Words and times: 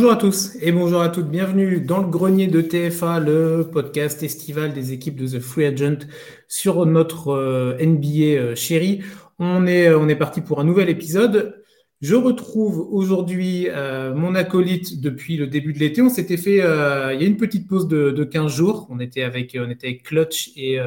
Bonjour 0.00 0.12
à 0.12 0.16
tous 0.16 0.56
et 0.62 0.72
bonjour 0.72 1.02
à 1.02 1.10
toutes. 1.10 1.28
Bienvenue 1.28 1.78
dans 1.78 1.98
le 1.98 2.08
grenier 2.08 2.46
de 2.46 2.62
TFA, 2.62 3.20
le 3.20 3.68
podcast 3.70 4.22
estival 4.22 4.72
des 4.72 4.94
équipes 4.94 5.16
de 5.16 5.26
The 5.26 5.40
Free 5.40 5.66
Agent 5.66 6.06
sur 6.48 6.86
notre 6.86 7.28
euh, 7.28 7.76
NBA 7.78 8.38
euh, 8.38 8.54
chéri. 8.54 9.02
On 9.38 9.66
est, 9.66 9.88
euh, 9.88 9.98
on 9.98 10.08
est 10.08 10.16
parti 10.16 10.40
pour 10.40 10.58
un 10.58 10.64
nouvel 10.64 10.88
épisode. 10.88 11.62
Je 12.00 12.14
retrouve 12.14 12.88
aujourd'hui 12.90 13.68
mon 14.14 14.34
acolyte 14.34 15.02
depuis 15.02 15.36
le 15.36 15.46
début 15.46 15.74
de 15.74 15.80
l'été. 15.80 16.00
On 16.00 16.08
s'était 16.08 16.38
fait, 16.38 16.54
il 16.54 17.20
y 17.20 17.24
a 17.24 17.26
une 17.26 17.36
petite 17.36 17.68
pause 17.68 17.86
de, 17.86 18.10
de, 18.10 18.24
15 18.24 18.50
jours. 18.50 18.86
On 18.88 19.00
était 19.00 19.22
avec, 19.22 19.54
on 19.60 19.68
était 19.68 19.88
avec 19.88 20.04
Clutch 20.04 20.50
et, 20.56 20.78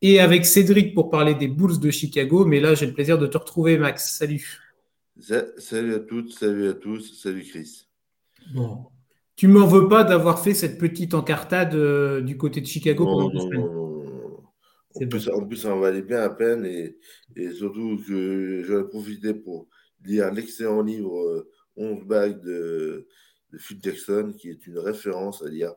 et 0.00 0.18
avec 0.18 0.44
Cédric 0.44 0.92
pour 0.92 1.08
parler 1.08 1.36
des 1.36 1.46
Bulls 1.46 1.78
de 1.78 1.92
Chicago. 1.92 2.44
Mais 2.46 2.58
là, 2.58 2.74
j'ai 2.74 2.86
le 2.86 2.94
plaisir 2.94 3.16
de 3.16 3.28
te 3.28 3.38
retrouver, 3.38 3.78
Max. 3.78 4.18
Salut. 4.18 4.58
Salut 5.20 5.94
à 5.94 6.00
toutes, 6.00 6.32
salut 6.32 6.68
à 6.68 6.74
tous, 6.74 7.22
salut 7.22 7.44
Chris. 7.44 7.91
Bon. 8.54 8.86
Tu 9.36 9.48
m'en 9.48 9.66
veux 9.66 9.88
pas 9.88 10.04
d'avoir 10.04 10.38
fait 10.38 10.54
cette 10.54 10.78
petite 10.78 11.14
encartade 11.14 11.74
euh, 11.74 12.20
du 12.20 12.36
côté 12.36 12.60
de 12.60 12.66
Chicago 12.66 13.04
non, 13.04 13.30
pendant 13.30 13.48
non, 13.48 13.50
non, 13.50 14.44
En 14.94 15.08
plus, 15.08 15.28
en 15.28 15.46
plus, 15.46 15.56
ça 15.56 15.74
en 15.74 15.80
valait 15.80 16.02
bien 16.02 16.20
à 16.20 16.30
peine 16.30 16.64
et, 16.66 16.98
et 17.34 17.50
surtout 17.52 18.00
que 18.06 18.62
j'aurais 18.64 18.88
profité 18.88 19.34
pour 19.34 19.68
lire 20.04 20.32
l'excellent 20.32 20.82
livre 20.82 21.46
11 21.76 22.00
euh, 22.00 22.04
bagues 22.04 22.42
de, 22.42 23.06
de 23.52 23.58
Phil 23.58 23.78
Jackson, 23.82 24.34
qui 24.36 24.50
est 24.50 24.66
une 24.66 24.78
référence 24.78 25.42
à 25.42 25.48
lire, 25.48 25.74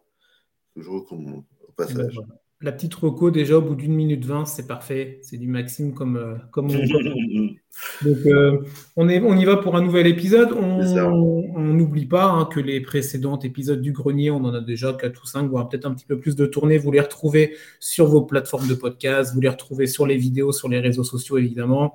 que 0.76 0.82
je 0.82 0.90
recommande 0.90 1.46
au 1.68 1.72
passage. 1.72 2.20
La 2.66 2.72
petite 2.72 2.96
roco, 2.96 3.30
déjà, 3.30 3.60
au 3.60 3.62
bout 3.62 3.76
d'une 3.76 3.94
minute 3.94 4.26
vingt, 4.26 4.46
c'est 4.46 4.66
parfait. 4.66 5.20
C'est 5.22 5.38
du 5.38 5.48
Maxime 5.48 5.94
comme, 5.94 6.18
euh, 6.18 6.34
comme 6.50 6.66
on 6.66 6.74
Donc, 8.04 8.18
euh, 8.26 8.58
on, 8.96 9.08
est, 9.08 9.22
on 9.22 9.38
y 9.38 9.46
va 9.46 9.58
pour 9.58 9.76
un 9.76 9.84
nouvel 9.84 10.08
épisode. 10.08 10.52
On 10.52 11.60
n'oublie 11.60 12.08
pas 12.08 12.26
hein, 12.26 12.46
que 12.46 12.60
les 12.60 12.82
précédents 12.82 13.38
épisodes 13.38 13.82
du 13.82 13.92
grenier, 13.92 14.32
on 14.32 14.44
en 14.46 14.56
a 14.56 14.62
déjà 14.62 14.94
4 14.94 15.22
ou 15.22 15.28
5, 15.28 15.48
voire 15.48 15.70
peut-être 15.70 15.86
un 15.86 15.94
petit 15.94 16.08
peu 16.08 16.20
plus 16.20 16.36
de 16.36 16.48
tournées. 16.48 16.80
Vous 16.80 16.92
les 16.92 17.02
retrouvez 17.02 17.56
sur 17.80 18.08
vos 18.08 18.24
plateformes 18.24 18.68
de 18.68 18.74
podcast, 18.74 19.36
vous 19.36 19.42
les 19.42 19.50
retrouvez 19.50 19.86
sur 19.86 20.08
les 20.08 20.18
vidéos, 20.18 20.52
sur 20.52 20.68
les 20.68 20.80
réseaux 20.80 21.04
sociaux, 21.04 21.38
évidemment. 21.38 21.94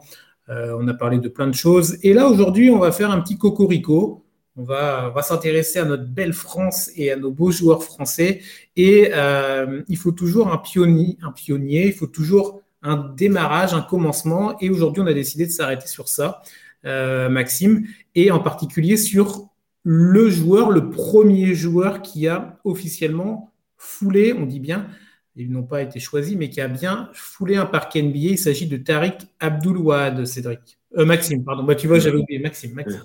Euh, 0.51 0.77
on 0.79 0.87
a 0.87 0.95
parlé 0.95 1.19
de 1.19 1.29
plein 1.29 1.49
de 1.49 1.55
choses. 1.55 1.99
Et 2.05 2.13
là, 2.13 2.29
aujourd'hui, 2.29 2.71
on 2.71 2.79
va 2.79 2.93
faire 2.93 3.11
un 3.11 3.21
petit 3.21 3.39
cocorico. 3.39 4.25
On 4.61 4.65
va, 4.65 5.23
s'intéresser 5.23 5.79
à 5.79 5.87
notre 5.87 6.05
belle 6.05 6.35
France 6.35 6.91
et 6.95 7.11
à 7.11 7.17
nos 7.17 7.31
beaux 7.31 7.51
joueurs 7.51 7.83
français. 7.83 8.43
Et 8.77 9.11
euh, 9.15 9.83
il 9.89 9.97
faut 9.97 10.13
toujours 10.13 10.53
un 10.53 10.59
pionnier, 10.59 11.17
un 11.23 11.33
pionnier, 11.33 11.87
il 11.87 11.95
faut 11.95 12.07
toujours 12.07 12.61
un 12.83 12.97
démarrage, 13.17 13.73
un 13.73 13.81
commencement. 13.81 14.59
Et 14.61 14.69
aujourd'hui, 14.69 15.03
on 15.03 15.07
a 15.07 15.15
décidé 15.15 15.47
de 15.47 15.51
s'arrêter 15.51 15.87
sur 15.87 16.09
ça, 16.09 16.43
euh, 16.85 17.31
Maxime, 17.31 17.87
et 18.15 18.31
en 18.31 18.41
particulier 18.41 18.99
sur 18.99 19.49
le 19.83 20.29
joueur, 20.29 20.71
le 20.71 20.91
premier 20.91 21.55
joueur 21.55 22.03
qui 22.03 22.29
a 22.29 22.59
officiellement 22.65 23.51
foulé, 23.79 24.35
on 24.35 24.45
dit 24.45 24.61
bien, 24.61 24.89
ils 25.37 25.51
n'ont 25.51 25.63
pas 25.63 25.81
été 25.81 26.01
choisis, 26.01 26.37
mais 26.37 26.51
qui 26.51 26.61
a 26.61 26.69
bien 26.69 27.09
foulé 27.15 27.57
un 27.57 27.65
parquet 27.65 28.03
NBA. 28.03 28.19
Il 28.19 28.39
s'agit 28.39 28.67
de 28.67 28.77
Tariq 28.77 29.27
Abdul-Wahad, 29.39 30.27
Cédric. 30.27 30.79
Euh, 30.99 31.07
Maxime, 31.07 31.45
pardon. 31.45 31.63
Bah, 31.63 31.75
tu 31.75 31.87
vois, 31.87 31.99
j'avais 31.99 32.19
oublié 32.19 32.41
Maxime. 32.41 32.75
Maxime. 32.75 33.05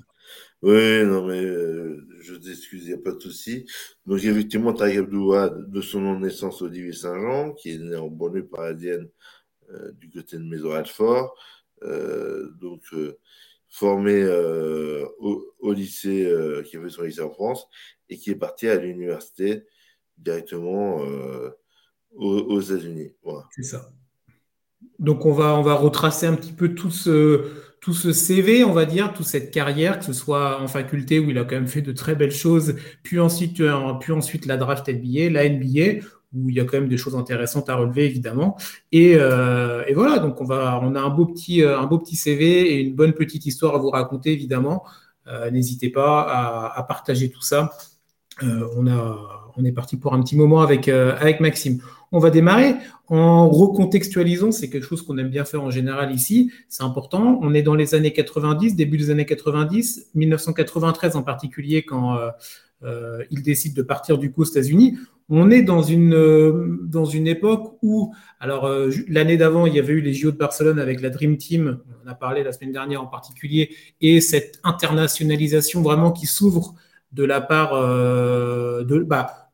Oui, 0.62 1.06
non, 1.06 1.28
mais 1.28 1.44
euh, 1.44 2.08
je 2.22 2.36
t'excuse, 2.36 2.86
il 2.86 2.88
n'y 2.88 2.94
a 2.94 2.98
pas 2.98 3.12
de 3.12 3.20
souci. 3.20 3.66
Donc, 4.06 4.24
effectivement, 4.24 4.74
Tariq 4.74 5.00
Abdoua, 5.00 5.50
de 5.50 5.82
son 5.82 6.02
nom 6.02 6.16
de 6.16 6.26
naissance, 6.26 6.62
Olivier 6.62 6.94
Saint-Jean, 6.94 7.54
qui 7.54 7.72
est 7.72 7.78
né 7.78 7.96
en 7.96 8.08
banlieue 8.08 8.48
parisienne 8.48 9.08
euh, 9.70 9.92
du 9.92 10.10
côté 10.10 10.38
de 10.38 10.44
Maison-Alfort. 10.44 11.36
Euh, 11.84 12.50
donc, 12.60 12.82
formé 13.70 14.26
au, 15.20 15.74
lycée, 15.74 16.34
qui 16.66 16.78
a 16.78 16.82
fait 16.82 16.90
son 16.90 17.04
lycée 17.04 17.22
en 17.22 17.32
France, 17.32 17.68
et 18.10 18.18
qui 18.18 18.32
est 18.32 18.36
parti 18.36 18.68
à 18.70 18.78
l'université 18.78 19.66
directement 20.18 21.02
aux, 22.14 22.62
États-Unis. 22.62 23.14
Voilà. 23.22 23.44
C'est 23.52 23.64
ça. 23.64 23.92
Donc, 24.98 25.26
on 25.26 25.34
va, 25.34 25.58
on 25.60 25.62
va 25.62 25.74
retracer 25.74 26.26
un 26.26 26.36
petit 26.36 26.54
peu 26.54 26.74
tout 26.74 26.92
ce 26.92 27.65
tout 27.86 27.94
ce 27.94 28.14
CV, 28.14 28.64
on 28.64 28.72
va 28.74 28.86
dire, 28.86 29.14
toute 29.14 29.28
cette 29.28 29.52
carrière, 29.52 30.00
que 30.00 30.06
ce 30.06 30.12
soit 30.12 30.60
en 30.60 30.68
faculté 30.68 31.20
où 31.20 31.30
il 31.30 31.38
a 31.38 31.44
quand 31.44 31.54
même 31.54 31.68
fait 31.68 31.84
de 31.84 31.92
très 31.92 32.16
belles 32.16 32.32
choses, 32.32 32.78
puis 33.04 33.20
ensuite, 33.20 33.60
euh, 33.60 33.94
puis 34.00 34.12
ensuite 34.12 34.48
la 34.48 34.58
draft 34.58 34.90
NBA, 34.90 35.30
la 35.30 35.48
NBA, 35.48 36.04
où 36.34 36.50
il 36.50 36.56
y 36.56 36.60
a 36.60 36.66
quand 36.66 36.80
même 36.80 36.90
des 36.90 36.98
choses 36.98 37.16
intéressantes 37.16 37.70
à 37.70 37.76
relever 37.76 38.06
évidemment. 38.06 38.58
Et, 38.92 39.14
euh, 39.20 39.84
voilà, 39.94 40.18
donc 40.18 40.42
on 40.42 40.46
va, 40.46 40.80
on 40.82 40.96
a 40.96 41.00
un 41.00 41.10
beau 41.10 41.28
petit, 41.28 41.62
euh, 41.62 41.78
un 41.78 41.86
beau 41.86 42.00
petit 42.00 42.16
CV 42.16 42.74
et 42.74 42.82
une 42.82 42.96
bonne 42.96 43.14
petite 43.14 43.46
histoire 43.46 43.76
à 43.76 43.78
vous 43.78 43.92
raconter 43.92 44.32
évidemment. 44.32 44.84
N'hésitez 45.52 45.90
pas 45.90 46.22
à, 46.76 46.84
partager 46.84 47.30
tout 47.30 47.42
ça. 47.42 47.72
on 48.42 49.64
est 49.64 49.72
parti 49.72 49.98
pour 49.98 50.14
un 50.14 50.22
petit 50.24 50.36
moment 50.36 50.62
avec 50.62 50.88
Maxime. 51.40 51.82
On 52.16 52.20
va 52.20 52.30
démarrer 52.30 52.76
en 53.10 53.50
recontextualisant, 53.50 54.54
c'est 54.54 54.70
quelque 54.70 54.86
chose 54.86 55.02
qu'on 55.02 55.18
aime 55.18 55.28
bien 55.28 55.44
faire 55.44 55.62
en 55.62 55.70
général 55.70 56.14
ici, 56.14 56.50
c'est 56.70 56.84
important. 56.84 57.38
On 57.42 57.54
est 57.54 57.62
dans 57.62 57.76
les 57.76 57.94
années 57.94 58.14
90, 58.14 58.78
début 58.78 58.98
des 58.98 59.10
années 59.10 59.26
90, 59.26 60.12
1993 60.16 61.18
en 61.18 61.24
particulier, 61.24 61.84
quand 61.84 62.18
euh, 62.18 62.30
euh, 62.86 63.22
il 63.32 63.42
décide 63.42 63.76
de 63.76 63.82
partir 63.82 64.18
du 64.18 64.32
coup 64.32 64.44
aux 64.44 64.46
États-Unis. 64.46 64.98
On 65.28 65.52
est 65.52 65.62
dans 65.62 65.82
une, 65.82 66.88
dans 66.88 67.04
une 67.04 67.28
époque 67.28 67.78
où, 67.82 68.14
alors 68.40 68.72
l'année 69.10 69.36
d'avant, 69.36 69.66
il 69.66 69.74
y 69.74 69.80
avait 69.80 69.92
eu 69.92 70.00
les 70.00 70.14
JO 70.14 70.32
de 70.32 70.38
Barcelone 70.38 70.80
avec 70.80 71.02
la 71.02 71.10
Dream 71.10 71.36
Team, 71.36 71.80
on 72.06 72.10
a 72.10 72.16
parlé 72.16 72.44
la 72.44 72.54
semaine 72.54 72.72
dernière 72.72 73.02
en 73.02 73.08
particulier, 73.08 73.76
et 74.00 74.22
cette 74.22 74.62
internationalisation 74.64 75.82
vraiment 75.82 76.14
qui 76.14 76.28
s'ouvre 76.28 76.76
de 77.12 77.26
la 77.26 77.42
part 77.42 77.74
de, 77.74 79.00
bah, 79.04 79.45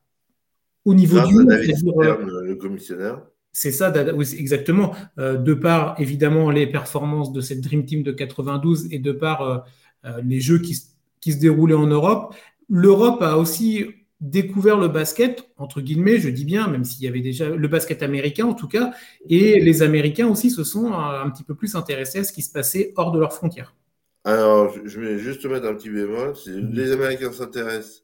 au 0.86 0.94
niveau 0.94 1.20
du 1.28 1.36
euh, 1.36 2.42
le 2.44 2.56
commissionnaire. 2.56 3.22
C'est 3.52 3.72
ça, 3.72 3.94
exactement. 4.38 4.96
Euh, 5.20 5.38
de 5.38 5.54
par 5.54 6.00
évidemment 6.00 6.50
les 6.50 6.68
performances 6.68 7.34
de 7.34 7.42
cette 7.42 7.62
Dream 7.62 7.86
Team 7.86 8.04
de 8.04 8.12
92 8.12 8.88
et 8.92 9.00
de 9.00 9.12
par 9.12 9.42
euh, 9.42 10.22
les 10.24 10.40
jeux 10.40 10.60
qui, 10.60 10.78
qui, 11.20 11.34
se 11.34 11.40
déroulaient 11.40 11.76
en 11.76 11.88
Europe, 11.88 12.34
l'Europe 12.70 13.22
a 13.22 13.38
aussi 13.38 13.88
découvert 14.22 14.78
le 14.78 14.88
basket, 14.88 15.50
entre 15.58 15.82
guillemets, 15.82 16.20
je 16.20 16.30
dis 16.30 16.46
bien, 16.46 16.68
même 16.68 16.84
s'il 16.84 17.04
y 17.04 17.08
avait 17.08 17.22
déjà 17.22 17.50
le 17.50 17.68
basket 17.68 18.04
américain 18.04 18.46
en 18.46 18.54
tout 18.54 18.68
cas, 18.68 18.94
et 19.28 19.60
les 19.60 19.82
Américains 19.82 20.28
aussi 20.28 20.52
se 20.52 20.64
sont 20.64 20.94
un, 20.94 21.30
petit 21.32 21.44
peu 21.44 21.56
plus 21.56 21.76
intéressés 21.76 22.20
à 22.20 22.24
ce 22.24 22.32
qui 22.32 22.44
se 22.44 22.52
passait 22.52 22.94
hors 22.96 23.12
de 23.12 23.20
leurs 23.20 23.34
frontières. 23.34 23.76
Alors, 24.24 24.72
je 24.86 25.00
vais 25.00 25.18
juste 25.18 25.44
mettre 25.46 25.66
un 25.66 25.74
petit 25.74 25.90
bémol. 25.90 26.34
Les 26.46 26.92
Américains 26.92 27.32
s'intéressent 27.32 28.04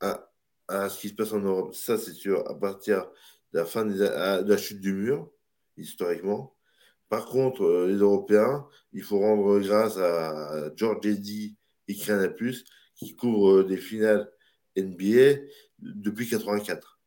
à 0.00 0.29
à 0.70 0.88
ce 0.88 1.00
qui 1.00 1.08
se 1.08 1.14
passe 1.14 1.32
en 1.32 1.40
Europe. 1.40 1.74
Ça, 1.74 1.98
c'est 1.98 2.12
sûr, 2.12 2.48
à 2.48 2.58
partir 2.58 3.06
de 3.52 3.58
la 3.58 3.64
fin 3.64 3.84
de 3.84 4.48
la 4.48 4.56
chute 4.56 4.80
du 4.80 4.92
mur, 4.92 5.30
historiquement. 5.76 6.54
Par 7.08 7.26
contre, 7.26 7.64
euh, 7.64 7.88
les 7.88 7.96
Européens, 7.96 8.66
il 8.92 9.02
faut 9.02 9.18
rendre 9.18 9.58
grâce 9.58 9.98
à 9.98 10.70
George 10.76 11.04
Eddy 11.04 11.56
et 11.88 11.96
Plus 12.36 12.64
qui 12.94 13.16
couvrent 13.16 13.64
des 13.64 13.76
finales 13.76 14.30
NBA 14.76 15.40
depuis 15.80 16.28
84. 16.28 17.00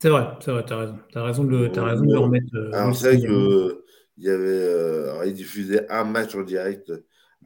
C'est 0.00 0.08
vrai, 0.08 0.28
c'est 0.40 0.50
vrai, 0.50 0.64
tu 0.64 0.72
as 0.72 0.78
raison. 0.78 0.98
Tu 1.10 1.18
as 1.18 1.22
raison 1.22 1.44
de, 1.44 1.78
as 1.78 1.84
raison 1.84 2.04
de 2.04 2.12
le 2.12 2.18
remettre. 2.18 2.56
Euh, 2.56 2.72
alors, 2.72 2.96
c'est 2.96 3.08
vrai 3.08 3.18
qu'il 3.18 4.24
y 4.24 4.30
avait. 4.30 4.48
Euh, 4.48 5.12
alors, 5.12 5.32
diffusaient 5.32 5.88
un 5.90 6.04
match 6.04 6.34
en 6.34 6.42
direct 6.42 6.90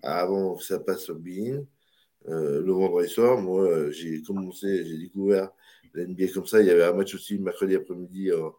avant 0.02 0.54
que 0.54 0.62
ça 0.62 0.78
passe 0.78 1.02
sur 1.02 1.16
Bein. 1.16 1.64
Euh, 2.28 2.62
le 2.62 2.72
vendredi 2.72 3.08
soir. 3.08 3.38
Moi, 3.40 3.62
euh, 3.64 3.90
j'ai 3.90 4.22
commencé, 4.22 4.84
j'ai 4.86 4.98
découvert 4.98 5.50
la 5.92 6.06
NBA 6.06 6.28
comme 6.32 6.46
ça. 6.46 6.60
Il 6.60 6.66
y 6.66 6.70
avait 6.70 6.84
un 6.84 6.94
match 6.94 7.14
aussi 7.14 7.38
mercredi 7.38 7.74
après-midi 7.74 8.32
en, 8.32 8.54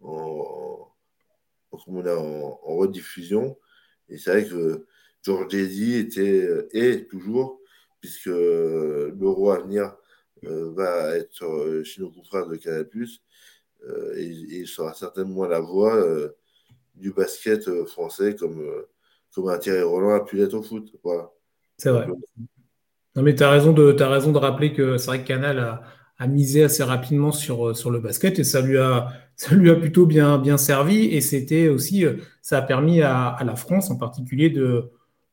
en, 0.00 0.92
en, 1.72 2.76
rediffusion. 2.76 3.58
Et 4.08 4.16
c'est 4.16 4.30
vrai 4.30 4.46
que 4.46 4.86
George 5.22 5.54
Eddy 5.54 5.96
était 5.96 6.48
et 6.72 6.96
euh, 6.96 7.08
toujours, 7.08 7.60
puisque 8.00 8.26
l'euro 8.26 9.50
à 9.50 9.60
venir 9.60 9.94
va 10.42 11.16
être 11.18 11.82
chez 11.84 12.00
nos 12.00 12.10
confrères 12.10 12.48
de 12.48 12.56
Canal+, 12.56 12.88
et, 14.16 14.24
il 14.24 14.66
sera 14.66 14.94
certainement 14.94 15.44
la 15.46 15.60
voix 15.60 16.02
du 16.94 17.12
basket 17.12 17.84
français 17.84 18.34
comme, 18.34 18.66
comme 19.34 19.48
un 19.50 19.58
Thierry 19.58 19.82
Roland 19.82 20.14
a 20.14 20.24
pu 20.24 20.36
l'être 20.36 20.54
au 20.54 20.62
foot. 20.62 20.90
Voilà. 21.02 21.30
C'est 21.76 21.90
vrai. 21.90 22.06
Non, 23.16 23.22
mais 23.22 23.34
tu 23.34 23.42
as 23.42 23.50
raison 23.50 23.72
de, 23.72 23.96
as 24.00 24.08
raison 24.08 24.32
de 24.32 24.38
rappeler 24.38 24.72
que 24.72 24.96
c'est 24.96 25.06
vrai 25.06 25.22
que 25.22 25.26
Canal 25.26 25.58
a, 25.58 25.82
a, 26.18 26.26
misé 26.26 26.62
assez 26.62 26.82
rapidement 26.82 27.32
sur, 27.32 27.76
sur 27.76 27.90
le 27.90 27.98
basket 27.98 28.38
et 28.38 28.44
ça 28.44 28.60
lui 28.60 28.78
a, 28.78 29.08
ça 29.36 29.54
lui 29.54 29.70
a 29.70 29.74
plutôt 29.74 30.06
bien, 30.06 30.38
bien 30.38 30.58
servi. 30.58 31.06
Et 31.06 31.20
c'était 31.20 31.68
aussi, 31.68 32.04
ça 32.42 32.58
a 32.58 32.62
permis 32.62 33.02
à, 33.02 33.28
à, 33.28 33.44
la 33.44 33.56
France 33.56 33.90
en 33.90 33.96
particulier 33.96 34.50
de, 34.50 34.90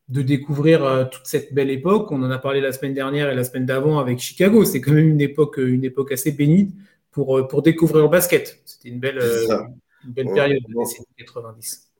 de 0.09 0.21
découvrir 0.21 0.83
euh, 0.85 1.05
toute 1.05 1.25
cette 1.25 1.53
belle 1.53 1.69
époque. 1.69 2.11
On 2.11 2.23
en 2.23 2.31
a 2.31 2.37
parlé 2.37 2.61
la 2.61 2.71
semaine 2.71 2.93
dernière 2.93 3.29
et 3.29 3.35
la 3.35 3.43
semaine 3.43 3.65
d'avant 3.65 3.99
avec 3.99 4.19
Chicago. 4.19 4.63
C'est 4.63 4.81
quand 4.81 4.93
même 4.93 5.09
une 5.09 5.21
époque, 5.21 5.57
une 5.57 5.83
époque 5.83 6.11
assez 6.11 6.31
bénie 6.31 6.73
pour, 7.11 7.37
euh, 7.37 7.47
pour 7.47 7.61
découvrir 7.61 8.03
le 8.03 8.09
basket. 8.09 8.61
C'était 8.65 8.89
une 8.89 8.99
belle, 8.99 9.19
euh, 9.19 9.63
une 10.05 10.13
belle 10.13 10.33
période 10.33 10.63
de 10.67 10.73
décennie 10.79 11.07
90. 11.17 11.91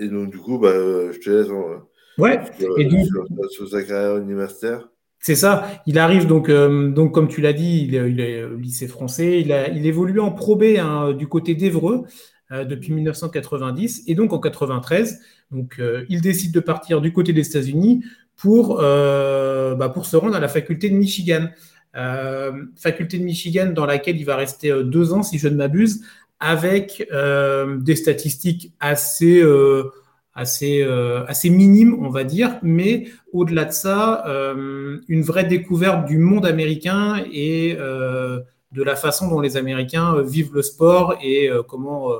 Et 0.00 0.08
donc, 0.08 0.30
du 0.30 0.38
coup, 0.38 0.58
bah, 0.58 0.72
je 1.12 1.18
te 1.18 1.30
laisse. 1.30 1.48
Ouais. 2.18 2.40
Sur, 2.58 2.78
et 2.78 2.84
donc, 2.84 3.06
sur, 3.50 3.68
sa 3.68 3.82
carrière 3.82 4.18
universitaire. 4.18 4.88
C'est 5.22 5.36
ça. 5.36 5.70
Il 5.86 5.98
arrive 5.98 6.26
donc, 6.26 6.48
euh, 6.48 6.90
donc 6.90 7.14
comme 7.14 7.28
tu 7.28 7.40
l'as 7.40 7.52
dit, 7.52 7.86
il 7.86 7.94
est, 8.20 8.42
au 8.42 8.56
lycée 8.56 8.88
français. 8.88 9.40
Il, 9.40 9.52
a, 9.52 9.68
il 9.68 9.86
évolue 9.86 10.18
en 10.18 10.32
Pro 10.32 10.56
B 10.56 10.76
hein, 10.78 11.12
du 11.12 11.28
côté 11.28 11.54
d'Evreux 11.54 12.02
euh, 12.50 12.64
depuis 12.64 12.92
1990. 12.92 14.04
Et 14.08 14.16
donc 14.16 14.32
en 14.32 14.40
93, 14.40 15.20
donc, 15.52 15.76
euh, 15.78 16.04
il 16.08 16.22
décide 16.22 16.52
de 16.52 16.60
partir 16.60 17.00
du 17.00 17.12
côté 17.12 17.32
des 17.32 17.46
États-Unis 17.46 18.04
pour, 18.36 18.78
bah, 18.78 19.92
pour 19.94 20.06
se 20.06 20.16
rendre 20.16 20.34
à 20.34 20.40
la 20.40 20.48
faculté 20.48 20.90
de 20.90 20.96
Michigan. 20.96 21.48
faculté 22.76 23.18
de 23.18 23.24
Michigan 23.24 23.66
dans 23.72 23.86
laquelle 23.86 24.16
il 24.16 24.24
va 24.24 24.34
rester 24.34 24.72
deux 24.82 25.12
ans, 25.12 25.22
si 25.22 25.38
je 25.38 25.46
ne 25.46 25.54
m'abuse, 25.54 26.02
avec 26.40 27.06
des 27.78 27.94
statistiques 27.94 28.72
assez 28.80 29.40
assez, 30.34 30.82
euh, 30.82 31.24
assez 31.26 31.50
minime, 31.50 31.96
on 32.04 32.08
va 32.08 32.24
dire, 32.24 32.58
mais 32.62 33.08
au-delà 33.32 33.66
de 33.66 33.72
ça, 33.72 34.26
euh, 34.26 35.00
une 35.08 35.22
vraie 35.22 35.44
découverte 35.44 36.06
du 36.06 36.18
monde 36.18 36.46
américain 36.46 37.22
et 37.30 37.76
euh, 37.78 38.40
de 38.72 38.82
la 38.82 38.96
façon 38.96 39.28
dont 39.28 39.40
les 39.40 39.56
Américains 39.56 40.22
vivent 40.22 40.54
le 40.54 40.62
sport 40.62 41.16
et 41.22 41.50
comment, 41.68 42.10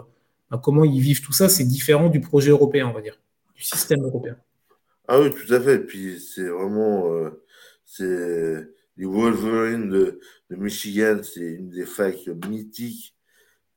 bah, 0.51 0.61
comment 0.63 0.85
ils 0.85 1.01
vivent 1.01 1.23
tout 1.23 1.33
ça, 1.33 1.49
c'est 1.49 1.65
différent 1.65 2.11
du 2.11 2.21
projet 2.21 2.51
européen, 2.51 2.89
on 2.89 2.93
va 2.93 3.01
dire, 3.01 3.19
du 3.55 3.63
système 3.63 4.03
européen. 4.03 4.37
Ah 5.09 5.19
oui, 5.19 5.31
tout 5.31 5.53
à 5.53 5.61
fait. 5.61 5.79
Puis 5.79 6.21
c'est 6.21 6.49
vraiment, 6.49 7.11
c'est 7.87 8.69
les 8.99 9.07
Wolverines 9.07 9.89
de, 9.89 10.21
de 10.51 10.57
Michigan, 10.57 11.21
c'est 11.23 11.41
une 11.41 11.71
des 11.71 11.87
facs 11.87 12.29
mythiques, 12.47 13.17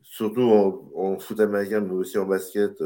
surtout 0.03 0.41
en, 0.41 0.91
en, 0.95 1.17
foot 1.17 1.39
américain, 1.39 1.79
mais 1.79 1.93
aussi 1.93 2.17
en 2.17 2.25
basket 2.25 2.81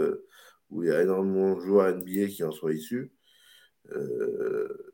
où 0.69 0.83
il 0.83 0.89
y 0.89 0.91
a 0.91 1.01
énormément 1.01 1.55
de 1.55 1.61
joueurs 1.61 1.95
NBA 1.95 2.27
qui 2.27 2.43
en 2.43 2.51
sont 2.51 2.69
issus. 2.69 3.11
Euh, 3.91 4.93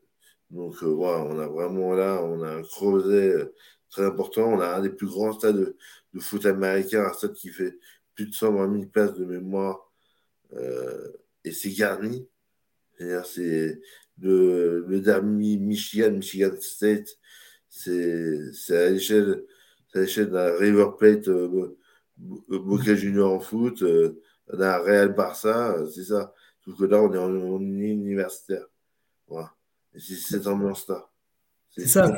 donc 0.50 0.82
euh, 0.82 0.86
voilà, 0.86 1.24
on 1.24 1.38
a 1.38 1.46
vraiment 1.46 1.94
là, 1.94 2.22
on 2.22 2.42
a 2.42 2.50
un 2.50 2.62
creuset 2.62 3.28
euh, 3.30 3.54
très 3.90 4.04
important. 4.04 4.52
On 4.52 4.60
a 4.60 4.76
un 4.76 4.82
des 4.82 4.90
plus 4.90 5.06
grands 5.06 5.32
stades 5.32 5.74
de, 6.14 6.20
foot 6.20 6.46
américain, 6.46 7.04
un 7.04 7.12
stade 7.12 7.34
qui 7.34 7.48
fait 7.50 7.78
plus 8.14 8.26
de 8.26 8.34
120 8.34 8.72
000 8.72 8.86
places 8.86 9.14
de 9.14 9.24
mémoire 9.24 9.92
et 11.44 11.52
c'est 11.52 11.72
garni. 11.72 12.26
C'est 12.98 13.80
le, 14.18 14.84
le 14.88 15.00
derby 15.00 15.58
Michigan, 15.58 16.12
Michigan 16.12 16.54
State, 16.60 17.18
c'est 17.68 18.40
à 18.70 18.90
l'échelle 18.90 19.42
d'un 19.92 20.56
River 20.56 20.86
Plate 20.98 21.28
Boca 22.16 22.94
Junior 22.94 23.32
en 23.32 23.40
foot 23.40 23.84
d'un 24.52 24.78
Real 24.78 25.14
Barça, 25.14 25.72
euh, 25.72 25.86
c'est 25.86 26.04
ça. 26.04 26.32
Sauf 26.64 26.78
que 26.78 26.84
là, 26.84 27.00
on 27.02 27.12
est 27.12 27.18
en, 27.18 27.60
universitaire. 27.60 28.66
Voilà. 29.28 29.52
C'est 29.96 30.14
cette 30.14 30.46
ambiance-là. 30.46 31.08
C'est 31.70 31.86
ça. 31.86 32.14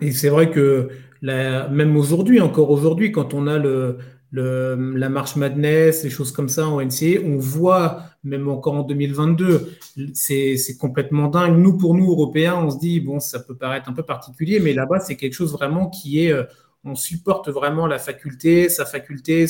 Et 0.00 0.12
c'est 0.12 0.28
vrai 0.28 0.50
que 0.50 0.88
même 1.22 1.96
aujourd'hui, 1.96 2.40
encore 2.40 2.70
aujourd'hui, 2.70 3.12
quand 3.12 3.34
on 3.34 3.46
a 3.46 3.58
le, 3.58 3.98
la 4.32 5.08
marche 5.08 5.36
Madness, 5.36 6.04
les 6.04 6.10
choses 6.10 6.32
comme 6.32 6.48
ça 6.48 6.66
en 6.66 6.80
NCA, 6.80 7.20
on 7.24 7.36
voit, 7.36 8.02
même 8.22 8.48
encore 8.48 8.74
en 8.74 8.82
2022, 8.82 9.72
c'est 10.14 10.76
complètement 10.78 11.28
dingue. 11.28 11.58
Nous, 11.58 11.76
pour 11.76 11.94
nous, 11.94 12.10
Européens, 12.10 12.56
on 12.56 12.70
se 12.70 12.78
dit, 12.78 13.00
bon, 13.00 13.20
ça 13.20 13.40
peut 13.40 13.56
paraître 13.56 13.88
un 13.88 13.92
peu 13.92 14.04
particulier, 14.04 14.60
mais 14.60 14.72
là-bas, 14.72 15.00
c'est 15.00 15.16
quelque 15.16 15.34
chose 15.34 15.52
vraiment 15.52 15.88
qui 15.88 16.24
est, 16.24 16.32
euh, 16.32 16.44
on 16.84 16.94
supporte 16.94 17.48
vraiment 17.50 17.86
la 17.86 17.98
faculté, 17.98 18.68
sa 18.68 18.86
faculté, 18.86 19.46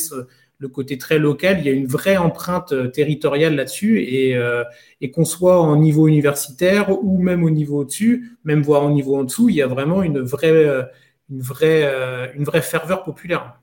le 0.61 0.69
côté 0.69 0.99
très 0.99 1.19
local, 1.19 1.59
il 1.59 1.67
y 1.67 1.69
a 1.71 1.73
une 1.73 1.87
vraie 1.87 2.19
empreinte 2.19 2.73
euh, 2.73 2.89
territoriale 2.89 3.57
là-dessus 3.57 4.03
et, 4.03 4.37
euh, 4.37 4.63
et 5.01 5.11
qu'on 5.11 5.25
soit 5.25 5.59
en 5.59 5.75
niveau 5.77 6.07
universitaire 6.07 7.03
ou 7.03 7.19
même 7.19 7.43
au 7.43 7.51
niveau 7.51 7.81
au-dessus, 7.81 8.37
même 8.45 8.63
voire 8.63 8.85
au 8.85 8.91
niveau 8.91 9.17
en 9.17 9.25
dessous, 9.25 9.49
il 9.49 9.57
y 9.57 9.63
a 9.63 9.67
vraiment 9.67 10.03
une 10.03 10.21
vraie, 10.21 10.53
euh, 10.53 10.83
une 11.31 11.41
vraie, 11.41 12.31
une 12.35 12.45
vraie 12.45 12.61
ferveur 12.61 13.03
populaire. 13.05 13.59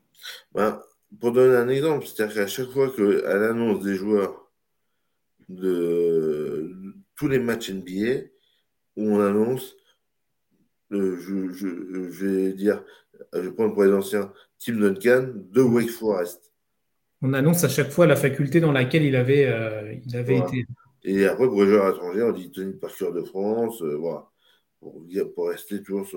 Ben, 0.55 0.81
pour 1.19 1.31
donner 1.31 1.55
un 1.55 1.69
exemple, 1.69 2.07
c'est-à-dire 2.07 2.35
qu'à 2.35 2.47
chaque 2.47 2.69
fois 2.69 2.89
qu'à 2.89 3.35
l'annonce 3.37 3.83
des 3.83 3.93
joueurs 3.93 4.49
de 5.49 6.73
tous 7.15 7.27
les 7.27 7.39
matchs 7.39 7.69
NBA, 7.69 8.23
où 8.95 9.11
on 9.11 9.19
annonce, 9.19 9.75
je, 10.89 12.23
vais 12.23 12.53
dire, 12.53 12.83
je 13.33 13.39
vais 13.39 13.51
prendre 13.51 13.73
pour 13.75 13.83
les 13.83 13.93
anciens, 13.93 14.33
Tim 14.57 14.77
Duncan 14.77 15.33
de 15.35 15.61
Wake 15.61 15.91
Forest 15.91 16.46
on 17.21 17.33
annonce 17.33 17.63
à 17.63 17.69
chaque 17.69 17.89
fois 17.89 18.05
la 18.05 18.15
faculté 18.15 18.59
dans 18.59 18.71
laquelle 18.71 19.03
il 19.03 19.15
avait, 19.15 19.45
euh, 19.45 19.93
il 20.05 20.15
avait 20.15 20.37
été. 20.37 20.65
Et 21.03 21.25
après, 21.25 21.47
pour 21.47 21.63
les 21.63 21.69
joueurs 21.69 21.89
étrangers, 21.93 22.23
on 22.23 22.31
dit 22.31 22.51
Tony 22.51 22.73
Parker 22.73 23.11
de 23.13 23.23
France, 23.23 23.81
euh, 23.81 23.95
voilà. 23.95 24.27
Pour, 24.79 25.01
pour, 25.33 25.49
rester 25.49 25.81
toujours 25.81 26.07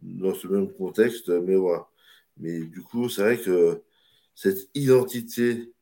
dans 0.00 0.34
ce 0.34 0.46
même 0.46 0.72
contexte, 0.72 1.28
mais 1.28 1.56
voilà. 1.56 1.88
Mais 2.36 2.60
du 2.60 2.82
coup, 2.82 3.08
c'est 3.08 3.22
vrai 3.22 3.38
que 3.38 3.82
cette 4.34 4.68
identité 4.74 5.72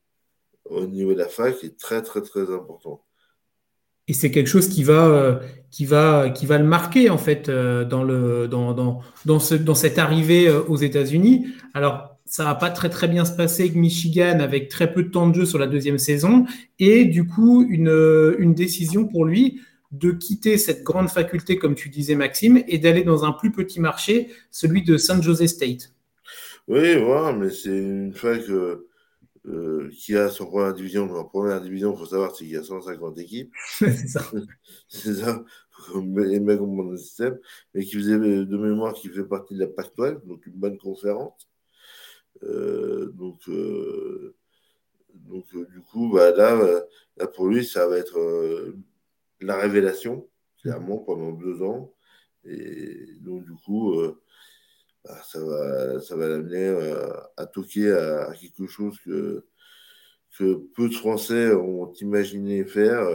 au 0.65 0.87
niveau 0.87 1.13
de 1.13 1.19
la 1.19 1.29
fac 1.29 1.63
est 1.63 1.79
très, 1.79 2.01
très, 2.01 2.23
très 2.23 2.51
importante. 2.53 3.03
Et 4.09 4.15
c'est 4.15 4.31
quelque 4.31 4.49
chose 4.49 4.69
qui 4.69 4.83
va, 4.85 5.07
euh, 5.07 5.39
qui, 5.71 5.85
va, 5.85 6.31
qui 6.31 6.47
va 6.47 6.57
le 6.57 6.65
marquer, 6.65 7.11
en 7.11 7.19
fait, 7.19 7.51
dans, 7.51 8.03
le, 8.03 8.49
dans, 8.49 8.73
dans, 8.73 9.01
dans, 9.27 9.39
ce, 9.39 9.55
dans 9.55 9.75
cette 9.75 9.99
arrivée 9.99 10.51
aux 10.51 10.77
États-Unis. 10.77 11.47
Alors, 11.75 12.12
ça 12.33 12.45
va 12.45 12.55
pas 12.55 12.71
très 12.71 12.89
très 12.89 13.09
bien 13.09 13.27
se 13.27 13.33
passer 13.33 13.65
avec 13.65 13.75
Michigan, 13.75 14.41
avec 14.41 14.71
très 14.71 14.91
peu 14.91 15.03
de 15.03 15.11
temps 15.11 15.29
de 15.29 15.35
jeu 15.35 15.45
sur 15.45 15.59
la 15.59 15.67
deuxième 15.67 15.99
saison, 15.99 16.47
et 16.79 17.05
du 17.05 17.27
coup 17.27 17.67
une, 17.69 18.35
une 18.39 18.55
décision 18.55 19.07
pour 19.07 19.27
lui 19.27 19.61
de 19.91 20.13
quitter 20.13 20.57
cette 20.57 20.83
grande 20.83 21.11
faculté, 21.11 21.59
comme 21.59 21.75
tu 21.75 21.91
disais 21.91 22.15
Maxime, 22.15 22.65
et 22.69 22.79
d'aller 22.79 23.05
dans 23.05 23.27
un 23.27 23.33
plus 23.33 23.53
petit 23.53 23.81
marché, 23.81 24.31
celui 24.51 24.83
de 24.83 24.97
San 24.97 25.23
Jose 25.23 25.45
State. 25.45 25.93
Oui, 26.69 26.97
voilà, 26.97 27.37
mais 27.37 27.51
c'est 27.51 27.69
une 27.69 28.15
fac 28.15 28.41
euh, 28.49 29.91
qui 29.95 30.17
a 30.17 30.31
son 30.31 30.47
première 30.47 30.73
division. 30.73 31.15
En 31.15 31.25
première 31.25 31.61
division, 31.61 31.93
il 31.93 31.99
faut 31.99 32.07
savoir 32.07 32.33
qu'il 32.33 32.49
y 32.49 32.57
a 32.57 32.63
150 32.63 33.19
équipes. 33.19 33.53
c'est 33.79 34.09
ça. 34.09 34.23
c'est 34.89 35.15
ça, 35.17 35.45
les 36.17 36.41
mecs 36.41 36.63
ont 36.63 36.97
système, 36.97 37.39
mais 37.75 37.85
qui 37.85 37.97
faisait 37.97 38.17
de 38.17 38.57
mémoire 38.57 38.95
qui 38.95 39.11
fait 39.11 39.25
partie 39.25 39.53
de 39.53 39.61
la 39.61 39.67
Pac-12, 39.67 40.27
donc 40.27 40.47
une 40.47 40.55
bonne 40.55 40.79
conférence. 40.79 41.52
Euh, 42.45 43.13
donc, 43.13 43.49
euh, 43.49 44.35
donc 45.15 45.45
euh, 45.55 45.67
du 45.67 45.81
coup, 45.81 46.11
bah, 46.13 46.33
là, 46.33 46.59
là, 47.17 47.27
pour 47.27 47.49
lui, 47.49 47.65
ça 47.65 47.87
va 47.87 47.99
être 47.99 48.19
la 49.41 49.57
révélation, 49.57 50.29
clairement, 50.61 50.99
pendant 50.99 51.33
deux 51.33 51.63
ans. 51.63 51.95
Et 52.45 53.07
donc, 53.21 53.45
du 53.45 53.55
coup, 53.65 54.03
bah, 55.05 55.21
ça 55.25 55.45
va, 55.45 56.01
ça 56.01 56.17
va 56.17 56.29
l'amener 56.29 56.69
à 57.37 57.47
toquer 57.47 57.93
à, 57.93 58.33
quelque 58.41 58.67
chose 58.67 58.99
que, 59.05 59.45
que 60.39 60.55
peu 60.75 60.89
de 60.89 60.95
Français 60.95 61.53
ont 61.55 61.93
imaginé 61.95 62.65
faire, 62.65 63.07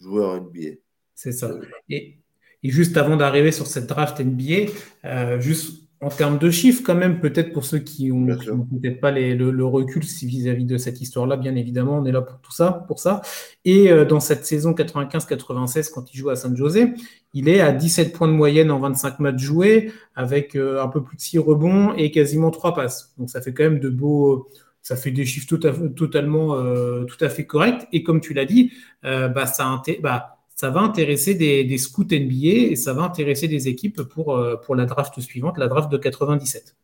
jouer 0.00 0.24
en 0.24 0.40
NBA. 0.40 0.76
C'est 1.14 1.32
ça. 1.32 1.54
Et, 1.88 2.18
et, 2.62 2.70
juste 2.70 2.96
avant 2.96 3.16
d'arriver 3.16 3.52
sur 3.52 3.66
cette 3.66 3.86
draft 3.86 4.20
NBA, 4.20 5.38
juste 5.40 5.82
en 6.02 6.08
termes 6.08 6.36
de 6.36 6.50
chiffres, 6.50 6.82
quand 6.84 6.96
même, 6.96 7.20
peut-être 7.20 7.52
pour 7.52 7.64
ceux 7.64 7.78
qui 7.78 8.10
n'ont 8.10 8.26
peut-être 8.26 9.00
pas 9.00 9.12
le, 9.12 9.64
recul 9.64 10.02
vis-à-vis 10.02 10.64
de 10.64 10.76
cette 10.76 11.00
histoire-là, 11.00 11.36
bien 11.36 11.54
évidemment, 11.54 11.98
on 11.98 12.04
est 12.04 12.10
là 12.10 12.22
pour 12.22 12.40
tout 12.40 12.50
ça, 12.50 12.84
pour 12.88 12.98
ça. 12.98 13.22
Et 13.64 13.88
euh, 13.88 14.04
dans 14.04 14.18
cette 14.18 14.44
saison 14.44 14.72
95-96, 14.72 15.92
quand 15.92 16.12
il 16.12 16.16
joue 16.18 16.30
à 16.30 16.34
San 16.34 16.56
José, 16.56 16.92
il 17.34 17.48
est 17.48 17.60
à 17.60 17.70
17 17.70 18.12
points 18.12 18.26
de 18.26 18.32
moyenne 18.32 18.72
en 18.72 18.80
25 18.80 19.20
matchs 19.20 19.42
joués, 19.42 19.92
avec 20.16 20.56
euh, 20.56 20.82
un 20.82 20.88
peu 20.88 21.04
plus 21.04 21.16
de 21.16 21.22
6 21.22 21.38
rebonds 21.38 21.94
et 21.94 22.10
quasiment 22.10 22.50
3 22.50 22.74
passes. 22.74 23.14
Donc 23.16 23.30
ça 23.30 23.40
fait 23.40 23.54
quand 23.54 23.64
même 23.64 23.78
de 23.78 23.88
beaux, 23.88 24.48
ça 24.82 24.96
fait 24.96 25.12
des 25.12 25.24
chiffres 25.24 25.56
totalement, 25.94 26.56
euh, 26.56 27.04
tout 27.04 27.24
à 27.24 27.28
fait 27.28 27.46
corrects. 27.46 27.86
Et 27.92 28.02
comme 28.02 28.20
tu 28.20 28.34
l'as 28.34 28.44
dit, 28.44 28.72
bah, 29.04 29.46
ça, 29.46 29.80
bah, 30.02 30.41
ça 30.62 30.70
va 30.70 30.82
intéresser 30.82 31.34
des, 31.34 31.76
scouts 31.76 32.04
NBA 32.04 32.70
et 32.70 32.76
ça 32.76 32.92
va 32.92 33.02
intéresser 33.02 33.48
des 33.48 33.66
équipes 33.66 34.02
pour, 34.02 34.36
euh, 34.36 34.54
pour 34.54 34.76
la 34.76 34.84
draft 34.84 35.18
suivante, 35.20 35.58
la 35.58 35.66
draft 35.66 35.90
de 35.90 35.98
97. 35.98 36.76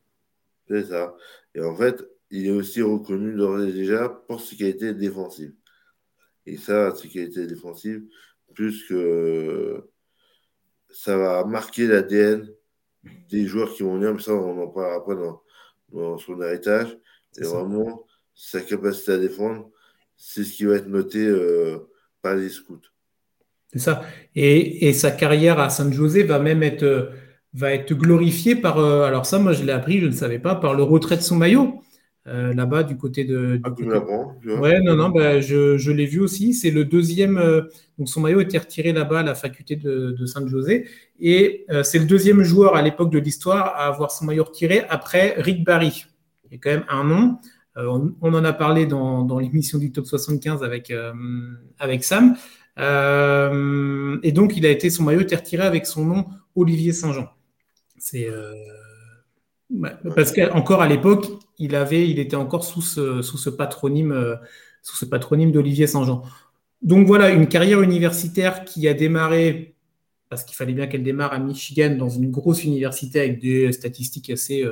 C'est 0.69 0.87
ça. 0.87 1.15
Et 1.55 1.61
en 1.61 1.77
fait, 1.77 2.05
il 2.33 2.49
est 2.49 2.51
aussi 2.51 2.83
reconnu 2.83 3.37
déjà 3.73 4.09
pour 4.09 4.41
ses 4.41 4.57
qualités 4.57 4.95
défensives. 4.95 5.55
Et 6.45 6.57
ça, 6.57 6.93
ses 6.97 7.09
qualités 7.09 7.47
défensives, 7.47 8.03
plus 8.53 8.85
que 8.89 9.89
ça 10.91 11.17
va 11.17 11.45
marquer 11.45 11.87
l'ADN 11.87 12.53
des 13.31 13.47
joueurs 13.47 13.73
qui 13.73 13.85
vont 13.85 13.95
venir, 13.95 14.13
mais 14.13 14.21
ça, 14.21 14.35
on 14.35 14.61
en 14.61 14.67
parlera 14.67 14.97
après 14.97 15.15
dans, 15.93 16.19
son 16.19 16.43
héritage. 16.43 16.99
Et 17.37 17.45
vraiment, 17.45 18.05
sa 18.35 18.61
capacité 18.61 19.13
à 19.13 19.19
défendre, 19.19 19.71
c'est 20.17 20.43
ce 20.43 20.53
qui 20.53 20.65
va 20.65 20.75
être 20.75 20.89
noté 20.89 21.25
euh, 21.25 21.79
par 22.21 22.35
les 22.35 22.49
scouts. 22.49 22.81
C'est 23.73 23.79
ça. 23.81 24.03
Et, 24.35 24.93
sa 24.95 25.11
carrière 25.11 25.59
à 25.61 25.69
San 25.71 25.93
José 25.93 26.23
va 26.23 26.39
même 26.39 26.63
être, 26.63 27.11
va 27.55 27.73
être 27.73 27.93
glorifiée 27.95 28.57
par, 28.57 28.79
euh, 28.79 29.03
alors 29.05 29.27
ça, 29.27 29.39
moi 29.39 29.53
je 29.53 29.63
l'ai 29.65 29.73
appris, 29.73 30.01
je 30.01 30.07
ne 30.07 30.13
savais 30.13 30.39
pas, 30.39 30.55
par 30.55 30.75
le 30.75 30.83
retrait 30.83 31.17
de 31.17 31.23
son 31.23 31.37
maillot. 31.37 31.81
euh, 32.27 32.53
là-bas 32.53 32.83
du 32.83 32.99
côté 32.99 33.25
de. 33.25 33.57
Du 33.57 33.61
Ah, 33.65 33.71
côté- 33.71 33.85
vois. 33.85 34.61
Ouais, 34.61 34.81
non, 34.83 34.95
non, 34.97 35.09
bah, 35.09 35.41
je, 35.41 35.79
je 35.79 35.91
l'ai 35.91 36.05
vu 36.05 36.21
aussi. 36.21 36.53
C'est 36.53 36.71
le 36.71 36.85
deuxième. 36.85 37.39
euh, 37.39 37.63
donc 37.99 38.09
son 38.11 38.21
maillot 38.21 38.41
été 38.41 38.59
retiré 38.59 38.93
là-bas 38.93 39.21
à 39.21 39.23
la 39.23 39.35
faculté 39.35 39.77
de, 39.77 40.11
de 40.19 40.27
Saint-José. 40.27 40.87
Et 41.21 41.65
euh, 41.71 41.83
c'est 41.83 41.99
le 41.99 42.05
deuxième 42.05 42.43
joueur 42.43 42.77
à 42.77 42.83
l'époque 42.83 43.11
de 43.11 43.19
l'histoire 43.19 43.69
à 43.77 43.87
avoir 43.87 44.11
son 44.11 44.27
maillot 44.27 44.45
retiré 44.45 44.83
après 44.91 45.37
Rick 45.39 45.65
Barry. 45.65 46.05
Il 46.51 46.53
y 46.53 46.57
a 46.57 46.59
quand 46.63 46.71
même 46.71 46.85
un 46.91 47.05
nom. 47.05 47.39
Euh, 47.79 47.87
on, 47.87 48.15
on 48.21 48.35
en 48.35 48.45
a 48.45 48.53
parlé 48.53 48.85
dans, 48.85 49.23
dans 49.25 49.39
l'émission 49.39 49.79
du 49.79 49.91
Top 49.91 50.05
75 50.07 50.63
avec, 50.63 50.91
euh, 50.91 51.13
avec 51.79 52.05
Sam. 52.05 52.37
Euh, 52.79 54.19
et 54.23 54.33
donc, 54.33 54.57
il 54.57 54.67
a 54.67 54.71
été 54.71 54.91
son 54.91 55.05
maillot 55.05 55.21
était 55.21 55.37
retiré 55.37 55.65
avec 55.65 55.87
son 55.87 56.05
nom 56.05 56.27
Olivier 56.55 56.93
Saint-Jean. 56.93 57.29
C'est 57.99 58.29
euh, 58.29 58.55
parce 60.15 60.33
qu'encore 60.33 60.83
à 60.83 60.89
l'époque, 60.89 61.27
il 61.59 61.75
avait, 61.75 62.09
il 62.09 62.19
était 62.19 62.37
encore 62.37 62.65
sous 62.65 62.83
ce, 62.83 63.23
sous 63.23 63.39
ce 63.39 63.51
patronyme, 63.51 64.13
euh, 64.13 64.37
sous 64.83 64.97
ce 64.97 65.05
patronyme 65.05 65.53
d'Olivier 65.53 65.87
Saint-Jean. 65.87 66.23
Donc 66.83 67.07
voilà, 67.07 67.31
une 67.31 67.49
carrière 67.49 67.83
universitaire 67.83 68.65
qui 68.65 68.87
a 68.87 68.95
démarré 68.95 69.75
parce 70.29 70.45
qu'il 70.45 70.57
fallait 70.57 70.75
bien 70.75 70.87
qu'elle 70.87 71.03
démarre 71.03 71.33
à 71.33 71.39
Michigan 71.39 71.97
dans 71.97 72.11
une 72.11 72.31
grosse 72.31 72.63
université 72.63 73.19
avec 73.19 73.41
des 73.41 73.73
statistiques 73.73 74.29
assez 74.29 74.63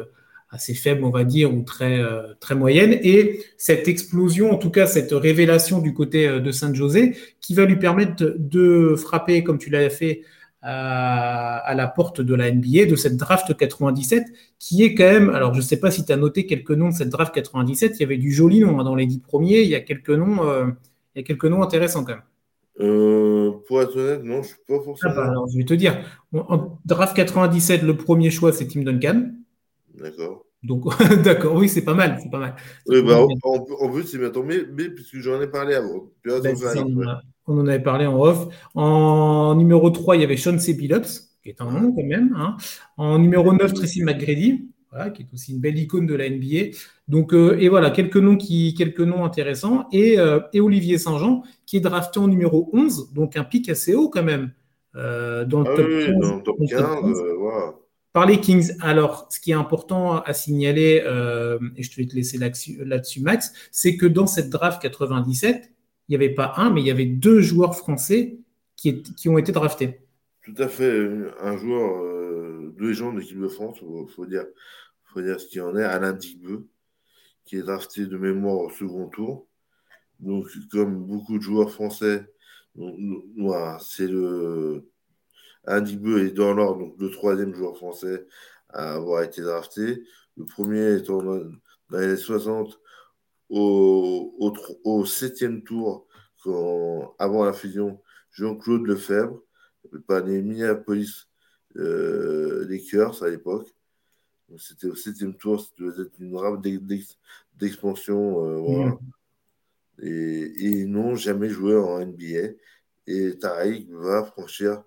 assez 0.51 0.75
faibles, 0.75 1.05
on 1.05 1.11
va 1.11 1.25
dire, 1.25 1.53
ou 1.53 1.63
très 1.63 1.99
euh, 1.99 2.35
très 2.41 2.55
moyennes. 2.55 2.99
Et 3.03 3.41
cette 3.59 3.89
explosion, 3.89 4.53
en 4.53 4.57
tout 4.57 4.71
cas 4.71 4.87
cette 4.87 5.13
révélation 5.13 5.81
du 5.81 5.93
côté 5.93 6.29
euh, 6.29 6.41
de 6.41 6.51
Saint-José, 6.53 7.17
qui 7.41 7.55
va 7.55 7.65
lui 7.65 7.77
permettre 7.77 8.35
de, 8.39 8.95
frapper, 8.97 9.43
comme 9.43 9.59
tu 9.59 9.71
l'as 9.71 9.91
fait, 9.91 10.23
à, 10.63 11.59
à 11.59 11.75
la 11.75 11.87
porte 11.87 12.21
de 12.21 12.35
la 12.35 12.51
NBA, 12.51 12.87
de 12.87 12.97
cette 12.97 13.17
draft 13.17 13.57
97, 13.57 14.25
qui 14.59 14.83
est 14.83 14.95
quand 14.95 15.05
même, 15.05 15.31
alors 15.31 15.53
je 15.55 15.59
ne 15.59 15.65
sais 15.65 15.79
pas 15.79 15.91
si 15.91 16.05
tu 16.05 16.13
as 16.13 16.17
noté 16.17 16.47
quelques 16.47 16.71
noms 16.73 16.89
de 16.89 16.95
cette 16.95 17.11
draft 17.11 17.35
97, 17.35 17.93
il 17.97 18.01
y 18.01 18.05
avait 18.05 18.17
du 18.19 18.33
joli 18.33 18.61
nom 18.61 18.81
hein, 18.81 18.85
dans 18.85 18.95
les 18.97 19.07
dix 19.07 19.21
premiers, 19.21 19.61
il 19.63 19.69
y 19.69 19.75
a 19.77 19.81
quelques 19.81 20.11
noms, 20.11 20.45
euh, 20.49 20.67
il 21.15 21.21
y 21.21 21.25
a 21.25 21.27
quelques 21.27 21.45
noms 21.45 21.63
intéressants 21.63 22.05
quand 22.05 22.15
même. 22.15 22.23
Euh, 22.81 23.53
pour 23.67 23.81
être 23.81 23.97
honnête, 23.97 24.23
non, 24.25 24.35
je 24.35 24.39
ne 24.39 24.43
suis 24.45 24.57
pas 24.67 24.77
Ah 24.77 24.85
forcément. 24.85 25.15
bah, 25.15 25.27
alors, 25.29 25.49
je 25.49 25.57
vais 25.57 25.65
te 25.65 25.75
dire, 25.75 25.99
en 26.35 26.79
draft 26.85 27.17
97, 27.17 27.83
le 27.83 27.97
premier 27.97 28.31
choix, 28.31 28.53
c'est 28.53 28.67
Tim 28.67 28.83
Duncan. 28.83 29.31
D'accord. 29.97 30.45
Donc, 30.63 30.85
d'accord, 31.25 31.55
oui, 31.57 31.69
c'est 31.69 31.85
pas 31.85 31.95
mal, 31.95 32.19
c'est 32.23 32.31
pas 32.31 32.39
mal. 32.39 32.57
Oui, 32.87 33.03
bah, 33.03 33.21
en- 33.45 33.67
en 33.81 33.91
plus, 33.93 34.05
c'est 34.05 34.19
bien 34.19 34.31
tombé, 34.31 34.65
mais 34.73 34.89
puisque 34.91 35.19
j'en 35.19 35.41
ai 35.41 35.47
parlé 35.49 35.75
avant. 35.75 36.11
Là, 36.25 36.41
ça 36.41 36.55
fait 36.71 36.81
on, 36.81 37.03
en 37.03 37.07
a- 37.09 37.21
on 37.47 37.59
en 37.61 37.67
avait 37.67 37.83
parlé 37.83 38.07
en 38.07 38.21
off. 38.21 38.49
En 38.75 39.55
numéro 39.57 39.91
3, 39.91 40.17
il 40.17 40.23
y 40.23 40.25
avait 40.25 40.37
Sean 40.37 40.59
C. 40.59 40.75
Billups, 40.75 41.37
qui 41.43 41.51
est 41.51 41.61
un 41.61 41.71
nom 41.71 41.93
quand 41.93 42.03
même. 42.05 42.35
hein. 42.37 42.57
En 42.97 43.19
numéro 43.19 43.53
9, 43.53 43.75
Tracy 43.75 44.03
McGrady, 44.03 44.69
voilà, 44.91 45.11
qui 45.11 45.23
est 45.23 45.27
aussi 45.33 45.53
une 45.53 45.61
belle 45.61 45.79
icône 45.79 46.07
de 46.07 46.15
la 46.15 46.27
NBA. 46.27 46.77
Donc, 47.09 47.33
euh, 47.33 47.57
et 47.61 47.69
voilà, 47.69 47.91
quelques 47.91 48.17
noms, 48.17 48.37
qui, 48.37 48.75
quelques 48.75 49.01
noms 49.01 49.25
intéressants. 49.25 49.87
Et, 49.93 50.19
euh, 50.19 50.41
et 50.53 50.61
Olivier 50.61 50.99
Saint-Jean, 50.99 51.43
qui 51.67 51.77
est 51.77 51.81
drafté 51.81 52.19
en 52.19 52.29
numéro 52.29 52.69
11, 52.73 53.13
donc 53.13 53.37
un 53.37 53.45
pic 53.45 53.69
assez 53.69 53.95
haut 53.95 54.09
quand 54.09 54.23
même. 54.25 54.53
euh, 54.97 55.45
dans 55.45 55.61
le 55.61 55.67
Ah 55.67 55.75
top 55.75 55.87
oui, 55.87 55.95
oui, 56.07 56.07
15, 56.07 56.21
dans 56.21 56.37
le 56.37 56.43
top 56.43 56.57
dans 56.59 56.65
le 56.65 56.69
15, 56.69 56.97
15. 57.03 57.23
Par 58.17 58.25
les 58.25 58.41
Kings. 58.41 58.73
Alors, 58.81 59.27
ce 59.31 59.39
qui 59.39 59.51
est 59.51 59.55
important 59.55 60.23
à 60.23 60.33
signaler, 60.33 61.03
euh, 61.05 61.59
et 61.77 61.83
je 61.83 61.95
vais 61.97 62.07
te 62.07 62.15
laisser 62.15 62.39
là-dessus, 62.39 63.21
Max, 63.21 63.53
c'est 63.71 63.99
que 63.99 64.07
dans 64.07 64.27
cette 64.27 64.49
draft 64.49 64.81
97, 64.81 65.71
il 66.09 66.13
n'y 66.13 66.17
avait 66.17 66.33
pas 66.33 66.55
un, 66.57 66.71
mais 66.71 66.81
il 66.81 66.87
y 66.87 66.91
avait 66.91 67.05
deux 67.05 67.43
joueurs 67.43 67.77
français 67.77 68.39
qui, 68.75 69.05
ont 69.27 69.37
été 69.37 69.53
draftés. 69.53 70.01
Tout 70.41 70.55
à 70.57 70.67
fait, 70.67 71.11
un 71.43 71.59
joueur 71.59 72.05
euh, 72.05 72.75
de 72.79 72.87
légende 72.87 73.17
de 73.17 73.21
l'équipe 73.21 73.39
de 73.39 73.49
France, 73.49 73.81
il 73.83 74.11
faut 74.11 74.25
dire, 74.25 74.47
faut 75.13 75.21
dire 75.21 75.39
ce 75.39 75.49
qu'il 75.49 75.61
en 75.61 75.77
est, 75.77 75.85
Alain 75.85 76.15
Digbeu, 76.15 76.69
qui 77.45 77.57
est 77.57 77.63
drafté 77.65 78.07
de 78.07 78.17
mémoire 78.17 78.61
au 78.61 78.71
second 78.71 79.09
tour. 79.09 79.47
Donc, 80.21 80.47
comme 80.71 81.05
beaucoup 81.05 81.37
de 81.37 81.43
joueurs 81.43 81.71
français, 81.71 82.25
voilà, 82.75 83.77
c'est 83.83 84.09
le. 84.09 84.89
Alain 85.67 85.81
Digbeu 85.83 86.27
est 86.27 86.31
dans 86.31 86.55
l'ordre, 86.55 86.81
donc 86.81 86.95
le 86.99 87.11
troisième 87.11 87.55
joueur 87.55 87.77
français 87.77 88.27
à 88.69 88.95
avoir 88.95 89.23
été 89.23 89.43
drafté. 89.43 90.05
Le 90.37 90.45
premier 90.45 90.97
étant 90.97 91.23
dans, 91.23 91.39
dans 91.91 91.99
les 91.99 92.05
années 92.07 92.17
60 92.17 92.81
au, 93.49 94.35
au, 94.39 94.53
au 94.85 95.05
septième 95.05 95.63
tour, 95.63 96.07
quand, 96.43 97.15
avant 97.19 97.45
la 97.45 97.53
fusion, 97.53 98.01
Jean-Claude 98.31 98.87
Lefebvre 98.87 99.43
par 100.07 100.25
les 100.25 100.43
Minneapolis 100.43 101.29
euh, 101.77 102.67
Lakers 102.69 103.23
à 103.23 103.29
l'époque. 103.29 103.69
C'était 104.59 104.87
au 104.89 104.95
septième 104.95 105.35
tour, 105.37 105.61
c'était 105.61 106.03
être 106.03 106.13
une 106.21 106.37
rame 106.37 106.61
d'ex- 106.61 106.81
d'ex- 106.83 107.19
d'expansion. 107.57 108.45
euh, 108.45 108.57
voilà. 108.59 108.91
Mhm. 108.91 108.99
Et, 110.03 110.09
et 110.09 110.69
ils 110.81 110.91
n'ont 110.91 111.15
jamais 111.17 111.49
joué 111.49 111.75
en 111.77 111.99
NBA. 112.01 112.53
Et 113.07 113.39
Tariq 113.39 113.89
va 113.91 114.25
franchir 114.25 114.83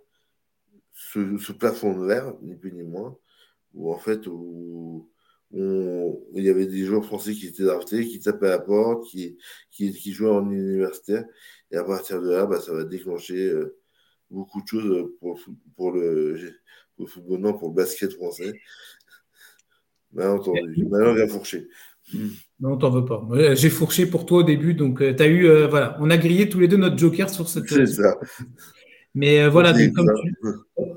ce, 0.99 1.37
ce 1.37 1.51
plafond 1.53 1.97
de 1.97 2.05
verre, 2.05 2.33
ni 2.41 2.55
plus 2.55 2.73
ni 2.73 2.83
moins, 2.83 3.17
où 3.73 3.93
en 3.93 3.97
fait, 3.97 4.27
où, 4.27 5.09
il 5.51 6.43
y 6.43 6.49
avait 6.49 6.67
des 6.67 6.85
joueurs 6.85 7.05
français 7.05 7.33
qui 7.33 7.47
étaient 7.47 7.63
draftés, 7.63 8.05
qui 8.05 8.19
tapaient 8.19 8.47
à 8.47 8.57
la 8.57 8.59
porte, 8.59 9.07
qui, 9.07 9.37
qui, 9.71 9.91
qui 9.91 10.11
jouaient 10.11 10.29
en 10.29 10.47
universitaire. 10.51 11.25
Et 11.71 11.77
à 11.77 11.83
partir 11.83 12.21
de 12.21 12.29
là, 12.29 12.45
bah, 12.45 12.59
ça 12.59 12.73
va 12.73 12.83
déclencher 12.83 13.47
euh, 13.47 13.77
beaucoup 14.29 14.61
de 14.61 14.67
choses 14.67 15.09
pour, 15.19 15.39
pour 15.75 15.91
le, 15.91 16.35
pour 16.95 17.05
le 17.05 17.11
football, 17.11 17.39
non, 17.39 17.53
pour 17.57 17.69
le 17.69 17.75
basket 17.75 18.13
français. 18.13 18.53
Bien 20.11 20.31
entendu. 20.31 20.85
Maintenant, 20.85 21.13
il 21.13 21.19
va 21.19 21.27
fourcher. 21.27 21.67
Non, 22.59 22.77
t'en 22.77 22.91
veux 22.91 23.05
pas. 23.05 23.27
J'ai 23.55 23.69
fourché 23.69 24.05
pour 24.05 24.25
toi 24.25 24.39
au 24.39 24.43
début, 24.43 24.73
donc 24.73 24.99
tu 24.99 25.23
as 25.23 25.27
eu, 25.27 25.47
euh, 25.47 25.67
voilà, 25.67 25.97
on 25.99 26.09
a 26.09 26.17
grillé 26.17 26.49
tous 26.49 26.59
les 26.59 26.67
deux 26.67 26.77
notre 26.77 26.97
joker 26.97 27.29
sur 27.29 27.47
cette. 27.47 27.67
C'est 27.67 27.85
ça. 27.85 28.19
Mais 29.15 29.41
euh, 29.41 29.49
voilà, 29.49 29.73
donc, 29.73 29.93
comme 29.93 30.07
tu, 30.21 30.35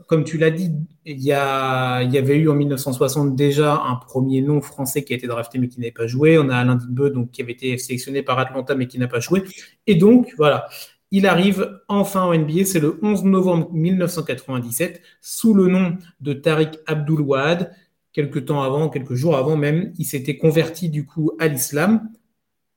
comme 0.07 0.25
tu 0.25 0.38
l'as 0.38 0.50
dit, 0.50 0.71
il 1.04 1.21
y, 1.21 1.33
a, 1.33 2.02
il 2.02 2.12
y 2.12 2.19
avait 2.19 2.37
eu 2.37 2.49
en 2.49 2.54
1960 2.54 3.35
déjà 3.35 3.83
un 3.85 3.97
premier 3.97 4.40
nom 4.42 4.61
français 4.61 5.02
qui 5.02 5.12
a 5.12 5.16
été 5.16 5.26
drafté 5.26 5.59
mais 5.59 5.69
qui 5.69 5.81
n'avait 5.81 5.92
pas 5.92 6.07
joué. 6.07 6.38
On 6.38 6.49
a 6.49 6.57
Alain 6.57 6.76
Dibeux, 6.76 7.11
donc 7.11 7.31
qui 7.31 7.42
avait 7.42 7.52
été 7.52 7.76
sélectionné 7.78 8.23
par 8.23 8.38
Atlanta 8.38 8.75
mais 8.75 8.87
qui 8.87 8.99
n'a 8.99 9.09
pas 9.09 9.21
joué. 9.21 9.42
Et 9.87 9.95
donc, 9.95 10.33
voilà, 10.37 10.69
il 11.11 11.26
arrive 11.26 11.81
enfin 11.88 12.23
en 12.23 12.35
NBA. 12.37 12.64
C'est 12.64 12.81
le 12.81 12.99
11 13.02 13.25
novembre 13.25 13.71
1997 13.73 15.02
sous 15.21 15.54
le 15.54 15.69
nom 15.69 15.97
de 16.21 16.33
Tariq 16.33 16.78
Abdul 16.87 17.21
Wahad. 17.21 17.73
Quelques 18.12 18.45
temps 18.45 18.62
avant, 18.62 18.90
quelques 18.90 19.14
jours 19.14 19.37
avant 19.37 19.57
même, 19.57 19.92
il 19.99 20.04
s'était 20.04 20.37
converti 20.37 20.90
du 20.90 21.07
coup 21.07 21.33
à 21.38 21.49
l'islam 21.49 22.11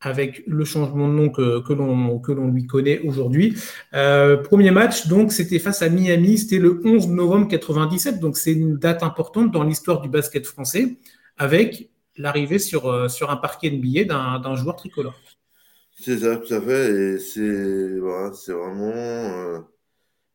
avec 0.06 0.44
le 0.46 0.64
changement 0.66 1.08
de 1.08 1.14
nom 1.14 1.30
que, 1.30 1.74
l'on 1.74 2.52
lui 2.52 2.68
connaît 2.68 3.00
aujourd'hui. 3.00 3.58
Euh, 3.96 4.38
premier 4.38 4.70
match, 4.70 5.08
donc, 5.08 5.32
c'était 5.32 5.58
face 5.58 5.82
à 5.82 5.90
Miami, 5.90 6.38
c'était 6.38 6.60
le 6.60 6.80
11 6.86 7.08
novembre 7.10 7.48
97, 7.48 8.20
donc 8.20 8.38
c'est 8.38 8.54
une 8.54 8.78
date 8.78 9.02
importante 9.02 9.52
dans 9.52 9.64
l'histoire 9.64 10.02
du 10.02 10.10
basket 10.10 10.46
français, 10.46 10.98
avec 11.38 11.90
l'arrivée 12.18 12.60
sur, 12.60 12.88
euh, 12.88 13.08
un 13.28 13.36
parquet 13.38 13.72
NBA 13.72 14.04
d'un 14.04 14.56
joueur 14.56 14.76
tricolore. 14.76 15.20
C'est 16.00 16.20
ça, 16.20 16.38
tout 16.38 16.54
à 16.54 16.62
fait. 16.62 16.92
Et 16.92 17.20
c'est 17.20 17.98
vraiment. 18.00 18.94
euh, 18.94 19.60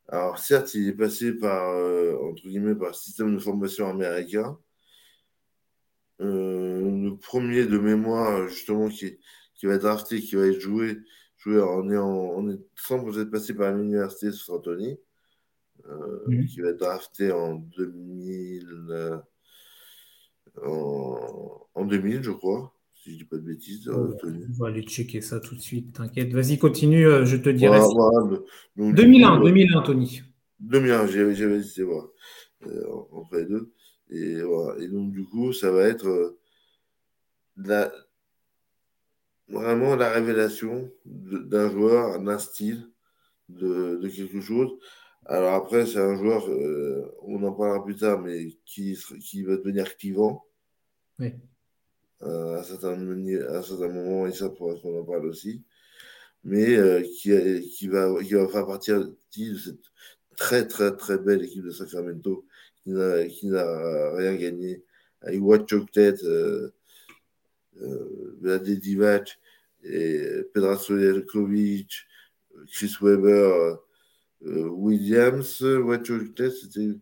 Alors, 0.09 0.37
certes, 0.37 0.73
il 0.73 0.89
est 0.89 0.93
passé 0.93 1.31
par, 1.33 1.63
entre 2.21 2.43
guillemets, 2.43 2.75
par 2.75 2.89
le 2.89 2.93
système 2.93 3.33
de 3.33 3.39
formation 3.39 3.87
américain. 3.87 4.57
Le 6.19 7.15
premier 7.15 7.65
de 7.65 7.77
mémoire, 7.77 8.47
justement, 8.47 8.89
qui, 8.89 9.17
qui 9.61 9.67
va 9.67 9.75
être 9.75 9.83
drafté, 9.83 10.19
qui 10.19 10.35
va 10.35 10.47
être 10.47 10.59
joué, 10.59 10.97
joué 11.37 11.61
on 11.61 11.87
est, 11.91 11.97
en, 11.97 12.09
on 12.09 12.49
est 12.49 12.59
sans 12.75 13.15
être 13.19 13.29
passé 13.29 13.53
par 13.53 13.71
l'université 13.71 14.25
de 14.25 14.31
San 14.31 14.55
Antonio, 14.55 14.99
euh, 15.87 16.19
Mhm. 16.25 16.47
qui 16.47 16.61
va 16.61 16.69
être 16.69 16.79
drafté 16.79 17.31
en 17.31 17.53
2000, 17.57 18.67
euh, 18.89 19.17
en, 20.65 21.67
en 21.75 21.85
2000, 21.85 22.23
je 22.23 22.31
crois, 22.31 22.73
si 22.95 23.11
je 23.13 23.17
dis 23.17 23.25
pas 23.25 23.35
de 23.37 23.43
bêtises. 23.43 23.87
euh. 23.87 24.15
On 24.23 24.63
va 24.63 24.69
aller 24.69 24.81
checker 24.81 25.21
ça 25.21 25.39
tout 25.39 25.53
de 25.53 25.61
suite, 25.61 25.93
t'inquiète. 25.93 26.33
Vas-y, 26.33 26.57
continue, 26.57 27.05
euh, 27.05 27.23
je 27.25 27.37
te 27.37 27.49
dirai. 27.49 27.77
Voilà, 27.79 27.85
si- 27.85 27.93
voilà. 27.93 28.41
Donc, 28.77 28.95
du 28.95 29.01
2001, 29.03 29.37
coup, 29.37 29.43
euh, 29.43 29.45
2001, 29.49 29.81
Tony. 29.83 30.21
2001, 30.59 31.05
j'avais 31.05 31.35
j'avais 31.35 31.57
hésité, 31.57 31.83
voilà, 31.83 32.07
euh, 32.65 32.83
entre 33.11 33.37
les 33.37 33.45
deux. 33.45 33.71
Et, 34.09 34.41
voilà. 34.41 34.81
Et 34.83 34.87
donc, 34.87 35.11
du 35.11 35.23
coup, 35.23 35.53
ça 35.53 35.69
va 35.71 35.83
être 35.87 36.07
euh, 36.07 36.39
la- 37.57 37.91
vraiment 39.51 39.95
la 39.95 40.09
révélation 40.11 40.91
d'un 41.05 41.69
joueur, 41.69 42.19
d'un 42.21 42.39
style, 42.39 42.87
de, 43.49 43.97
de 43.97 44.07
quelque 44.09 44.41
chose. 44.41 44.69
Alors 45.25 45.53
après, 45.53 45.85
c'est 45.85 45.99
un 45.99 46.15
joueur, 46.17 46.49
euh, 46.49 47.13
on 47.21 47.43
en 47.43 47.51
parlera 47.53 47.83
plus 47.83 47.95
tard, 47.95 48.19
mais 48.21 48.47
qui, 48.65 48.97
qui 49.21 49.43
va 49.43 49.57
devenir 49.57 49.95
clivant 49.97 50.45
Oui. 51.19 51.33
euh, 52.23 52.59
à, 52.59 52.63
certains, 52.63 52.93
à 52.93 53.61
certains 53.63 53.89
moments, 53.89 54.25
et 54.27 54.31
ça 54.31 54.49
pourra 54.49 54.75
qu'on 54.75 54.99
en 54.99 55.03
parle 55.03 55.27
aussi, 55.27 55.63
mais 56.43 56.75
euh, 56.75 57.01
qui, 57.01 57.31
qui, 57.69 57.87
va, 57.87 58.11
qui 58.23 58.33
va 58.33 58.47
faire 58.47 58.65
partie 58.65 58.91
de 58.93 59.57
cette 59.57 59.79
très 60.37 60.67
très 60.67 60.95
très 60.95 61.19
belle 61.19 61.43
équipe 61.43 61.63
de 61.63 61.71
Sacramento 61.71 62.45
qui 62.81 62.89
n'a 62.89 63.27
qui 63.27 63.45
n'a 63.47 64.15
rien 64.15 64.35
gagné 64.35 64.83
avec 65.21 65.39
Watt 65.39 65.69
Chocolate, 65.69 66.23
euh, 66.23 66.71
Vlade 67.73 68.69
Divac 68.69 69.39
et 69.83 70.43
Pedra 70.53 70.77
Chris 72.71 72.95
Weber, 73.01 73.79
Williams, 74.41 75.61
c'était. 76.51 76.99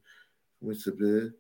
Comment 0.60 0.72
il 0.74 0.80
s'appelait 0.80 1.32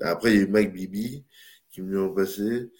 Après, 0.00 0.32
il 0.32 0.36
y 0.36 0.40
a 0.40 0.42
eu 0.42 0.48
Mike 0.48 0.72
Bibi 0.72 1.24
qui 1.70 1.80
est 1.80 1.82
venu 1.82 1.98
en 1.98 2.12
passer. 2.12 2.70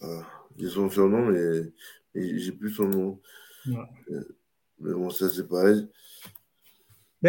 Ah, 0.00 0.26
ils 0.58 0.70
son 0.70 0.90
surnom, 0.90 1.30
mais, 1.30 1.72
mais 2.14 2.38
j'ai 2.38 2.52
plus 2.52 2.72
son 2.72 2.88
nom. 2.88 3.20
mais 3.66 4.92
bon, 4.92 5.10
ça, 5.10 5.30
c'est 5.30 5.48
pareil. 5.48 5.88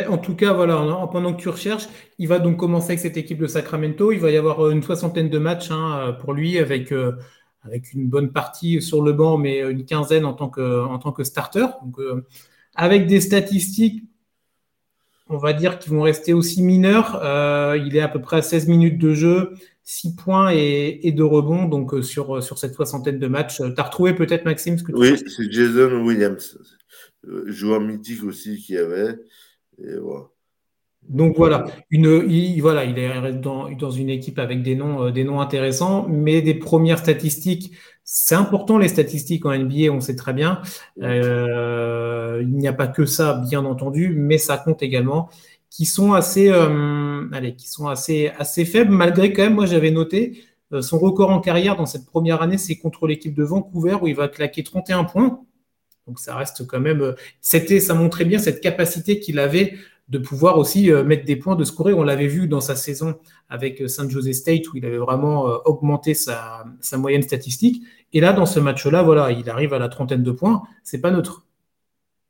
En 0.10 0.18
tout 0.18 0.36
cas, 0.36 0.52
voilà, 0.52 1.08
pendant 1.12 1.34
que 1.34 1.42
tu 1.42 1.48
recherches, 1.48 1.88
il 2.20 2.28
va 2.28 2.40
donc 2.40 2.58
commencer 2.58 2.90
avec 2.90 3.00
cette 3.00 3.16
équipe 3.16 3.40
de 3.40 3.48
Sacramento. 3.48 4.12
Il 4.12 4.20
va 4.20 4.30
y 4.30 4.38
avoir 4.38 4.70
une 4.70 4.84
soixantaine 4.84 5.30
de 5.30 5.40
matchs 5.40 5.72
hein, 5.72 6.18
pour 6.20 6.34
lui, 6.34 6.58
avec, 6.58 6.92
euh, 6.92 7.14
avec 7.64 7.94
une 7.94 8.08
bonne 8.08 8.34
partie 8.34 8.82
sur 8.82 9.02
le 9.02 9.14
banc, 9.14 9.38
mais 9.38 9.60
une 9.60 9.86
quinzaine 9.86 10.26
en 10.26 10.34
tant 10.34 10.50
que, 10.50 10.84
en 10.84 11.00
tant 11.00 11.14
que 11.14 11.24
starter. 11.24 11.66
Donc, 11.84 11.98
euh, 12.00 12.26
avec 12.76 13.08
des 13.08 13.22
statistiques, 13.22 14.04
on 15.30 15.38
va 15.38 15.54
dire, 15.54 15.80
qui 15.80 15.90
vont 15.90 16.02
rester 16.02 16.34
aussi 16.34 16.62
mineurs. 16.62 17.22
Euh, 17.24 17.78
il 17.78 17.96
est 17.96 18.02
à 18.02 18.10
peu 18.10 18.20
près 18.20 18.38
à 18.38 18.42
16 18.42 18.68
minutes 18.68 18.98
de 18.98 19.14
jeu, 19.14 19.54
6 19.86 20.18
points 20.18 20.52
et, 20.52 21.08
et 21.08 21.14
2 21.14 21.24
rebonds 21.24 21.66
donc, 21.70 22.04
sur, 22.04 22.44
sur 22.44 22.58
cette 22.58 22.74
soixantaine 22.74 23.18
de 23.18 23.28
matchs. 23.28 23.58
Tu 23.58 23.74
as 23.78 23.84
retrouvé 23.84 24.14
peut-être, 24.14 24.44
Maxime, 24.44 24.78
ce 24.78 24.84
que 24.84 24.92
tu 24.92 24.98
Oui, 24.98 25.18
c'est 25.26 25.50
Jason 25.50 26.04
Williams, 26.04 26.60
joueur 27.46 27.80
mythique 27.80 28.26
aussi 28.26 28.58
qui 28.58 28.76
avait. 28.76 29.18
Donc 31.10 31.38
voilà, 31.38 31.66
une, 31.92 32.26
il, 32.28 32.60
voilà, 32.62 32.84
il 32.84 32.98
est 32.98 33.34
dans, 33.34 33.70
dans 33.70 33.92
une 33.92 34.10
équipe 34.10 34.40
avec 34.40 34.64
des 34.64 34.76
noms, 34.76 35.04
euh, 35.04 35.12
des 35.12 35.24
noms 35.24 35.40
intéressants, 35.40 36.08
mais 36.10 36.42
des 36.42 36.56
premières 36.56 36.98
statistiques. 36.98 37.74
C'est 38.04 38.36
important 38.36 38.78
les 38.78 38.88
statistiques 38.88 39.46
en 39.46 39.56
NBA, 39.56 39.92
on 39.92 40.00
sait 40.00 40.16
très 40.16 40.34
bien. 40.34 40.62
Euh, 41.02 42.40
il 42.42 42.58
n'y 42.58 42.68
a 42.68 42.74
pas 42.74 42.88
que 42.88 43.06
ça, 43.06 43.36
bien 43.48 43.66
entendu, 43.66 44.16
mais 44.18 44.38
ça 44.38 44.58
compte 44.58 44.82
également, 44.82 45.30
qui 45.70 45.86
sont 45.86 46.14
assez, 46.14 46.50
euh, 46.50 47.28
allez, 47.32 47.56
qui 47.56 47.68
sont 47.68 47.88
assez, 47.88 48.30
assez 48.40 48.66
faibles, 48.66 48.92
malgré 48.92 49.32
quand 49.34 49.44
même, 49.44 49.56
moi 49.56 49.66
j'avais 49.66 49.92
noté 49.92 50.44
son 50.82 50.98
record 50.98 51.30
en 51.30 51.40
carrière 51.40 51.76
dans 51.78 51.86
cette 51.86 52.06
première 52.06 52.42
année, 52.42 52.58
c'est 52.58 52.76
contre 52.76 53.08
l'équipe 53.08 53.34
de 53.34 53.44
Vancouver 53.44 53.98
où 54.02 54.08
il 54.08 54.16
va 54.16 54.28
claquer 54.28 54.64
31 54.64 55.04
points. 55.06 55.40
Donc 56.08 56.20
ça 56.20 56.36
reste 56.36 56.66
quand 56.68 56.80
même. 56.80 57.02
Euh, 57.02 57.14
c'était, 57.42 57.80
ça 57.80 57.94
montrait 57.94 58.26
bien 58.26 58.40
cette 58.40 58.62
capacité 58.62 59.20
qu'il 59.20 59.40
avait 59.40 59.76
de 60.08 60.20
pouvoir 60.20 60.60
aussi 60.60 60.92
euh, 60.92 61.04
mettre 61.04 61.26
des 61.26 61.36
points, 61.36 61.56
de 61.56 61.64
scorer. 61.64 61.94
On 61.94 62.04
l'avait 62.04 62.28
vu 62.28 62.48
dans 62.48 62.62
sa 62.62 62.76
saison 62.76 63.20
avec 63.50 63.82
euh, 63.82 63.88
San 63.88 64.10
Jose 64.10 64.32
State 64.34 64.68
où 64.68 64.78
il 64.78 64.86
avait 64.86 64.98
vraiment 64.98 65.46
augmenté 65.66 66.14
sa, 66.14 66.66
moyenne 66.94 67.24
statistique. 67.24 67.84
Et 68.14 68.22
là, 68.22 68.34
dans 68.34 68.46
ce 68.46 68.60
match-là, 68.60 69.02
voilà, 69.02 69.32
il 69.32 69.50
arrive 69.50 69.74
à 69.74 69.80
la 69.80 69.90
trentaine 69.90 70.24
de 70.24 70.32
points. 70.32 70.64
C'est 70.84 71.02
pas 71.02 71.12
neutre. 71.12 71.46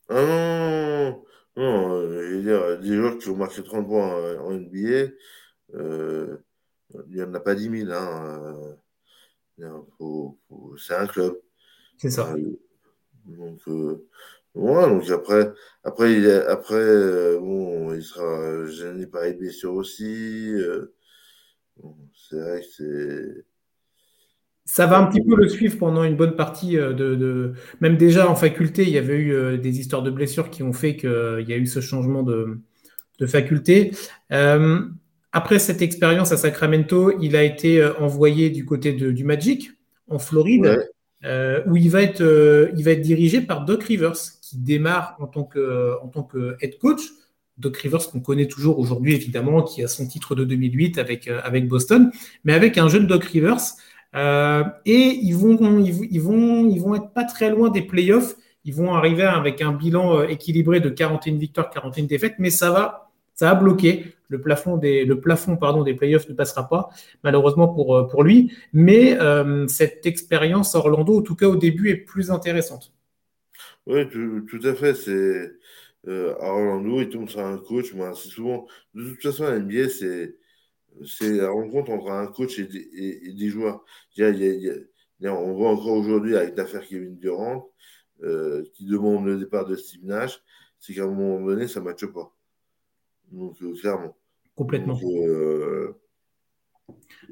Ah 0.09 1.15
non, 1.57 1.63
non, 1.63 2.01
je 2.01 2.35
veux 2.35 2.43
dire, 2.43 2.79
des 2.79 2.95
joueurs 2.95 3.17
qui 3.17 3.29
ont 3.29 3.35
marqué 3.35 3.63
30 3.63 3.87
points 3.87 4.39
en 4.41 4.51
NBA, 4.51 5.11
il 5.73 7.15
n'y 7.15 7.21
en 7.21 7.33
a 7.33 7.39
pas 7.39 7.55
10 7.55 7.85
000. 7.87 7.91
Hein. 7.91 8.75
c'est 10.77 10.95
un 10.95 11.07
club. 11.07 11.39
C'est 11.97 12.09
ça. 12.09 12.35
Donc, 13.25 13.59
euh, 13.67 14.05
donc 14.55 15.09
après, 15.09 15.51
après, 15.83 16.13
il 16.13 16.29
après 16.47 16.75
euh, 16.75 17.39
bon, 17.39 17.93
il 17.93 18.03
sera 18.03 18.65
gêné 18.67 19.07
par 19.07 19.23
les 19.23 19.33
blessures 19.33 19.73
aussi. 19.73 20.53
Euh, 20.53 20.93
c'est 22.29 22.39
vrai 22.39 22.61
que 22.61 22.67
c'est. 22.77 23.45
Ça 24.67 24.87
va 24.87 24.97
un 24.97 25.05
petit 25.05 25.21
peu 25.21 25.35
le 25.35 25.47
suivre 25.47 25.77
pendant 25.77 26.03
une 26.03 26.15
bonne 26.15 26.35
partie 26.35 26.75
de, 26.75 27.53
Même 27.81 27.97
déjà 27.97 28.27
en 28.27 28.35
faculté, 28.35 28.81
il 28.81 28.89
y 28.89 28.97
avait 28.97 29.17
eu 29.17 29.59
des 29.59 29.79
histoires 29.79 30.01
de 30.01 30.09
blessures 30.09 30.49
qui 30.49 30.63
ont 30.63 30.73
fait 30.73 30.95
qu'il 30.95 31.45
y 31.47 31.53
a 31.53 31.57
eu 31.57 31.67
ce 31.67 31.81
changement 31.81 32.23
de, 32.23 32.57
faculté. 33.27 33.91
après 35.31 35.59
cette 35.59 35.83
expérience 35.83 36.31
à 36.31 36.37
Sacramento, 36.37 37.13
il 37.21 37.35
a 37.35 37.43
été 37.43 37.85
envoyé 37.99 38.49
du 38.49 38.65
côté 38.65 38.93
du 38.93 39.23
Magic 39.23 39.69
en 40.07 40.17
Floride. 40.17 40.89
Euh, 41.23 41.63
où 41.65 41.75
il 41.75 41.89
va, 41.89 42.01
être, 42.01 42.21
euh, 42.21 42.71
il 42.77 42.83
va 42.83 42.91
être 42.91 43.01
dirigé 43.01 43.41
par 43.41 43.65
Doc 43.65 43.83
Rivers, 43.83 44.17
qui 44.41 44.57
démarre 44.57 45.15
en 45.19 45.27
tant 45.27 45.43
que, 45.43 45.93
en 46.03 46.07
tant 46.07 46.23
que 46.23 46.55
head 46.61 46.77
coach. 46.77 47.01
Doc 47.57 47.77
Rivers 47.77 48.09
qu'on 48.11 48.19
connaît 48.19 48.47
toujours 48.47 48.79
aujourd'hui, 48.79 49.15
évidemment, 49.15 49.63
qui 49.63 49.81
a 49.81 49.87
son 49.87 50.05
titre 50.05 50.35
de 50.35 50.43
2008 50.43 50.97
avec, 50.97 51.27
euh, 51.27 51.39
avec 51.43 51.67
Boston, 51.67 52.11
mais 52.43 52.53
avec 52.53 52.77
un 52.77 52.89
jeune 52.89 53.07
Doc 53.07 53.23
Rivers. 53.23 53.61
et 54.85 55.19
ils 55.23 55.35
vont, 55.35 55.79
ils, 55.79 56.21
vont, 56.21 56.69
ils 56.69 56.79
vont 56.79 56.95
être 56.95 57.11
pas 57.13 57.23
très 57.23 57.49
loin 57.49 57.69
des 57.69 57.81
playoffs. 57.81 58.35
Ils 58.65 58.73
vont 58.73 58.93
arriver 58.93 59.23
avec 59.23 59.61
un 59.61 59.71
bilan 59.71 60.23
équilibré 60.23 60.79
de 60.79 60.89
41 60.89 61.37
victoires, 61.37 61.69
41 61.69 62.05
défaites, 62.05 62.35
mais 62.39 62.49
ça 62.49 62.71
va, 62.71 63.04
ça 63.35 63.51
a 63.51 63.55
bloqué. 63.55 64.15
Le 64.27 64.41
plafond 64.41 64.77
des, 64.77 65.05
le 65.05 65.19
plafond, 65.21 65.55
pardon, 65.55 65.83
des 65.83 65.93
playoffs 65.93 66.27
ne 66.29 66.33
passera 66.33 66.67
pas, 66.67 66.89
malheureusement 67.23 67.67
pour, 67.67 67.95
euh, 67.95 68.07
pour 68.07 68.23
lui. 68.23 68.51
Mais 68.73 69.19
euh, 69.21 69.67
cette 69.67 70.05
expérience 70.07 70.73
Orlando, 70.73 71.19
en 71.19 71.21
tout 71.21 71.35
cas 71.35 71.47
au 71.47 71.55
début, 71.55 71.89
est 71.89 71.97
plus 71.97 72.31
intéressante. 72.31 72.91
Oui, 73.85 74.07
tout, 74.09 74.59
à 74.63 74.73
fait. 74.73 74.95
C'est 74.95 75.51
euh, 76.07 76.33
Orlando, 76.39 77.01
il 77.01 77.09
tombe 77.09 77.29
sur 77.29 77.41
un 77.41 77.57
coach. 77.57 77.93
c'est 78.15 78.29
souvent, 78.29 78.65
de 78.95 79.09
toute 79.11 79.21
façon, 79.21 79.43
à 79.43 79.59
NBA, 79.59 79.89
c'est 79.89 80.37
c'est 81.05 81.33
la 81.33 81.49
rencontre 81.49 81.91
entre 81.91 82.09
un 82.09 82.25
coach 82.27 82.57
et 82.57 82.67
des, 82.67 83.49
joueurs. 83.49 83.83
on 84.17 85.53
voit 85.53 85.71
encore 85.71 85.91
aujourd'hui 85.91 86.37
avec 86.37 86.55
l'affaire 86.55 86.87
Kevin 86.87 87.17
Durant 87.17 87.69
qui 88.73 88.85
demande 88.85 89.25
le 89.25 89.37
départ 89.37 89.65
de 89.65 89.75
Steve 89.75 90.05
Nash, 90.05 90.41
c'est 90.79 90.93
qu'à 90.93 91.03
un 91.03 91.07
moment 91.07 91.45
donné, 91.45 91.67
ça 91.67 91.81
ne 91.81 91.85
matche 91.85 92.05
pas. 92.05 92.34
Donc, 93.31 93.55
euh, 93.61 93.73
clairement. 93.73 94.15
Complètement. 94.55 94.99
Euh, 95.03 95.97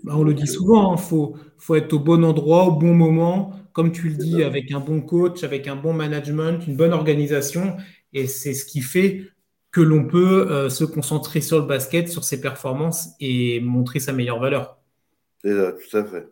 bah, 0.04 0.14
on 0.16 0.24
le 0.24 0.34
dit 0.34 0.48
souvent, 0.48 0.92
il 0.92 0.94
hein, 0.94 0.98
faut, 0.98 1.38
faut, 1.58 1.76
être 1.76 1.94
au 1.94 2.00
bon 2.00 2.24
endroit, 2.26 2.66
au 2.66 2.72
bon 2.72 2.94
moment, 2.94 3.54
comme 3.72 3.92
tu 3.92 4.10
le 4.10 4.16
dis, 4.16 4.44
avec 4.44 4.72
un 4.72 4.80
bon 4.80 5.02
coach, 5.02 5.44
avec 5.44 5.68
un 5.68 5.76
bon 5.76 5.94
management, 5.94 6.68
une 6.68 6.76
bonne 6.76 6.94
organisation. 6.94 7.78
Et 8.12 8.28
c'est 8.28 8.54
ce 8.54 8.66
qui 8.66 8.82
fait 8.82 9.28
que 9.72 9.82
l'on 9.82 10.06
peut 10.06 10.52
euh, 10.52 10.70
se 10.70 10.84
concentrer 10.84 11.42
sur 11.42 11.60
le 11.60 11.66
basket, 11.66 12.08
sur 12.10 12.24
ses 12.24 12.40
performances 12.42 13.10
et 13.20 13.60
montrer 13.60 14.00
sa 14.00 14.14
meilleure 14.14 14.40
valeur. 14.40 14.78
C'est 15.44 15.54
ça, 15.54 15.72
tout 15.74 15.98
à 15.98 16.04
fait. 16.06 16.28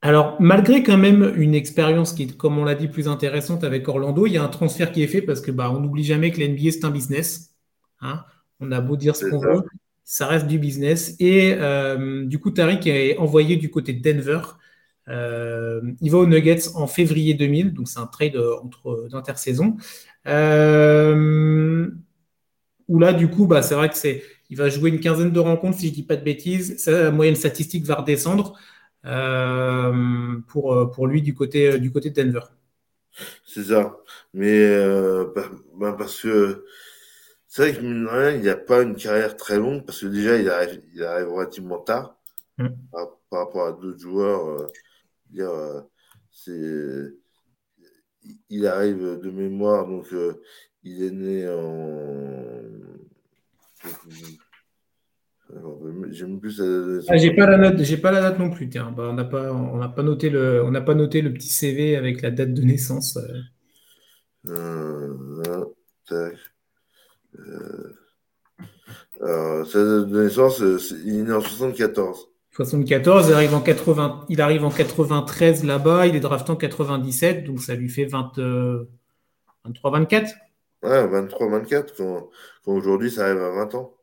Alors, 0.00 0.36
malgré 0.40 0.82
quand 0.82 0.98
même 0.98 1.32
une 1.36 1.54
expérience 1.54 2.12
qui 2.12 2.24
est, 2.24 2.36
comme 2.36 2.58
on 2.58 2.64
l'a 2.64 2.74
dit, 2.74 2.88
plus 2.88 3.06
intéressante 3.06 3.62
avec 3.64 3.86
Orlando, 3.86 4.26
il 4.26 4.32
y 4.32 4.36
a 4.36 4.42
un 4.42 4.48
transfert 4.48 4.90
qui 4.90 5.02
est 5.02 5.06
fait 5.06 5.22
parce 5.22 5.40
que 5.40 5.52
bah, 5.52 5.70
on 5.70 5.78
n'oublie 5.78 6.02
jamais 6.02 6.32
que 6.32 6.40
l'NBA, 6.40 6.72
c'est 6.72 6.84
un 6.84 6.90
business. 6.90 7.54
Hein. 8.00 8.24
On 8.62 8.70
a 8.70 8.80
beau 8.80 8.96
dire 8.96 9.16
ce 9.16 9.26
qu'on 9.26 9.40
veut, 9.40 9.64
ça 10.04 10.26
reste 10.26 10.46
du 10.46 10.58
business. 10.58 11.16
Et 11.18 11.54
euh, 11.58 12.24
du 12.24 12.38
coup, 12.38 12.50
Tariq 12.50 12.88
est 12.88 13.18
envoyé 13.18 13.56
du 13.56 13.70
côté 13.70 13.92
de 13.92 14.02
Denver. 14.02 14.40
Euh, 15.08 15.80
il 16.00 16.10
va 16.12 16.18
aux 16.18 16.26
Nuggets 16.26 16.68
en 16.74 16.86
février 16.86 17.34
2000, 17.34 17.74
donc 17.74 17.88
c'est 17.88 17.98
un 17.98 18.06
trade 18.06 18.36
entre 18.36 19.08
d'intersaison. 19.10 19.76
Euh, 20.28 21.90
où 22.86 22.98
là, 23.00 23.12
du 23.12 23.28
coup, 23.28 23.46
bah, 23.46 23.62
c'est 23.62 23.74
vrai 23.74 23.88
que 23.88 23.96
c'est, 23.96 24.22
il 24.48 24.56
va 24.56 24.68
jouer 24.68 24.90
une 24.90 25.00
quinzaine 25.00 25.32
de 25.32 25.40
rencontres, 25.40 25.78
si 25.78 25.86
je 25.86 25.90
ne 25.90 25.96
dis 25.96 26.02
pas 26.04 26.16
de 26.16 26.24
bêtises. 26.24 26.78
Sa 26.78 27.10
moyenne 27.10 27.34
statistique 27.34 27.84
va 27.84 27.96
redescendre 27.96 28.56
pour, 30.46 30.90
pour 30.92 31.06
lui 31.08 31.22
du 31.22 31.34
côté, 31.34 31.80
du 31.80 31.90
côté 31.90 32.10
de 32.10 32.22
Denver. 32.22 32.44
C'est 33.44 33.64
ça. 33.64 33.96
Mais 34.34 34.68
bah, 35.34 35.50
bah, 35.74 35.94
parce 35.98 36.20
que 36.20 36.64
c'est 37.54 37.70
vrai 37.70 37.74
que 37.74 38.34
il 38.34 38.40
n'y 38.40 38.48
a 38.48 38.56
pas 38.56 38.80
une 38.80 38.96
carrière 38.96 39.36
très 39.36 39.58
longue 39.58 39.84
parce 39.84 40.00
que 40.00 40.06
déjà, 40.06 40.38
il 40.38 40.48
arrive, 40.48 40.80
il 40.94 41.02
arrive 41.02 41.28
relativement 41.28 41.80
tard 41.80 42.16
mm. 42.56 42.68
par, 42.90 43.08
rapport 43.30 43.66
à 43.66 43.72
d'autres 43.72 43.98
joueurs. 43.98 44.48
Euh, 44.48 44.66
dire, 45.28 45.50
euh, 45.50 45.82
c'est, 46.30 47.12
il 48.48 48.66
arrive 48.66 49.20
de 49.20 49.30
mémoire, 49.30 49.86
donc 49.86 50.10
euh, 50.14 50.40
il 50.82 51.02
est 51.02 51.10
né 51.10 51.46
en. 51.46 52.62
J'aime 56.10 56.40
plus 56.40 56.58
ah, 57.08 57.16
j'ai 57.18 57.34
pas 57.34 57.44
la 57.44 57.58
note, 57.58 57.82
j'ai 57.82 57.98
pas 57.98 58.12
la 58.12 58.22
date 58.22 58.38
non 58.38 58.48
plus. 58.48 58.70
Tiens, 58.70 58.92
bah, 58.92 59.08
on 59.10 59.12
n'a 59.12 59.24
pas, 59.24 59.52
on 59.52 59.76
n'a 59.76 59.90
pas 59.90 60.02
noté 60.02 60.30
le, 60.30 60.64
on 60.64 60.70
n'a 60.70 60.80
pas 60.80 60.94
noté 60.94 61.20
le 61.20 61.34
petit 61.34 61.50
CV 61.50 61.96
avec 61.96 62.22
la 62.22 62.30
date 62.30 62.54
de 62.54 62.62
naissance. 62.62 63.18
Euh, 69.22 69.64
sa 69.64 69.78
de 69.78 70.22
naissance, 70.22 70.60
euh, 70.60 70.78
il 71.04 71.20
est 71.20 71.22
né 71.22 71.32
en 71.32 71.40
74. 71.40 72.28
74, 72.50 73.28
il 73.28 73.34
arrive 73.34 73.54
en, 73.54 73.60
80, 73.60 74.26
il 74.28 74.40
arrive 74.40 74.64
en 74.64 74.70
93 74.70 75.64
là-bas, 75.64 76.06
il 76.06 76.16
est 76.16 76.20
drafté 76.20 76.52
en 76.52 76.56
97, 76.56 77.44
donc 77.44 77.60
ça 77.60 77.74
lui 77.74 77.88
fait 77.88 78.04
20, 78.04 78.32
23-24. 79.66 80.34
Ouais, 80.82 81.06
23-24, 81.06 81.96
quand, 81.96 82.28
aujourd'hui 82.66 83.10
ça 83.10 83.26
arrive 83.26 83.40
à 83.40 83.50
20 83.50 83.74
ans. 83.76 83.94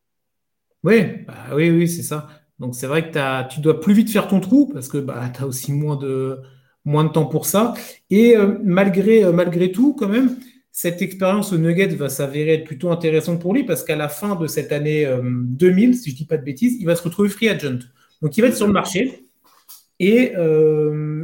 Oui, 0.83 1.25
bah 1.27 1.35
oui, 1.53 1.69
oui, 1.69 1.87
c'est 1.87 2.01
ça. 2.01 2.27
Donc 2.57 2.75
c'est 2.75 2.87
vrai 2.87 3.11
que 3.11 3.47
tu 3.49 3.61
dois 3.61 3.79
plus 3.79 3.93
vite 3.93 4.09
faire 4.09 4.27
ton 4.27 4.39
trou 4.39 4.69
parce 4.73 4.87
que 4.87 4.97
bah, 4.97 5.29
tu 5.33 5.43
as 5.43 5.45
aussi 5.45 5.71
moins 5.71 5.97
de, 5.97 6.41
moins 6.85 7.03
de 7.03 7.09
temps 7.09 7.25
pour 7.25 7.45
ça. 7.45 7.73
Et 8.09 8.35
euh, 8.35 8.57
malgré, 8.63 9.23
euh, 9.23 9.31
malgré 9.31 9.71
tout, 9.71 9.93
quand 9.93 10.07
même, 10.07 10.37
cette 10.81 11.01
expérience 11.01 11.51
au 11.51 11.57
Nugget 11.57 11.89
va 11.89 12.07
s'avérer 12.07 12.53
être 12.53 12.63
plutôt 12.63 12.89
intéressante 12.89 13.41
pour 13.41 13.53
lui 13.53 13.65
parce 13.65 13.83
qu'à 13.83 13.97
la 13.97 14.07
fin 14.07 14.37
de 14.37 14.47
cette 14.47 14.71
année 14.71 15.05
2000, 15.21 15.93
si 15.93 16.11
je 16.11 16.15
ne 16.15 16.17
dis 16.19 16.25
pas 16.25 16.37
de 16.37 16.43
bêtises, 16.45 16.77
il 16.79 16.85
va 16.85 16.95
se 16.95 17.03
retrouver 17.03 17.27
free 17.27 17.49
agent. 17.49 17.79
Donc 18.21 18.37
il 18.37 18.41
va 18.41 18.47
être 18.47 18.55
sur 18.55 18.65
le 18.65 18.71
marché. 18.71 19.27
Et, 19.99 20.31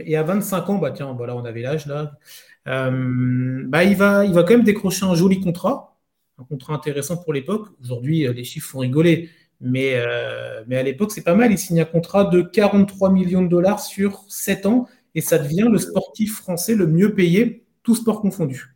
et 0.05 0.17
à 0.17 0.23
25 0.23 0.69
ans, 0.69 0.77
bah 0.77 0.91
tiens, 0.91 1.13
voilà, 1.13 1.37
on 1.37 1.45
avait 1.45 1.61
l'âge 1.61 1.85
là. 1.85 2.17
bah, 2.65 3.83
il, 3.85 3.95
va, 3.95 4.25
il 4.25 4.33
va 4.33 4.43
quand 4.43 4.55
même 4.55 4.65
décrocher 4.65 5.05
un 5.05 5.15
joli 5.15 5.39
contrat, 5.39 5.97
un 6.37 6.43
contrat 6.43 6.73
intéressant 6.73 7.15
pour 7.15 7.31
l'époque. 7.31 7.69
Aujourd'hui, 7.81 8.27
les 8.27 8.43
chiffres 8.43 8.67
font 8.67 8.79
rigoler. 8.79 9.29
Mais, 9.61 9.93
euh, 9.95 10.65
mais 10.67 10.75
à 10.75 10.83
l'époque, 10.83 11.13
c'est 11.13 11.23
pas 11.23 11.33
mal. 11.33 11.53
Il 11.53 11.57
signe 11.57 11.79
un 11.79 11.85
contrat 11.85 12.25
de 12.25 12.41
43 12.41 13.09
millions 13.09 13.41
de 13.41 13.47
dollars 13.47 13.79
sur 13.79 14.25
7 14.27 14.65
ans 14.65 14.85
et 15.15 15.21
ça 15.21 15.37
devient 15.39 15.69
le 15.71 15.77
sportif 15.77 16.35
français 16.35 16.75
le 16.75 16.87
mieux 16.87 17.15
payé, 17.15 17.63
tout 17.83 17.95
sport 17.95 18.19
confondu. 18.19 18.74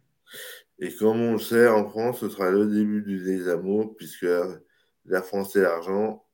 Et 0.80 0.94
comme 0.96 1.20
on 1.20 1.34
le 1.34 1.40
sait, 1.40 1.68
en 1.68 1.90
France, 1.90 2.20
ce 2.20 2.30
sera 2.30 2.50
le 2.50 2.66
début 2.68 3.02
du 3.02 3.24
désamour, 3.24 3.96
puisque 3.98 4.28
la 5.06 5.22
France 5.22 5.56
et 5.56 5.62
l'argent, 5.62 6.26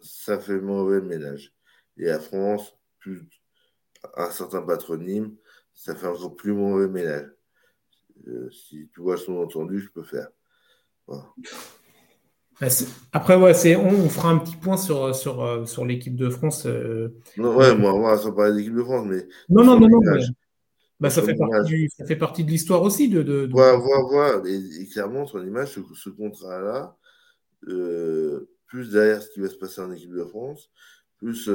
ça 0.00 0.38
fait 0.38 0.58
mauvais 0.58 1.00
ménage. 1.02 1.54
Et 1.98 2.04
la 2.04 2.18
France, 2.18 2.76
plus 2.98 3.22
un 4.16 4.30
certain 4.30 4.62
patronyme, 4.62 5.36
ça 5.74 5.94
fait 5.94 6.06
encore 6.06 6.34
plus 6.34 6.52
mauvais 6.52 6.88
ménage. 6.88 7.30
Euh, 8.26 8.50
si 8.50 8.88
tu 8.94 9.00
vois 9.00 9.16
son 9.16 9.36
entendu, 9.36 9.80
je 9.80 9.90
peux 9.90 10.02
faire. 10.02 10.28
Voilà. 11.06 11.26
Bah, 12.60 12.66
après, 13.12 13.36
ouais, 13.36 13.54
c'est, 13.54 13.76
on, 13.76 14.08
fera 14.10 14.30
un 14.30 14.38
petit 14.38 14.56
point 14.56 14.76
sur, 14.76 15.14
sur, 15.14 15.42
euh, 15.42 15.64
sur 15.64 15.86
l'équipe 15.86 16.14
de 16.14 16.28
France. 16.28 16.66
Euh. 16.66 17.14
Non, 17.38 17.56
ouais, 17.56 17.74
moi, 17.74 17.92
moi, 17.94 18.18
ça 18.18 18.30
parle 18.32 18.56
d'équipe 18.56 18.74
de 18.74 18.82
France, 18.82 19.06
mais. 19.06 19.26
Non, 19.48 19.64
non, 19.64 19.80
non, 19.80 19.88
non. 19.88 20.20
Bah, 21.00 21.08
ça, 21.08 21.22
fait 21.22 21.34
partie 21.34 21.88
ça 21.88 22.04
fait 22.04 22.16
partie 22.16 22.44
de 22.44 22.50
l'histoire 22.50 22.82
aussi. 22.82 23.08
De, 23.08 23.22
de, 23.22 23.46
de... 23.46 23.54
Ouais, 23.54 23.72
ouais, 23.72 24.52
Et, 24.52 24.86
clairement, 24.86 25.26
son 25.26 25.44
image, 25.44 25.74
ce, 25.74 26.10
contrat-là, 26.10 26.94
euh, 27.68 28.50
plus 28.66 28.90
derrière 28.90 29.22
ce 29.22 29.30
qui 29.30 29.40
va 29.40 29.48
se 29.48 29.56
passer 29.56 29.80
en 29.80 29.90
équipe 29.90 30.12
de 30.12 30.24
France, 30.24 30.70
plus 31.16 31.50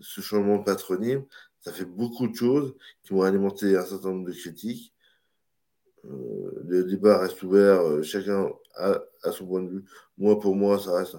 ce 0.00 0.20
changement 0.20 0.58
de 0.58 0.64
patronyme, 0.64 1.24
ça 1.60 1.72
fait 1.72 1.84
beaucoup 1.84 2.26
de 2.26 2.34
choses 2.34 2.74
qui 3.04 3.12
vont 3.12 3.22
alimenter 3.22 3.76
un 3.76 3.84
certain 3.84 4.10
nombre 4.10 4.26
de 4.26 4.32
critiques. 4.32 4.92
le 6.04 6.82
débat 6.82 7.18
reste 7.18 7.40
ouvert, 7.42 8.02
chacun 8.02 8.50
a, 8.76 9.00
a, 9.22 9.32
son 9.32 9.46
point 9.46 9.62
de 9.62 9.68
vue. 9.68 9.84
Moi, 10.16 10.38
pour 10.40 10.56
moi, 10.56 10.80
ça 10.80 10.96
reste 10.96 11.16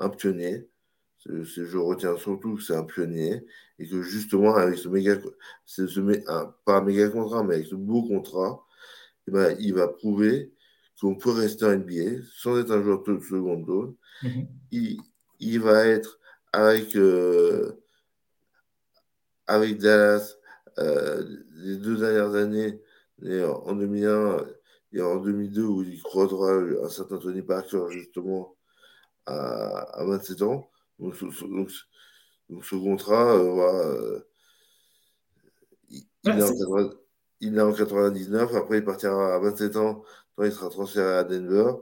un 0.00 0.08
pionnier. 0.08 0.68
Je 1.26 1.78
retiens 1.78 2.16
surtout 2.16 2.56
que 2.56 2.62
c'est 2.62 2.76
un 2.76 2.84
pionnier 2.84 3.44
et 3.78 3.88
que 3.88 4.02
justement, 4.02 4.54
avec 4.54 4.78
ce 4.78 4.88
méga, 4.88 5.18
ce, 5.64 5.82
pas 6.64 6.78
un 6.78 6.80
méga 6.82 7.08
contrat, 7.08 7.42
mais 7.44 7.56
avec 7.56 7.66
ce 7.66 7.74
beau 7.74 8.02
contrat, 8.02 8.64
eh 9.28 9.30
ben, 9.30 9.56
il 9.60 9.74
va 9.74 9.88
prouver 9.88 10.52
qu'on 11.00 11.16
peut 11.16 11.30
rester 11.30 11.64
en 11.64 11.76
NBA 11.76 12.22
sans 12.36 12.58
être 12.58 12.72
un 12.72 12.82
joueur 12.82 13.02
de 13.02 13.18
seconde 13.20 13.66
zone. 13.66 13.94
Mhm. 14.22 14.48
il, 15.40 15.60
va 15.60 15.86
être 15.86 16.18
avec, 16.52 16.94
euh, 16.94 17.72
avec 19.46 19.78
Dallas 19.78 20.36
euh, 20.78 21.24
les 21.54 21.76
deux 21.76 21.96
dernières 21.96 22.34
années, 22.34 22.80
en 23.22 23.74
2001 23.74 24.46
et 24.92 25.02
en 25.02 25.16
2002 25.16 25.62
où 25.62 25.82
il 25.82 26.02
croisera 26.02 26.54
un 26.54 26.88
certain 26.88 27.18
Tony 27.18 27.42
Parker 27.42 27.84
justement 27.90 28.56
à, 29.26 30.04
27 30.04 30.42
ans. 30.42 30.69
Donc, 31.00 31.14
ce, 32.64 32.74
contrat, 32.76 33.34
euh, 33.34 34.20
euh, 36.28 36.90
il, 37.40 37.56
est 37.56 37.60
en 37.60 37.72
99, 37.72 38.54
après 38.54 38.78
il 38.78 38.84
partira 38.84 39.34
à 39.34 39.38
27 39.38 39.76
ans, 39.76 40.02
quand 40.36 40.44
il 40.44 40.52
sera 40.52 40.68
transféré 40.68 41.18
à 41.18 41.24
Denver. 41.24 41.72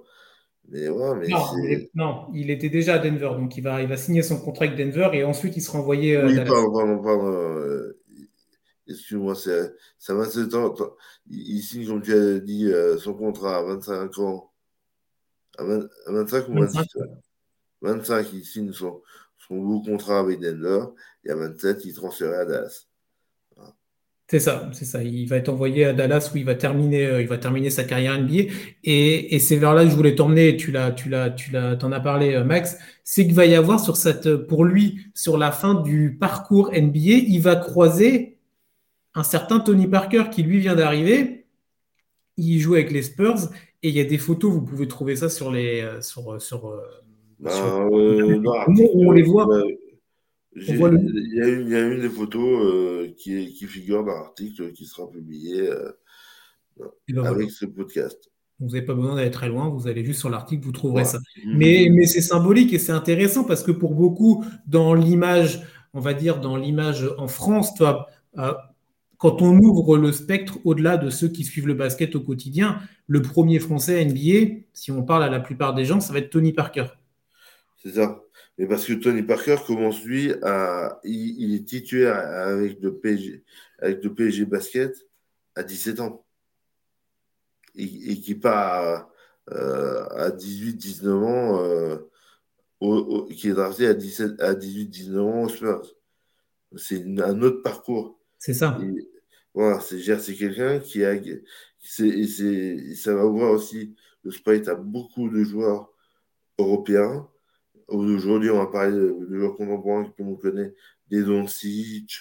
Mais 0.70 0.88
ouais, 0.88 1.14
mais 1.16 1.88
non, 1.94 2.26
il 2.34 2.50
était 2.50 2.68
déjà 2.68 2.94
à 2.94 2.98
Denver, 2.98 3.30
donc 3.38 3.56
il 3.56 3.62
va, 3.62 3.80
il 3.80 3.88
va 3.88 3.96
signer 3.96 4.22
son 4.22 4.38
contrat 4.38 4.66
avec 4.66 4.76
Denver 4.76 5.08
et 5.14 5.24
ensuite 5.24 5.56
il 5.56 5.62
sera 5.62 5.78
envoyé. 5.78 6.16
Euh, 6.16 6.26
oui, 6.26 6.36
pardon, 6.36 6.72
pardon, 6.72 7.02
pardon 7.02 7.92
excuse-moi, 8.88 9.34
ça 9.34 10.14
27 10.14 10.54
ans. 10.54 10.74
Il 11.30 11.62
signe, 11.62 11.86
comme 11.86 12.02
tu 12.02 12.12
as 12.12 12.38
dit, 12.40 12.66
euh, 12.66 12.98
son 12.98 13.14
contrat 13.14 13.58
à 13.58 13.62
25 13.62 14.18
ans. 14.18 14.52
À, 15.58 15.64
25 15.64 16.48
ou 16.48 16.54
26 16.54 16.76
25, 16.76 16.86
il 17.82 18.44
signe 18.44 18.72
son, 18.72 19.02
son 19.36 19.56
beau 19.56 19.80
contrat 19.80 20.20
avec 20.20 20.40
Denver. 20.40 20.86
Et 21.24 21.30
à 21.30 21.36
27, 21.36 21.84
il 21.84 21.94
transfère 21.94 22.38
à 22.38 22.44
Dallas. 22.44 22.88
C'est 24.30 24.40
ça, 24.40 24.68
c'est 24.74 24.84
ça. 24.84 25.02
Il 25.02 25.26
va 25.26 25.36
être 25.36 25.48
envoyé 25.48 25.86
à 25.86 25.94
Dallas 25.94 26.30
où 26.34 26.36
il 26.36 26.44
va 26.44 26.54
terminer, 26.54 27.06
euh, 27.06 27.22
il 27.22 27.28
va 27.28 27.38
terminer 27.38 27.70
sa 27.70 27.84
carrière 27.84 28.20
NBA. 28.20 28.52
Et, 28.84 29.34
et 29.34 29.38
c'est 29.38 29.56
vers 29.56 29.72
là 29.72 29.84
que 29.84 29.90
je 29.90 29.96
voulais 29.96 30.14
t'emmener. 30.14 30.54
Tu 30.58 30.70
l'as, 30.70 30.90
tu 30.92 31.08
l'as, 31.08 31.30
tu 31.30 31.50
l'as, 31.50 31.76
t'en 31.76 31.92
as 31.92 32.00
parlé, 32.00 32.34
euh, 32.34 32.44
Max. 32.44 32.76
C'est 33.04 33.24
qu'il 33.24 33.34
va 33.34 33.46
y 33.46 33.54
avoir 33.54 33.80
sur 33.80 33.96
cette, 33.96 34.36
pour 34.36 34.66
lui, 34.66 35.06
sur 35.14 35.38
la 35.38 35.50
fin 35.50 35.72
du 35.74 36.18
parcours 36.20 36.70
NBA, 36.72 37.24
il 37.26 37.40
va 37.40 37.56
croiser 37.56 38.38
un 39.14 39.22
certain 39.22 39.60
Tony 39.60 39.86
Parker 39.86 40.24
qui 40.30 40.42
lui 40.42 40.58
vient 40.58 40.74
d'arriver. 40.74 41.46
Il 42.36 42.60
joue 42.60 42.74
avec 42.74 42.90
les 42.90 43.02
Spurs 43.02 43.50
et 43.82 43.88
il 43.88 43.94
y 43.94 44.00
a 44.00 44.04
des 44.04 44.18
photos, 44.18 44.52
vous 44.52 44.62
pouvez 44.62 44.88
trouver 44.88 45.16
ça 45.16 45.30
sur 45.30 45.50
les 45.50 45.80
euh, 45.80 46.02
sur, 46.02 46.38
euh, 47.44 47.50
sur, 47.50 47.66
euh, 47.66 48.38
bah, 48.38 48.66
on 48.94 49.12
les 49.12 49.22
voit. 49.22 49.48
Il 50.56 50.76
y, 50.76 51.40
a 51.40 51.48
une, 51.48 51.68
y, 51.68 51.74
a 51.74 51.86
une 51.86 52.00
des 52.00 52.08
photos 52.08 53.08
qui, 53.16 53.52
qui, 53.52 53.66
figure 53.66 54.04
dans 54.04 54.14
l'article 54.14 54.72
qui 54.72 54.86
sera 54.86 55.08
publié 55.08 55.70
ben 57.08 57.24
avec 57.24 57.50
ce 57.50 57.64
podcast. 57.64 58.30
Vous 58.58 58.66
n'avez 58.66 58.82
pas 58.82 58.94
besoin 58.94 59.14
d'aller 59.14 59.30
très 59.30 59.48
loin, 59.48 59.68
vous 59.68 59.86
allez 59.86 60.04
juste 60.04 60.18
sur 60.18 60.30
l'article, 60.30 60.64
vous 60.64 60.72
trouverez 60.72 61.04
ça. 61.04 61.18
Mais, 61.46 61.88
mais 61.92 62.06
c'est 62.06 62.20
symbolique 62.20 62.72
et 62.72 62.78
c'est 62.80 62.90
intéressant 62.90 63.44
parce 63.44 63.62
que 63.62 63.70
pour 63.70 63.94
beaucoup, 63.94 64.44
dans 64.66 64.94
l'image, 64.94 65.62
on 65.94 66.00
va 66.00 66.12
dire, 66.12 66.40
dans 66.40 66.56
l'image 66.56 67.08
en 67.18 67.28
France, 67.28 67.74
toi, 67.76 68.08
quand 69.18 69.42
on 69.42 69.58
ouvre 69.58 69.96
le 69.96 70.10
spectre 70.10 70.58
au-delà 70.64 70.96
de 70.96 71.10
ceux 71.10 71.28
qui 71.28 71.44
suivent 71.44 71.66
le 71.66 71.74
basket 71.74 72.16
au 72.16 72.20
quotidien, 72.20 72.80
le 73.06 73.22
premier 73.22 73.58
français 73.58 74.04
NBA, 74.04 74.62
si 74.72 74.90
on 74.90 75.04
parle 75.04 75.24
à 75.24 75.28
la 75.28 75.40
plupart 75.40 75.74
des 75.74 75.84
gens, 75.84 76.00
ça 76.00 76.12
va 76.12 76.20
être 76.20 76.30
Tony 76.30 76.52
Parker. 76.52 76.86
C'est 77.82 77.92
ça. 77.92 78.22
Mais 78.56 78.66
parce 78.66 78.84
que 78.84 78.92
Tony 78.94 79.22
Parker 79.22 79.56
commence, 79.66 80.02
lui, 80.04 80.32
à. 80.42 81.00
Il, 81.04 81.54
est 81.54 81.64
titulaire 81.64 82.16
avec 82.16 82.80
le, 82.80 82.98
PSG, 82.98 83.44
avec 83.78 84.02
le 84.02 84.14
PSG 84.14 84.44
basket 84.46 85.06
à 85.54 85.62
17 85.62 86.00
ans. 86.00 86.24
Et, 87.74 88.20
qui 88.20 88.34
part 88.34 89.10
à, 89.46 90.30
18-19 90.30 91.06
euh, 91.06 91.14
ans, 91.24 91.62
euh, 92.82 93.26
qui 93.32 93.48
est 93.48 93.52
drafté 93.52 93.86
à, 93.86 93.94
17, 93.94 94.40
à 94.40 94.54
18-19 94.54 95.18
ans 95.18 95.42
au 95.44 95.48
Spurs. 95.48 95.94
C'est 96.76 97.04
un 97.20 97.40
autre 97.42 97.62
parcours. 97.62 98.20
C'est 98.38 98.54
ça. 98.54 98.78
voilà, 99.54 99.80
c'est 99.80 100.34
quelqu'un 100.34 100.80
qui 100.80 101.04
a. 101.04 101.14
et 101.14 102.94
ça 102.94 103.14
va 103.14 103.24
voir 103.24 103.52
aussi 103.52 103.94
le 104.24 104.30
Sprite 104.30 104.68
a 104.68 104.74
beaucoup 104.74 105.28
de 105.28 105.42
joueurs 105.42 105.90
européens. 106.58 107.28
Aujourd'hui, 107.88 108.50
on 108.50 108.58
va 108.58 108.66
parler 108.66 108.92
de, 108.92 109.26
joueurs 109.30 109.56
contemporains 109.56 110.04
que 110.04 110.22
on 110.22 110.36
connaît, 110.36 110.74
des 111.10 111.22
Doncic, 111.22 112.12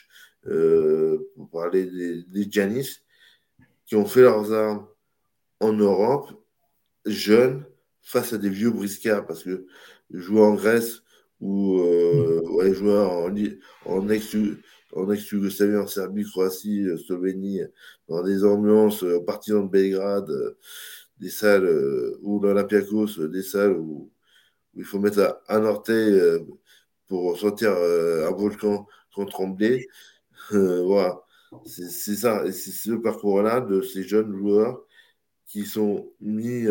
euh, 0.47 1.19
pour 1.35 1.49
parler 1.49 1.85
des, 1.85 2.23
des 2.23 2.49
Giannis, 2.49 3.01
qui 3.85 3.95
ont 3.95 4.05
fait 4.05 4.21
leurs 4.21 4.51
armes 4.53 4.87
en 5.59 5.73
Europe, 5.73 6.31
jeunes, 7.05 7.65
face 8.01 8.33
à 8.33 8.37
des 8.37 8.49
vieux 8.49 8.71
briscards, 8.71 9.25
parce 9.25 9.43
que 9.43 9.67
jouer 10.09 10.41
en 10.41 10.55
Grèce 10.55 11.03
ou 11.41 11.79
euh, 11.79 12.41
ouais, 12.49 12.73
jouer 12.73 12.97
en, 12.97 13.29
en 13.85 14.09
ex 14.09 14.35
en 14.93 15.11
ex-Yougoslavie, 15.11 15.77
en 15.77 15.87
Serbie, 15.87 16.23
Croatie, 16.23 16.83
euh, 16.87 16.97
Slovénie, 16.97 17.61
dans 18.07 18.23
des 18.23 18.43
ambiances 18.43 19.03
euh, 19.03 19.19
partisans 19.23 19.65
de 19.65 19.71
Belgrade, 19.71 20.29
euh, 20.29 20.57
des 21.19 21.29
salles, 21.29 21.67
ou 22.21 22.39
l'Olympiakos, 22.39 23.27
des 23.27 23.41
salles 23.41 23.73
où, 23.73 24.11
il 24.77 24.83
faut 24.83 24.99
mettre 24.99 25.41
un 25.49 25.65
orteil 25.65 26.19
pour 27.07 27.37
sortir 27.37 27.71
un 27.71 28.31
volcan 28.31 28.87
contre 29.13 29.31
trembler. 29.31 29.87
voilà, 30.51 31.21
c'est 31.65 32.15
ça. 32.15 32.43
C'est 32.51 32.71
ce 32.71 32.91
parcours-là 32.91 33.61
de 33.61 33.81
ces 33.81 34.03
jeunes 34.03 34.35
joueurs 34.35 34.81
qui 35.45 35.65
sont 35.65 36.11
mis 36.21 36.67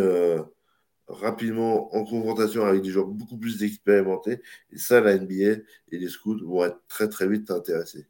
rapidement 1.08 1.94
en 1.94 2.04
confrontation 2.04 2.64
avec 2.64 2.82
des 2.82 2.90
joueurs 2.90 3.06
beaucoup 3.06 3.38
plus 3.38 3.62
expérimentés. 3.62 4.40
Et 4.72 4.78
ça, 4.78 5.00
la 5.00 5.18
NBA 5.18 5.62
et 5.92 5.98
les 5.98 6.08
scouts 6.08 6.44
vont 6.44 6.64
être 6.64 6.80
très 6.88 7.08
très 7.08 7.28
vite 7.28 7.50
intéressés. 7.50 8.06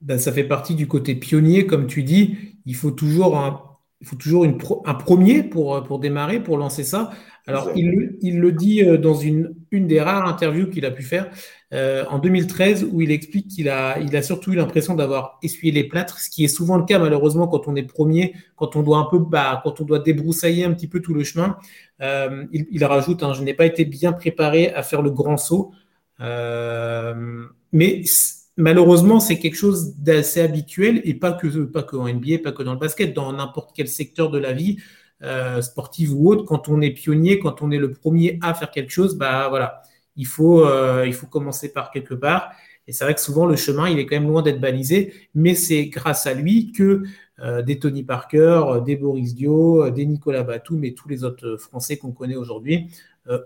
Ben, 0.00 0.18
ça 0.18 0.32
fait 0.32 0.44
partie 0.44 0.74
du 0.74 0.86
côté 0.86 1.14
pionnier, 1.14 1.66
comme 1.66 1.86
tu 1.86 2.02
dis. 2.02 2.58
Il 2.66 2.74
faut 2.74 2.90
toujours 2.90 3.36
il 4.04 4.06
faut 4.06 4.16
toujours 4.16 4.44
un 4.44 4.94
premier 4.94 5.42
pour, 5.42 5.82
pour 5.82 5.98
démarrer, 5.98 6.38
pour 6.38 6.58
lancer 6.58 6.84
ça. 6.84 7.10
Alors, 7.46 7.70
il, 7.74 8.38
le 8.38 8.52
dit 8.52 8.82
euh, 8.82 8.98
dans 8.98 9.14
une, 9.14 9.54
des 9.72 9.98
rares 9.98 10.28
interviews 10.28 10.68
qu'il 10.68 10.84
a 10.84 10.90
pu 10.90 11.02
faire 11.02 11.30
euh, 11.72 12.04
en 12.10 12.18
2013, 12.18 12.86
où 12.92 13.00
il 13.00 13.10
explique 13.10 13.48
qu'il 13.48 13.70
a, 13.70 14.22
surtout 14.22 14.52
eu 14.52 14.56
l'impression 14.56 14.94
d'avoir 14.94 15.38
essuyé 15.42 15.72
les 15.72 15.84
plâtres, 15.84 16.20
ce 16.20 16.28
qui 16.28 16.44
est 16.44 16.48
souvent 16.48 16.76
le 16.76 16.84
cas 16.84 16.98
malheureusement 16.98 17.48
quand 17.48 17.66
on 17.66 17.76
est 17.76 17.82
premier, 17.82 18.34
quand 18.56 18.76
on 18.76 18.82
doit 18.82 18.98
un 18.98 19.06
peu, 19.10 19.18
bah, 19.18 19.62
quand 19.64 19.80
on 19.80 19.84
doit 19.84 20.00
débroussailler 20.00 20.64
un 20.64 20.74
petit 20.74 20.86
peu 20.86 21.00
tout 21.00 21.14
le 21.14 21.24
chemin. 21.24 21.56
Euh, 22.02 22.44
il, 22.52 22.84
rajoute, 22.84 23.22
hein, 23.22 23.32
je 23.32 23.42
n'ai 23.42 23.54
pas 23.54 23.64
été 23.64 23.86
bien 23.86 24.12
préparé 24.12 24.74
à 24.74 24.82
faire 24.82 25.00
le 25.00 25.10
grand 25.10 25.38
saut, 25.38 25.72
euh, 26.20 27.46
mais 27.72 28.02
malheureusement, 28.56 29.20
c'est 29.20 29.38
quelque 29.38 29.56
chose 29.56 29.96
d'assez 29.96 30.40
habituel 30.40 31.00
et 31.04 31.14
pas 31.14 31.32
que, 31.32 31.46
pas 31.64 31.82
que 31.82 31.96
en 31.96 32.08
NBA, 32.08 32.38
pas 32.42 32.52
que 32.52 32.62
dans 32.62 32.72
le 32.72 32.78
basket, 32.78 33.14
dans 33.14 33.32
n'importe 33.32 33.70
quel 33.74 33.88
secteur 33.88 34.30
de 34.30 34.38
la 34.38 34.52
vie, 34.52 34.78
euh, 35.22 35.62
sportive 35.62 36.12
ou 36.14 36.28
autre, 36.28 36.44
quand 36.44 36.68
on 36.68 36.80
est 36.80 36.90
pionnier, 36.90 37.38
quand 37.38 37.62
on 37.62 37.70
est 37.70 37.78
le 37.78 37.92
premier 37.92 38.38
à 38.42 38.52
faire 38.54 38.70
quelque 38.70 38.90
chose, 38.90 39.16
bah 39.16 39.48
voilà, 39.48 39.82
il 40.16 40.26
faut, 40.26 40.66
euh, 40.66 41.04
il 41.06 41.14
faut 41.14 41.26
commencer 41.26 41.72
par 41.72 41.90
quelque 41.90 42.14
part. 42.14 42.52
Et 42.86 42.92
c'est 42.92 43.04
vrai 43.04 43.14
que 43.14 43.20
souvent 43.20 43.46
le 43.46 43.56
chemin, 43.56 43.88
il 43.88 43.98
est 43.98 44.06
quand 44.06 44.16
même 44.16 44.28
loin 44.28 44.42
d'être 44.42 44.60
balisé, 44.60 45.14
mais 45.34 45.54
c'est 45.54 45.86
grâce 45.86 46.26
à 46.26 46.34
lui 46.34 46.72
que 46.72 47.04
euh, 47.40 47.62
des 47.62 47.78
Tony 47.78 48.02
Parker, 48.02 48.80
des 48.84 48.96
Boris 48.96 49.34
Dio, 49.34 49.88
des 49.90 50.04
Nicolas 50.04 50.42
Batum 50.42 50.84
et 50.84 50.94
tous 50.94 51.08
les 51.08 51.24
autres 51.24 51.56
Français 51.56 51.96
qu'on 51.96 52.12
connaît 52.12 52.36
aujourd'hui 52.36 52.90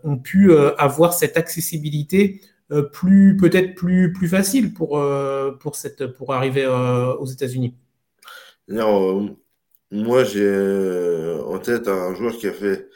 ont 0.03 0.16
pu 0.16 0.53
avoir 0.77 1.12
cette 1.12 1.37
accessibilité 1.37 2.40
plus 2.93 3.37
peut-être 3.37 3.75
plus 3.75 4.13
plus 4.13 4.29
facile 4.29 4.75
pour 4.75 5.03
pour 5.61 5.77
cette 5.77 6.07
pour 6.07 6.35
arriver 6.35 6.67
aux 6.67 7.27
États-Unis. 7.27 7.75
Moi, 9.91 10.25
j'ai 10.25 10.45
euh, 10.45 11.43
en 11.45 11.59
tête 11.59 11.89
un 11.89 12.15
joueur 12.15 12.37
qui 12.37 12.47
a 12.47 12.53
fait, 12.53 12.89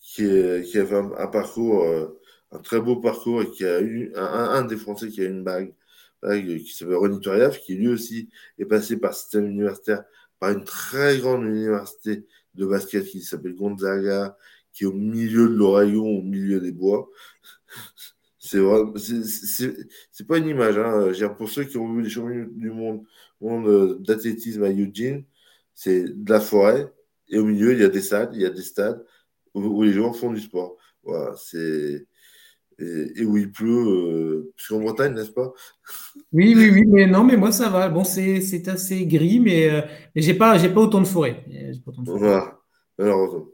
qui, 0.00 0.24
a 0.24 0.86
fait 0.86 0.94
un, 0.94 1.26
parcours, 1.28 1.84
euh, 1.84 2.20
un 2.50 2.58
très 2.58 2.80
beau 2.80 2.96
parcours 2.96 3.42
et 3.42 3.50
qui 3.50 3.64
a 3.64 3.80
eu 3.80 4.12
un, 4.16 4.64
des 4.64 4.76
Français 4.76 5.08
qui 5.08 5.22
a 5.22 5.26
une 5.26 5.44
bague, 5.44 5.74
bague 6.22 6.58
qui 6.58 6.72
s'appelle 6.74 6.96
Ronny 6.96 7.20
Turiaf, 7.20 7.60
qui 7.60 7.76
lui 7.76 7.88
aussi 7.88 8.30
est 8.58 8.64
passé 8.66 8.96
par 8.98 9.14
système 9.14 9.46
universitaire, 9.46 10.04
par 10.40 10.50
une 10.50 10.64
très 10.64 11.18
grande 11.18 11.44
université 11.44 12.26
de 12.54 12.66
basket 12.66 13.06
qui 13.06 13.22
s'appelle 13.22 13.54
Gonzaga, 13.54 14.36
qui 14.72 14.84
est 14.84 14.86
au 14.88 14.92
milieu 14.92 15.48
de 15.48 15.54
l'Oregon, 15.54 16.18
au 16.18 16.22
milieu 16.22 16.60
des 16.60 16.72
bois. 16.72 17.08
C'est 18.50 19.76
c'est 20.10 20.26
pas 20.26 20.38
une 20.38 20.48
image. 20.48 20.78
Hein. 20.78 21.28
Pour 21.36 21.48
ceux 21.48 21.64
qui 21.64 21.76
ont 21.76 21.92
vu 21.92 22.02
les 22.02 22.10
championnats 22.10 22.48
du 22.50 22.70
monde, 22.70 23.04
monde 23.40 24.02
d'athlétisme 24.02 24.64
à 24.64 24.70
Eugene, 24.70 25.24
c'est 25.74 26.04
de 26.04 26.30
la 26.30 26.40
forêt, 26.40 26.92
et 27.28 27.38
au 27.38 27.44
milieu, 27.44 27.72
il 27.72 27.80
y 27.80 27.84
a 27.84 27.88
des 27.88 28.02
stades, 28.02 28.30
il 28.34 28.42
y 28.42 28.46
a 28.46 28.50
des 28.50 28.62
stades 28.62 29.04
où, 29.54 29.82
les 29.82 29.92
gens 29.92 30.12
font 30.12 30.32
du 30.32 30.40
sport. 30.40 30.76
Voilà, 31.04 31.34
c'est. 31.36 32.06
Et, 32.78 33.24
où 33.26 33.36
il 33.36 33.52
pleut, 33.52 33.68
euh, 33.68 34.52
puisqu'en 34.56 34.80
Bretagne, 34.80 35.12
n'est-ce 35.12 35.32
pas? 35.32 35.52
Oui, 36.32 36.54
oui, 36.56 36.70
oui, 36.72 36.86
mais 36.86 37.06
non, 37.06 37.24
mais 37.24 37.36
moi 37.36 37.52
ça 37.52 37.68
va. 37.68 37.90
Bon, 37.90 38.04
c'est 38.04 38.68
assez 38.68 39.04
gris, 39.04 39.38
mais, 39.38 39.70
euh, 39.70 39.82
mais 40.14 40.22
j'ai 40.22 40.32
pas, 40.32 40.58
pas 40.58 40.80
autant 40.80 41.02
de 41.02 41.06
forêt. 41.06 41.44
Voilà, 42.06 42.58
malheureusement. 42.98 43.48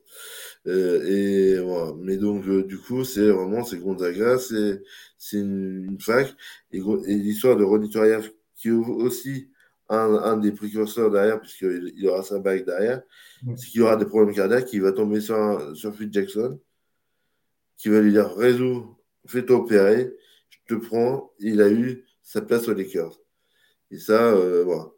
Euh, 0.66 1.04
et 1.06 1.60
voilà. 1.60 1.92
Mais 1.98 2.16
donc, 2.16 2.46
euh, 2.46 2.64
du 2.64 2.78
coup, 2.78 3.04
c'est 3.04 3.28
vraiment, 3.30 3.64
c'est 3.64 3.78
Gonzaga, 3.78 4.38
c'est 4.38 4.82
une, 5.32 5.86
une, 5.90 6.00
fac. 6.00 6.34
Et, 6.72 6.78
et 6.78 7.14
l'histoire 7.14 7.56
de 7.56 7.64
Ronny 7.64 7.90
qui 8.56 8.70
aussi 8.70 9.50
un, 9.88 10.36
des 10.38 10.52
précurseurs 10.52 11.10
derrière, 11.10 11.40
puisqu'il 11.40 11.92
il 11.96 12.08
aura 12.08 12.22
sa 12.22 12.38
bague 12.38 12.64
derrière, 12.64 13.02
c'est 13.56 13.68
qu'il 13.68 13.82
aura 13.82 13.96
des 13.96 14.06
problèmes 14.06 14.34
cardiaques, 14.34 14.72
il 14.72 14.82
va 14.82 14.92
tomber 14.92 15.20
sur, 15.20 15.76
sur 15.76 15.94
Phil 15.94 16.12
Jackson, 16.12 16.58
qui 17.76 17.88
va 17.88 18.00
lui 18.00 18.12
dire 18.12 18.34
Résous, 18.34 18.96
fais-toi 19.26 19.56
opérer, 19.58 20.12
je 20.50 20.74
te 20.74 20.80
prends. 20.80 21.32
Il 21.38 21.60
a 21.60 21.70
eu 21.70 22.04
sa 22.22 22.42
place 22.42 22.68
aux 22.68 22.74
Lakers. 22.74 23.20
Et 23.90 23.98
ça, 23.98 24.32
euh, 24.32 24.64
voilà. 24.64 24.90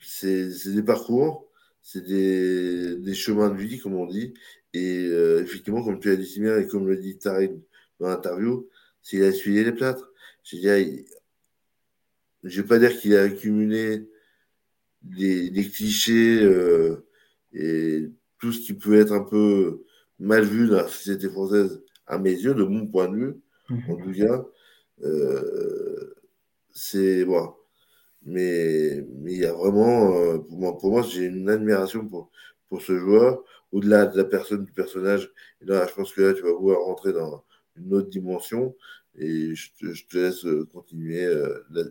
C'est 0.00 0.48
des 0.66 0.82
parcours, 0.82 1.48
c'est 1.80 2.04
des, 2.04 2.96
des, 2.96 3.14
chemins 3.14 3.50
de 3.50 3.56
vie, 3.56 3.78
comme 3.78 3.94
on 3.94 4.06
dit. 4.06 4.34
Et 4.74 5.06
euh, 5.08 5.42
effectivement, 5.42 5.82
comme 5.84 6.00
tu 6.00 6.10
as 6.10 6.16
dit 6.16 6.26
si 6.26 6.40
bien, 6.40 6.58
et 6.58 6.66
comme 6.66 6.86
le 6.86 6.96
dit 6.96 7.18
Tariq 7.18 7.52
dans 8.00 8.08
l'interview, 8.08 8.68
s'il 9.02 9.22
a 9.22 9.28
essuyé 9.28 9.64
les 9.64 9.72
plâtres. 9.72 10.10
Je 10.44 10.56
ne 10.58 11.02
vais 12.44 12.62
pas 12.62 12.78
dire 12.78 12.98
qu'il 12.98 13.14
a 13.14 13.22
accumulé 13.22 14.08
des, 15.02 15.50
des 15.50 15.68
clichés 15.68 16.42
euh, 16.42 17.04
et 17.52 18.10
tout 18.38 18.52
ce 18.52 18.60
qui 18.60 18.74
peut 18.74 18.98
être 18.98 19.12
un 19.12 19.22
peu 19.22 19.84
mal 20.18 20.44
vu 20.44 20.68
dans 20.68 20.76
la 20.76 20.88
société 20.88 21.28
française, 21.28 21.82
à 22.06 22.18
mes 22.18 22.32
yeux, 22.32 22.54
de 22.54 22.64
mon 22.64 22.86
point 22.86 23.08
de 23.08 23.16
vue, 23.16 23.34
mhm. 23.68 23.82
en 23.90 23.96
tout 23.96 24.12
cas. 24.12 24.44
Euh, 25.04 26.14
c'est 26.72 27.24
bon. 27.24 27.54
Mais 28.24 29.04
mais 29.18 29.32
il 29.32 29.38
y 29.40 29.46
a 29.46 29.52
vraiment, 29.52 30.16
euh, 30.16 30.38
pour 30.38 30.58
moi, 30.58 30.78
pour 30.78 30.90
moi 30.92 31.02
j'ai 31.02 31.24
une 31.24 31.48
admiration 31.48 32.06
pour, 32.06 32.30
pour 32.72 32.80
ce 32.80 32.98
joueur, 32.98 33.44
au-delà 33.70 34.06
de 34.06 34.16
la 34.16 34.24
personne, 34.24 34.64
du 34.64 34.72
personnage. 34.72 35.30
Et 35.60 35.66
là, 35.66 35.86
je 35.86 35.92
pense 35.92 36.10
que 36.14 36.22
là, 36.22 36.32
tu 36.32 36.40
vas 36.40 36.54
vouloir 36.54 36.80
rentrer 36.80 37.12
dans 37.12 37.44
une 37.76 37.92
autre 37.92 38.08
dimension. 38.08 38.74
Et 39.14 39.54
je 39.54 39.68
te, 39.78 40.16
laisse 40.16 40.46
continuer 40.72 41.26
la, 41.70 41.82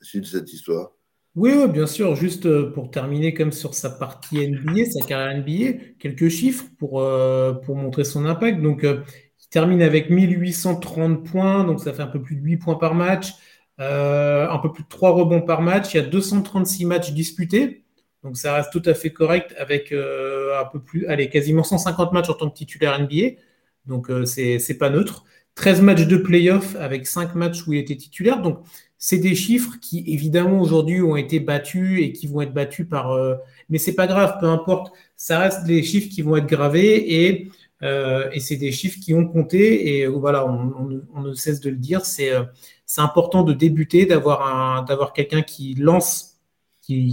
suite 0.00 0.22
de 0.22 0.26
cette 0.26 0.50
histoire. 0.50 0.92
Oui, 1.36 1.52
bien 1.68 1.86
sûr. 1.86 2.16
Juste 2.16 2.46
euh, 2.46 2.72
pour 2.72 2.90
terminer 2.90 3.34
comme 3.34 3.52
sur 3.52 3.74
sa 3.74 3.90
partie 3.90 4.48
NBA, 4.48 4.86
sa 4.86 5.04
carrière 5.04 5.36
NBA, 5.36 5.94
quelques 5.98 6.30
chiffres 6.30 6.64
pour, 6.78 7.02
euh, 7.02 7.52
pour 7.52 7.76
montrer 7.76 8.04
son 8.04 8.24
impact. 8.24 8.62
Donc, 8.62 8.82
euh, 8.82 9.02
il 9.42 9.48
termine 9.50 9.82
avec 9.82 10.08
1830 10.08 11.22
points, 11.22 11.64
donc 11.64 11.80
ça 11.80 11.92
fait 11.92 12.00
un 12.00 12.06
peu 12.06 12.22
plus 12.22 12.36
de 12.36 12.40
8 12.40 12.56
points 12.56 12.76
par 12.76 12.94
match, 12.94 13.34
un 13.76 14.58
peu 14.62 14.72
plus 14.72 14.84
de 14.84 14.88
3 14.88 15.10
rebonds 15.10 15.42
par 15.42 15.60
match. 15.60 15.92
Il 15.92 15.98
y 15.98 16.00
a 16.00 16.06
236 16.06 16.86
matchs 16.86 17.12
disputés, 17.12 17.79
donc 18.22 18.36
ça 18.36 18.54
reste 18.54 18.70
tout 18.72 18.82
à 18.84 18.94
fait 18.94 19.10
correct 19.10 19.54
avec 19.58 19.92
un 19.92 20.64
peu 20.72 20.80
plus, 20.80 21.06
allez, 21.06 21.28
quasiment 21.28 21.62
150 21.62 22.12
matchs 22.12 22.28
en 22.30 22.34
tant 22.34 22.50
que 22.50 22.56
titulaire 22.56 22.98
NBA. 23.00 23.40
Donc, 23.86 24.10
c'est 24.26 24.78
pas 24.78 24.90
neutre. 24.90 25.24
13 25.54 25.82
matchs 25.82 26.06
de 26.06 26.16
playoff 26.16 26.76
avec 26.76 27.06
5 27.06 27.34
matchs 27.34 27.66
où 27.66 27.72
il 27.72 27.78
était 27.80 27.96
titulaire. 27.96 28.40
Donc, 28.40 28.60
c'est 29.02 29.18
des 29.18 29.34
chiffres 29.34 29.72
qui, 29.80 30.04
évidemment, 30.06 30.60
aujourd'hui 30.60 31.00
ont 31.00 31.16
été 31.16 31.40
battus 31.40 32.02
et 32.02 32.12
qui 32.12 32.26
vont 32.26 32.42
être 32.42 32.52
battus 32.52 32.86
par. 32.88 33.12
Euh, 33.12 33.34
mais 33.70 33.78
c'est 33.78 33.94
pas 33.94 34.06
grave, 34.06 34.36
peu 34.40 34.46
importe. 34.46 34.92
Ça 35.16 35.38
reste 35.38 35.64
des 35.64 35.82
chiffres 35.82 36.08
qui 36.10 36.22
vont 36.22 36.36
être 36.36 36.46
gravés 36.46 37.24
et, 37.24 37.50
euh, 37.82 38.28
et 38.32 38.40
c'est 38.40 38.56
des 38.56 38.72
chiffres 38.72 38.98
qui 39.02 39.14
ont 39.14 39.26
compté. 39.26 40.00
Et 40.00 40.06
voilà, 40.06 40.46
on, 40.46 41.02
on, 41.14 41.20
ne 41.22 41.32
cesse 41.32 41.60
de 41.60 41.70
le 41.70 41.76
dire. 41.76 42.04
C'est 42.04 42.30
euh, 42.30 42.42
c'est 42.84 43.00
important 43.00 43.42
de 43.42 43.52
débuter, 43.52 44.04
d'avoir 44.04 45.12
quelqu'un 45.14 45.42
qui 45.42 45.74
lance 45.74 46.29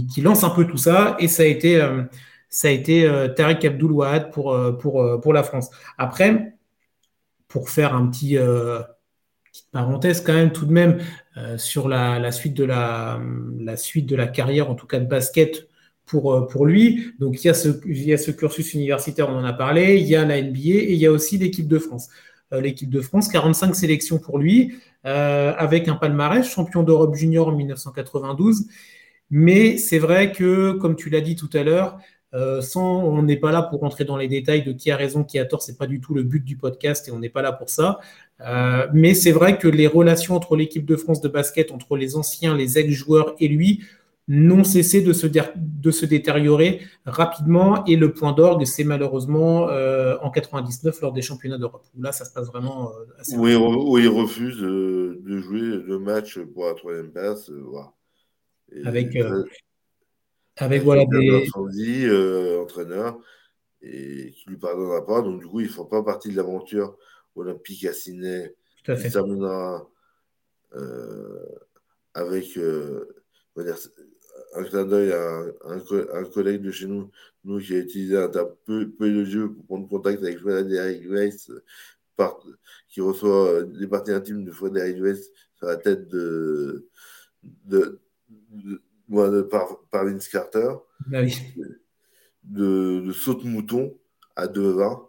qui, 0.06 0.20
lance 0.20 0.44
un 0.44 0.50
peu 0.50 0.66
tout 0.66 0.76
ça. 0.76 1.16
Et 1.18 1.28
ça 1.28 1.42
a 1.42 1.46
été 1.46 1.80
euh, 1.80 2.02
ça 2.50 2.68
a 2.68 2.70
été 2.70 3.04
euh, 3.04 3.28
Tariq 3.28 3.66
Abdul 3.66 3.92
Wahad 3.92 4.30
pour 4.30 4.56
pour 4.78 5.20
pour 5.20 5.32
la 5.32 5.42
France. 5.42 5.70
Après, 5.98 6.54
pour 7.48 7.70
faire 7.70 7.94
un 7.94 8.06
petit 8.08 8.38
petite 9.58 9.70
parenthèse 9.70 10.20
quand 10.20 10.34
même 10.34 10.52
tout 10.52 10.66
de 10.66 10.72
même 10.72 10.98
euh, 11.36 11.58
sur 11.58 11.88
la, 11.88 12.32
suite 12.32 12.54
de 12.54 12.64
la, 12.64 13.20
la, 13.58 13.76
suite 13.76 14.06
de 14.06 14.16
la 14.16 14.26
carrière, 14.26 14.70
en 14.70 14.74
tout 14.74 14.86
cas 14.86 14.98
de 14.98 15.06
basket 15.06 15.68
pour, 16.06 16.34
euh, 16.34 16.46
pour 16.46 16.66
lui. 16.66 17.12
Donc 17.18 17.42
il 17.42 17.46
y, 17.46 17.50
a 17.50 17.54
ce, 17.54 17.68
il 17.86 18.02
y 18.02 18.12
a 18.12 18.18
ce 18.18 18.30
cursus 18.30 18.74
universitaire, 18.74 19.28
on 19.28 19.38
en 19.38 19.44
a 19.44 19.52
parlé, 19.52 19.98
il 19.98 20.06
y 20.06 20.16
a 20.16 20.24
la 20.24 20.40
NBA 20.40 20.58
et 20.60 20.92
il 20.92 20.98
y 20.98 21.06
a 21.06 21.12
aussi 21.12 21.38
l'équipe 21.38 21.68
de 21.68 21.78
France. 21.78 22.08
Euh, 22.52 22.60
l'équipe 22.60 22.90
de 22.90 23.00
France, 23.00 23.28
45 23.28 23.74
sélections 23.74 24.18
pour 24.18 24.38
lui, 24.38 24.74
avec 25.04 25.88
un 25.88 25.94
palmarès, 25.94 26.46
champion 26.46 26.82
d'Europe 26.82 27.14
junior 27.14 27.48
en 27.48 27.52
1992. 27.52 28.66
Mais 29.30 29.76
c'est 29.76 29.98
vrai 29.98 30.32
que, 30.32 30.72
comme 30.72 30.96
tu 30.96 31.10
l'as 31.10 31.20
dit 31.20 31.36
tout 31.36 31.50
à 31.52 31.62
l'heure, 31.62 31.98
euh, 32.34 32.60
sans, 32.60 33.02
on 33.04 33.22
n'est 33.22 33.36
pas 33.36 33.52
là 33.52 33.62
pour 33.62 33.80
rentrer 33.80 34.04
dans 34.04 34.16
les 34.16 34.28
détails 34.28 34.62
de 34.62 34.72
qui 34.72 34.90
a 34.90 34.96
raison, 34.96 35.24
qui 35.24 35.38
a 35.38 35.44
tort. 35.44 35.62
C'est 35.62 35.78
pas 35.78 35.86
du 35.86 36.00
tout 36.00 36.14
le 36.14 36.22
but 36.22 36.44
du 36.44 36.56
podcast 36.56 37.08
et 37.08 37.10
on 37.10 37.18
n'est 37.18 37.30
pas 37.30 37.42
là 37.42 37.52
pour 37.52 37.70
ça. 37.70 38.00
Euh, 38.40 38.86
mais 38.92 39.14
c'est 39.14 39.32
vrai 39.32 39.58
que 39.58 39.68
les 39.68 39.86
relations 39.86 40.36
entre 40.36 40.56
l'équipe 40.56 40.84
de 40.84 40.96
France 40.96 41.20
de 41.20 41.28
basket, 41.28 41.72
entre 41.72 41.96
les 41.96 42.16
anciens, 42.16 42.54
les 42.54 42.78
ex-joueurs 42.78 43.34
et 43.40 43.48
lui, 43.48 43.82
n'ont 44.30 44.62
cessé 44.62 45.00
de 45.00 45.14
se, 45.14 45.26
de 45.26 45.90
se 45.90 46.04
détériorer 46.04 46.80
rapidement. 47.06 47.82
Et 47.86 47.96
le 47.96 48.12
point 48.12 48.32
d'orgue, 48.32 48.66
c'est 48.66 48.84
malheureusement 48.84 49.70
euh, 49.70 50.16
en 50.20 50.30
99 50.30 51.00
lors 51.00 51.12
des 51.14 51.22
championnats 51.22 51.56
d'Europe. 51.56 51.86
Où 51.96 52.02
là, 52.02 52.12
ça 52.12 52.26
se 52.26 52.32
passe 52.34 52.48
vraiment 52.48 52.92
assez. 53.18 53.36
Où, 53.36 53.48
il, 53.48 53.56
où 53.56 53.96
il 53.96 54.08
refuse 54.08 54.58
de 54.58 55.38
jouer 55.38 55.60
le 55.60 55.98
match 55.98 56.38
pour 56.52 56.66
la 56.66 56.74
troisième 56.74 57.10
place. 57.10 57.50
Voilà. 57.50 57.92
Avec, 58.84 59.16
avec 60.58 60.82
voilà 60.82 61.04
des. 61.06 62.08
Euh, 62.08 62.60
entraîneur, 62.60 63.18
et 63.80 64.32
qui 64.32 64.50
lui 64.50 64.56
pardonnera 64.56 65.06
pas. 65.06 65.22
Donc, 65.22 65.40
du 65.40 65.46
coup, 65.46 65.60
il 65.60 65.66
ne 65.66 65.72
fera 65.72 65.88
pas 65.88 66.02
partie 66.02 66.30
de 66.30 66.36
l'aventure 66.36 66.96
olympique 67.36 67.84
à 67.84 67.92
Sydney. 67.92 68.54
Tout 68.84 68.92
à 68.92 68.96
fait. 68.96 69.08
Il 69.08 69.12
terminera 69.12 69.88
euh, 70.74 71.46
avec, 72.14 72.56
euh, 72.56 73.06
dire, 73.56 73.78
un 74.54 74.64
clin 74.64 74.84
d'œil 74.84 75.12
à 75.12 75.44
un, 75.64 76.24
collègue 76.24 76.62
de 76.62 76.70
chez 76.70 76.86
nous, 76.86 77.10
nous 77.44 77.60
qui 77.60 77.74
a 77.74 77.78
utilisé 77.78 78.16
un 78.16 78.28
terme 78.28 78.50
peu, 78.64 78.90
peu 78.90 79.10
de 79.10 79.24
jeu 79.24 79.52
pour 79.52 79.64
prendre 79.66 79.88
contact 79.88 80.22
avec 80.22 80.38
Frédéric 80.38 81.08
Weiss, 81.08 81.52
qui 82.88 83.00
reçoit 83.00 83.62
des 83.62 83.86
parties 83.86 84.10
intimes 84.10 84.44
de 84.44 84.50
Frédéric 84.50 85.00
Weiss 85.00 85.30
sur 85.54 85.66
la 85.66 85.76
tête 85.76 86.08
de, 86.08 86.88
de, 87.42 88.00
de, 88.28 89.42
par, 89.42 89.80
par, 89.90 90.04
Vince 90.04 90.28
Carter. 90.28 90.72
Ah 91.12 91.22
oui. 91.22 91.34
de, 92.44 93.00
de 93.06 93.12
saute-mouton 93.12 93.96
à 94.36 94.46
2,20. 94.46 95.08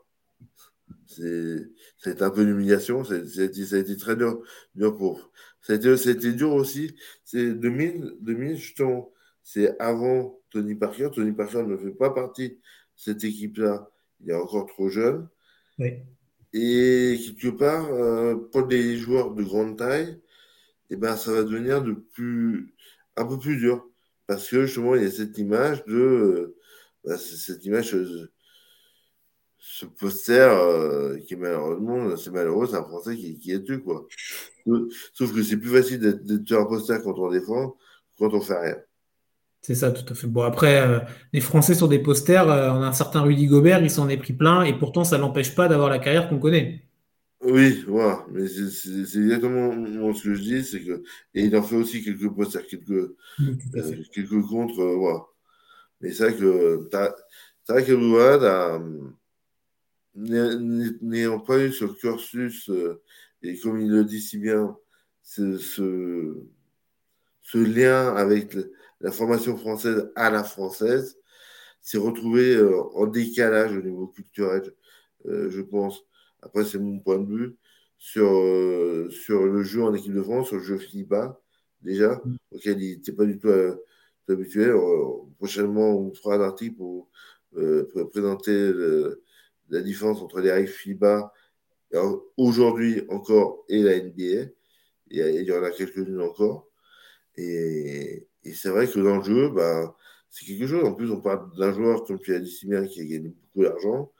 C'est 1.97 2.21
un 2.21 2.29
peu 2.29 2.43
une 2.43 2.49
humiliation. 2.49 3.03
Ça 3.03 3.15
a, 3.15 3.17
été, 3.17 3.97
très 3.97 4.15
dur, 4.15 4.41
dur 4.75 4.95
pour. 4.95 5.31
Ça 5.61 5.73
a, 5.73 5.75
été, 5.75 6.33
dur 6.33 6.53
aussi. 6.53 6.95
C'est 7.23 7.53
2000, 7.53 8.17
2000, 8.21 8.55
justement, 8.57 9.11
c'est 9.43 9.79
avant 9.79 10.39
Tony 10.49 10.75
Parker. 10.75 11.09
Tony 11.13 11.31
Parker 11.31 11.63
ne 11.63 11.77
fait 11.77 11.91
pas 11.91 12.11
partie 12.11 12.49
de 12.49 12.57
cette 12.95 13.23
équipe-là. 13.23 13.89
Il 14.21 14.31
est 14.31 14.35
encore 14.35 14.67
trop 14.67 14.89
jeune. 14.89 15.27
Et 16.53 17.19
quelque 17.23 17.55
part, 17.55 17.91
euh, 17.93 18.35
pour 18.51 18.67
des 18.67 18.97
joueurs 18.97 19.33
de 19.33 19.43
grande 19.43 19.77
taille, 19.77 20.19
et 20.91 20.95
eh 20.95 20.97
ben, 20.97 21.15
ça 21.15 21.31
va 21.31 21.43
devenir 21.43 21.83
de 21.83 21.91
plus, 21.93 22.73
un 23.19 23.25
peu 23.25 23.37
plus 23.37 23.57
dur. 23.57 23.85
Parce 24.27 24.47
que 24.47 24.65
justement, 24.65 24.95
il 24.95 25.03
y 25.03 25.05
a 25.05 25.11
cette 25.11 25.37
image 25.37 25.83
de. 25.85 25.95
Euh, 25.95 26.55
bah, 27.03 27.17
cette 27.17 27.65
image, 27.65 27.93
euh, 27.95 28.31
ce 29.57 29.85
poster 29.85 30.49
euh, 30.51 31.17
qui 31.19 31.33
est 31.33 31.37
malheureusement, 31.37 32.15
c'est 32.15 32.31
malheureux, 32.31 32.67
c'est 32.67 32.75
un 32.75 32.83
Français 32.83 33.15
qui, 33.15 33.51
est 33.51 33.63
tué, 33.63 33.79
quoi. 33.81 34.07
Sauf 35.13 35.33
que 35.33 35.43
c'est 35.43 35.57
plus 35.57 35.71
facile 35.71 35.99
d'être 35.99 36.51
un 36.53 36.65
poster 36.65 37.01
quand 37.03 37.17
on 37.17 37.31
défend 37.31 37.75
quand 38.17 38.33
on 38.33 38.41
fait 38.41 38.59
rien. 38.59 38.75
C'est 39.61 39.75
ça, 39.75 39.91
tout 39.91 40.11
à 40.11 40.15
fait. 40.15 40.27
Bon, 40.27 40.43
après, 40.43 41.05
les 41.31 41.39
Français 41.39 41.73
sur 41.73 41.87
des 41.87 41.99
posters, 41.99 42.45
on 42.45 42.81
a 42.81 42.87
un 42.87 42.93
certain 42.93 43.21
Rudy 43.21 43.47
Gobert, 43.47 43.81
il 43.81 43.89
s'en 43.89 44.09
est 44.09 44.17
pris 44.17 44.33
plein, 44.33 44.63
et 44.63 44.77
pourtant, 44.77 45.05
ça 45.05 45.17
n'empêche 45.17 45.55
pas 45.55 45.69
d'avoir 45.69 45.89
la 45.89 45.99
carrière 45.99 46.27
qu'on 46.29 46.39
connaît. 46.39 46.88
Oui, 47.41 47.83
voilà, 47.87 48.25
mais 48.31 48.47
c'est 48.49 49.19
exactement 49.19 50.13
ce 50.13 50.23
que 50.23 50.33
je 50.33 50.41
dis, 50.41 50.63
c'est 50.63 50.83
que 50.83 51.03
et 51.33 51.45
il 51.45 51.55
en 51.55 51.63
fait 51.63 51.77
aussi 51.77 52.03
quelques 52.03 52.29
posters, 52.35 52.67
quelques 52.67 52.91
euh, 52.91 53.15
quelques 54.11 54.41
contre, 54.41 54.79
euh, 54.81 54.95
voilà. 54.95 55.25
Mais 56.01 56.11
c'est 56.11 56.31
vrai 56.31 56.37
que 56.37 56.89
c'est 57.63 57.73
vrai 57.73 57.85
que 57.85 57.93
n'ayant 61.01 61.39
pas 61.39 61.59
eu 61.59 61.71
ce 61.71 61.85
cursus 61.85 62.69
euh, 62.69 63.01
et 63.41 63.57
comme 63.59 63.79
il 63.79 63.89
le 63.89 64.03
dit 64.03 64.21
si 64.21 64.37
bien, 64.37 64.77
ce, 65.23 65.57
ce, 65.57 66.35
lien 67.53 68.15
avec 68.15 68.57
la 68.99 69.11
formation 69.11 69.57
française 69.57 70.11
à 70.15 70.29
la 70.29 70.43
française, 70.43 71.17
s'est 71.81 71.97
retrouvé 71.97 72.61
en 72.95 73.07
décalage 73.07 73.75
au 73.77 73.81
niveau 73.81 74.07
culturel, 74.07 74.73
je 75.25 75.61
pense 75.61 76.08
après, 76.41 76.65
c'est 76.65 76.79
mon 76.79 76.99
point 76.99 77.19
de 77.19 77.27
vue 77.27 77.55
sur, 77.97 78.29
euh, 78.31 79.09
sur 79.11 79.45
le 79.45 79.63
jeu 79.63 79.83
en 79.83 79.93
équipe 79.93 80.13
de 80.13 80.23
France, 80.23 80.47
sur 80.47 80.57
le 80.57 80.63
jeu 80.63 80.77
FIBA, 80.77 81.39
déjà, 81.81 82.21
mm. 82.23 82.37
auquel 82.51 82.81
il 82.81 82.95
n'était 82.95 83.11
pas 83.11 83.25
du 83.25 83.37
tout 83.37 83.49
euh, 83.49 83.75
habitué. 84.29 84.65
Euh, 84.65 84.77
prochainement, 85.37 85.97
on 85.97 86.13
fera 86.13 86.35
un 86.35 86.41
article 86.41 86.75
pour, 86.77 87.09
présenter 88.11 88.71
la 89.69 89.81
différence 89.81 90.21
entre 90.21 90.39
les 90.39 90.51
règles 90.51 90.69
FIBA 90.69 91.33
aujourd'hui 92.37 93.03
encore 93.09 93.65
et 93.67 93.81
la 93.81 93.99
NBA. 93.99 94.51
Il 95.09 95.17
y, 95.17 95.51
en 95.51 95.63
a 95.63 95.71
quelques-unes 95.71 96.21
encore. 96.21 96.69
Et, 97.37 98.27
c'est 98.53 98.69
vrai 98.69 98.87
que 98.87 98.99
dans 98.99 99.17
le 99.17 99.23
jeu, 99.23 99.49
bah, 99.49 99.95
c'est 100.29 100.45
quelque 100.45 100.67
chose. 100.67 100.83
En 100.83 100.93
plus, 100.93 101.11
on 101.11 101.21
parle 101.21 101.49
d'un 101.57 101.73
joueur, 101.73 102.03
comme 102.05 102.19
tu 102.19 102.35
as 102.35 102.39
dit 102.39 102.51
si 102.51 102.67
bien, 102.67 102.85
qui 102.85 103.01
a 103.01 103.05
gagné 103.05 103.29
beaucoup 103.29 103.63
d'argent 103.63 104.11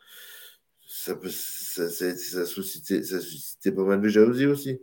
ça, 0.91 1.15
peut, 1.15 1.29
ça, 1.29 1.87
ça, 1.87 2.15
ça, 2.15 2.45
suscitait, 2.45 3.03
ça 3.03 3.21
suscitait 3.21 3.71
pas 3.71 3.83
mal 3.83 4.01
de 4.01 4.07
jalousie 4.07 4.47
aussi. 4.47 4.79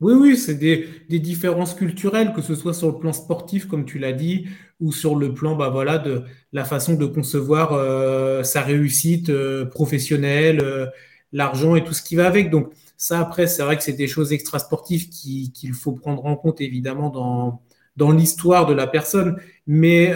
Oui, 0.00 0.14
oui, 0.14 0.36
c'est 0.36 0.54
des, 0.54 0.86
des, 1.08 1.18
différences 1.18 1.74
culturelles, 1.74 2.32
que 2.34 2.42
ce 2.42 2.54
soit 2.54 2.74
sur 2.74 2.88
le 2.88 2.98
plan 2.98 3.12
sportif, 3.12 3.66
comme 3.66 3.84
tu 3.84 3.98
l'as 3.98 4.12
dit, 4.12 4.46
ou 4.78 4.92
sur 4.92 5.16
le 5.16 5.34
plan 5.34 5.56
bah, 5.56 5.68
voilà, 5.70 5.98
de 5.98 6.22
la 6.52 6.64
façon 6.64 6.94
de 6.94 7.06
concevoir 7.06 7.72
euh, 7.72 8.42
sa 8.42 8.62
réussite 8.62 9.30
euh, 9.30 9.66
professionnelle, 9.66 10.60
euh, 10.62 10.86
l'argent 11.32 11.76
et 11.76 11.84
tout 11.84 11.92
ce 11.94 12.02
qui 12.02 12.14
va 12.16 12.26
avec. 12.26 12.50
Donc 12.50 12.72
ça, 12.96 13.20
après, 13.20 13.46
c'est 13.46 13.62
vrai 13.62 13.76
que 13.76 13.82
c'est 13.82 13.92
des 13.94 14.06
choses 14.06 14.32
extrasportives 14.32 15.08
qu'il 15.08 15.74
faut 15.74 15.92
prendre 15.92 16.24
en 16.26 16.36
compte, 16.36 16.60
évidemment, 16.60 17.08
dans, 17.10 17.62
dans 17.96 18.10
l'histoire 18.10 18.66
de 18.66 18.74
la 18.74 18.86
personne. 18.86 19.36
Mais, 19.66 20.14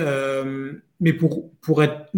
mais 1.01 1.12
pour, 1.12 1.51
pour 1.61 1.83
être 1.83 2.11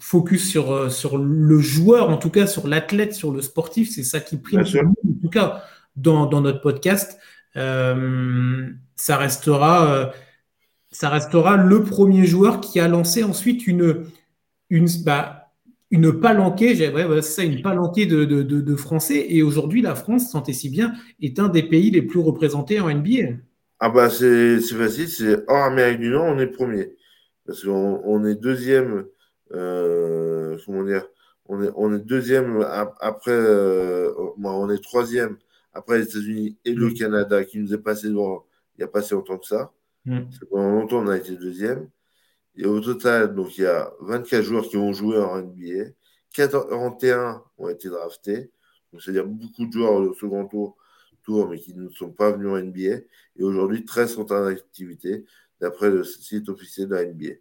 focus 0.00 0.48
sur, 0.48 0.72
euh, 0.72 0.88
sur 0.88 1.18
le 1.18 1.58
joueur, 1.58 2.08
en 2.08 2.16
tout 2.16 2.30
cas 2.30 2.46
sur 2.46 2.66
l'athlète, 2.66 3.14
sur 3.14 3.30
le 3.30 3.42
sportif. 3.42 3.90
C'est 3.90 4.02
ça 4.02 4.18
qui 4.18 4.38
prime, 4.38 4.60
en 4.60 5.22
tout 5.22 5.30
cas 5.30 5.62
dans, 5.94 6.26
dans 6.26 6.40
notre 6.40 6.60
podcast. 6.60 7.18
Euh, 7.56 8.68
ça, 8.96 9.16
restera, 9.16 9.92
euh, 9.92 10.06
ça 10.90 11.10
restera 11.10 11.56
le 11.56 11.82
premier 11.82 12.24
joueur 12.24 12.60
qui 12.60 12.80
a 12.80 12.88
lancé 12.88 13.22
ensuite 13.22 13.66
une, 13.66 14.04
une, 14.70 14.88
bah, 15.04 15.52
une 15.90 16.18
palanquée, 16.18 16.90
ouais, 16.90 17.22
ça, 17.22 17.42
une 17.42 17.60
palanquée 17.60 18.06
de, 18.06 18.24
de, 18.24 18.42
de, 18.42 18.76
Français. 18.76 19.26
Et 19.28 19.42
aujourd'hui, 19.42 19.82
la 19.82 19.94
France, 19.94 20.30
sentez 20.30 20.54
si 20.54 20.70
bien, 20.70 20.94
est 21.20 21.38
un 21.38 21.48
des 21.48 21.64
pays 21.64 21.90
les 21.90 22.02
plus 22.02 22.20
représentés 22.20 22.80
en 22.80 22.88
NBA. 22.88 23.34
Ah 23.82 23.88
bah 23.88 24.10
c'est 24.10 24.60
facile, 24.60 25.08
c'est 25.08 25.38
hors 25.48 25.64
Amérique 25.64 26.00
du 26.00 26.10
Nord, 26.10 26.26
on 26.26 26.38
est 26.38 26.46
premier. 26.46 26.96
Parce 27.46 27.64
qu'on 27.64 28.00
on 28.04 28.24
est 28.26 28.34
deuxième 28.34 29.06
comment 29.50 30.84
dire, 30.84 31.06
on 31.46 31.62
est, 31.62 31.70
on 31.74 31.94
est 31.94 31.98
deuxième 31.98 32.62
après, 33.00 33.32
euh, 33.32 34.12
on 34.42 34.70
est 34.70 34.82
troisième 34.82 35.36
après 35.72 35.98
les 35.98 36.04
États-Unis 36.04 36.58
et 36.64 36.72
le 36.72 36.90
Canada 36.90 37.44
qui 37.44 37.58
nous 37.58 37.74
est 37.74 37.78
passé 37.78 38.08
devant 38.08 38.44
il 38.80 38.84
n'y 38.84 38.88
a 38.88 38.88
pas 38.88 39.02
si 39.02 39.12
longtemps 39.12 39.36
que 39.36 39.46
ça. 39.46 39.72
Mm. 40.06 40.20
Pendant 40.50 40.70
longtemps, 40.70 41.04
on 41.04 41.08
a 41.08 41.18
été 41.18 41.36
deuxième. 41.36 41.90
Et 42.56 42.64
au 42.64 42.80
total, 42.80 43.34
donc 43.34 43.58
il 43.58 43.64
y 43.64 43.66
a 43.66 43.92
24 44.00 44.42
joueurs 44.42 44.68
qui 44.68 44.78
ont 44.78 44.92
joué 44.94 45.18
en 45.18 45.42
NBA, 45.42 45.90
41 46.32 47.42
ont 47.58 47.68
été 47.68 47.88
draftés, 47.90 48.50
c'est-à-dire 48.98 49.26
beaucoup 49.26 49.66
de 49.66 49.72
joueurs 49.72 49.92
au 49.92 50.14
second 50.14 50.46
tour, 50.46 50.76
tour, 51.22 51.48
mais 51.48 51.58
qui 51.58 51.74
ne 51.74 51.90
sont 51.90 52.10
pas 52.10 52.32
venus 52.32 52.48
en 52.48 52.58
NBA. 52.58 53.04
Et 53.36 53.42
aujourd'hui, 53.42 53.84
13 53.84 54.14
sont 54.14 54.32
en 54.32 54.46
activité, 54.46 55.26
d'après 55.60 55.90
le 55.90 56.02
site 56.04 56.48
officiel 56.48 56.88
de 56.88 56.94
la 56.94 57.04
NBA. 57.04 57.34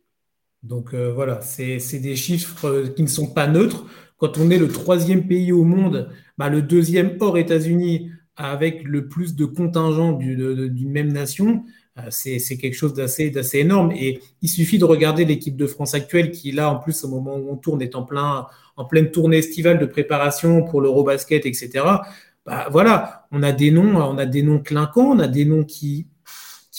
Donc 0.64 0.94
euh, 0.94 1.12
voilà, 1.14 1.42
c'est 1.42 2.00
des 2.00 2.16
chiffres 2.16 2.66
euh, 2.66 2.88
qui 2.88 3.04
ne 3.04 3.08
sont 3.08 3.28
pas 3.28 3.48
neutres. 3.48 3.86
Quand 4.18 4.38
on 4.38 4.50
est 4.50 4.58
le 4.58 4.68
troisième 4.68 5.28
pays 5.28 5.52
au 5.54 5.64
monde, 5.64 6.10
bah, 6.38 6.50
le 6.50 6.62
deuxième 6.62 7.16
hors 7.22 7.38
États-Unis 7.38 8.12
avec 8.36 8.84
le 8.84 9.08
plus 9.08 9.36
de 9.36 9.46
contingents 9.46 10.14
d'une 10.14 10.92
même 10.92 11.12
nation, 11.12 11.64
euh, 11.98 12.04
c'est 12.10 12.58
quelque 12.58 12.74
chose 12.74 12.94
d'assez 12.94 13.32
énorme. 13.54 13.92
Et 13.94 14.20
il 14.42 14.50
suffit 14.50 14.78
de 14.78 14.86
regarder 14.86 15.26
l'équipe 15.26 15.56
de 15.56 15.68
France 15.68 15.94
actuelle 15.94 16.32
qui, 16.32 16.52
là, 16.52 16.70
en 16.72 16.78
plus, 16.78 17.04
au 17.04 17.10
moment 17.10 17.36
où 17.36 17.52
on 17.52 17.58
tourne, 17.58 17.82
est 17.82 17.96
en, 17.96 18.04
plein, 18.04 18.48
en 18.76 18.86
pleine 18.86 19.12
tournée 19.12 19.38
estivale 19.38 19.80
de 19.80 19.86
préparation 19.86 20.64
pour 20.64 20.82
l'Eurobasket, 20.82 21.46
etc. 21.46 21.70
Bah, 22.46 22.68
voilà, 22.72 23.28
on 23.32 23.44
a 23.44 23.52
des 23.52 23.72
noms, 23.72 23.98
on 23.98 24.18
a 24.18 24.26
des 24.26 24.44
noms 24.44 24.60
clinquants, 24.60 25.12
on 25.12 25.20
a 25.20 25.28
des 25.28 25.46
noms 25.46 25.64
qui 25.64 26.08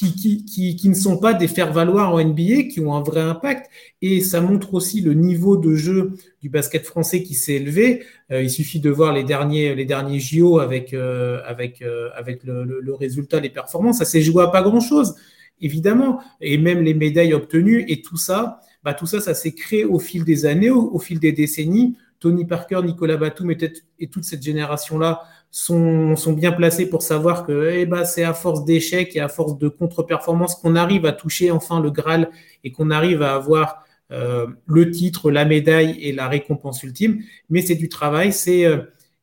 qui, 0.09 0.89
ne 0.89 0.95
sont 0.95 1.19
pas 1.19 1.35
des 1.35 1.49
faire-valoir 1.49 2.15
en 2.15 2.25
NBA, 2.25 2.65
qui 2.71 2.81
ont 2.81 2.95
un 2.95 3.03
vrai 3.03 3.21
impact. 3.21 3.71
Et 4.01 4.21
ça 4.21 4.41
montre 4.41 4.75
aussi 4.75 5.01
le 5.01 5.15
niveau 5.15 5.57
de 5.57 5.75
jeu 5.75 6.13
du 6.41 6.49
basket 6.49 6.85
français 6.87 7.23
qui 7.23 7.35
s'est 7.35 7.55
élevé. 7.55 8.03
Euh, 8.33 8.43
il 8.43 8.51
suffit 8.51 8.81
de 8.81 8.91
voir 8.91 9.13
les 9.13 9.25
derniers, 9.25 9.75
les 9.75 9.85
derniers 9.85 10.21
JO 10.21 10.59
avec, 10.59 10.95
euh, 10.95 11.41
avec, 11.47 11.83
euh, 11.83 12.09
avec 12.15 12.45
le, 12.45 12.95
résultat, 12.95 13.41
les 13.41 13.51
performances. 13.51 13.99
Ça 13.99 14.05
s'est 14.05 14.23
joué 14.23 14.43
à 14.43 14.49
pas 14.49 14.63
grand-chose, 14.63 15.15
évidemment. 15.61 16.21
Et 16.41 16.57
même 16.57 16.83
les 16.83 16.95
médailles 16.95 17.35
obtenues 17.35 17.85
et 17.89 18.01
tout 18.01 18.17
ça, 18.17 18.61
bah, 18.83 18.95
tout 18.95 19.07
ça, 19.07 19.20
ça 19.20 19.35
s'est 19.35 19.53
créé 19.53 19.85
au 19.85 19.99
fil 19.99 20.24
des 20.24 20.47
années, 20.47 20.70
au, 20.70 20.99
fil 20.99 21.20
des 21.20 21.33
décennies. 21.33 21.97
Tony 22.20 22.45
Parker, 22.45 22.81
Nicolas 22.85 23.16
Batum 23.16 23.51
et 23.99 24.07
toute 24.09 24.24
cette 24.24 24.43
génération-là 24.43 25.22
sont, 25.51 26.32
bien 26.32 26.53
placés 26.53 26.88
pour 26.88 27.03
savoir 27.03 27.44
que 27.44 27.70
eh 27.72 27.86
ben, 27.86 28.05
c'est 28.05 28.22
à 28.22 28.34
force 28.34 28.64
d'échecs 28.64 29.16
et 29.16 29.20
à 29.20 29.28
force 29.28 29.59
de 29.59 29.68
contre-performance 29.68 30.55
qu'on 30.55 30.76
arrive 30.76 31.07
à 31.07 31.12
toucher 31.12 31.51
enfin 31.51 31.80
le 31.80 31.90
Graal 31.90 32.30
et 32.62 32.70
qu'on 32.70 32.90
arrive 32.90 33.22
à 33.22 33.34
avoir 33.34 33.84
euh, 34.12 34.46
le 34.66 34.90
titre, 34.90 35.30
la 35.30 35.44
médaille 35.44 35.98
et 36.01 36.12
la 36.12 36.28
récompense 36.28 36.82
ultime. 36.82 37.22
Mais 37.48 37.62
c'est 37.62 37.74
du 37.74 37.88
travail, 37.88 38.32
c'est 38.32 38.64
euh, 38.64 38.78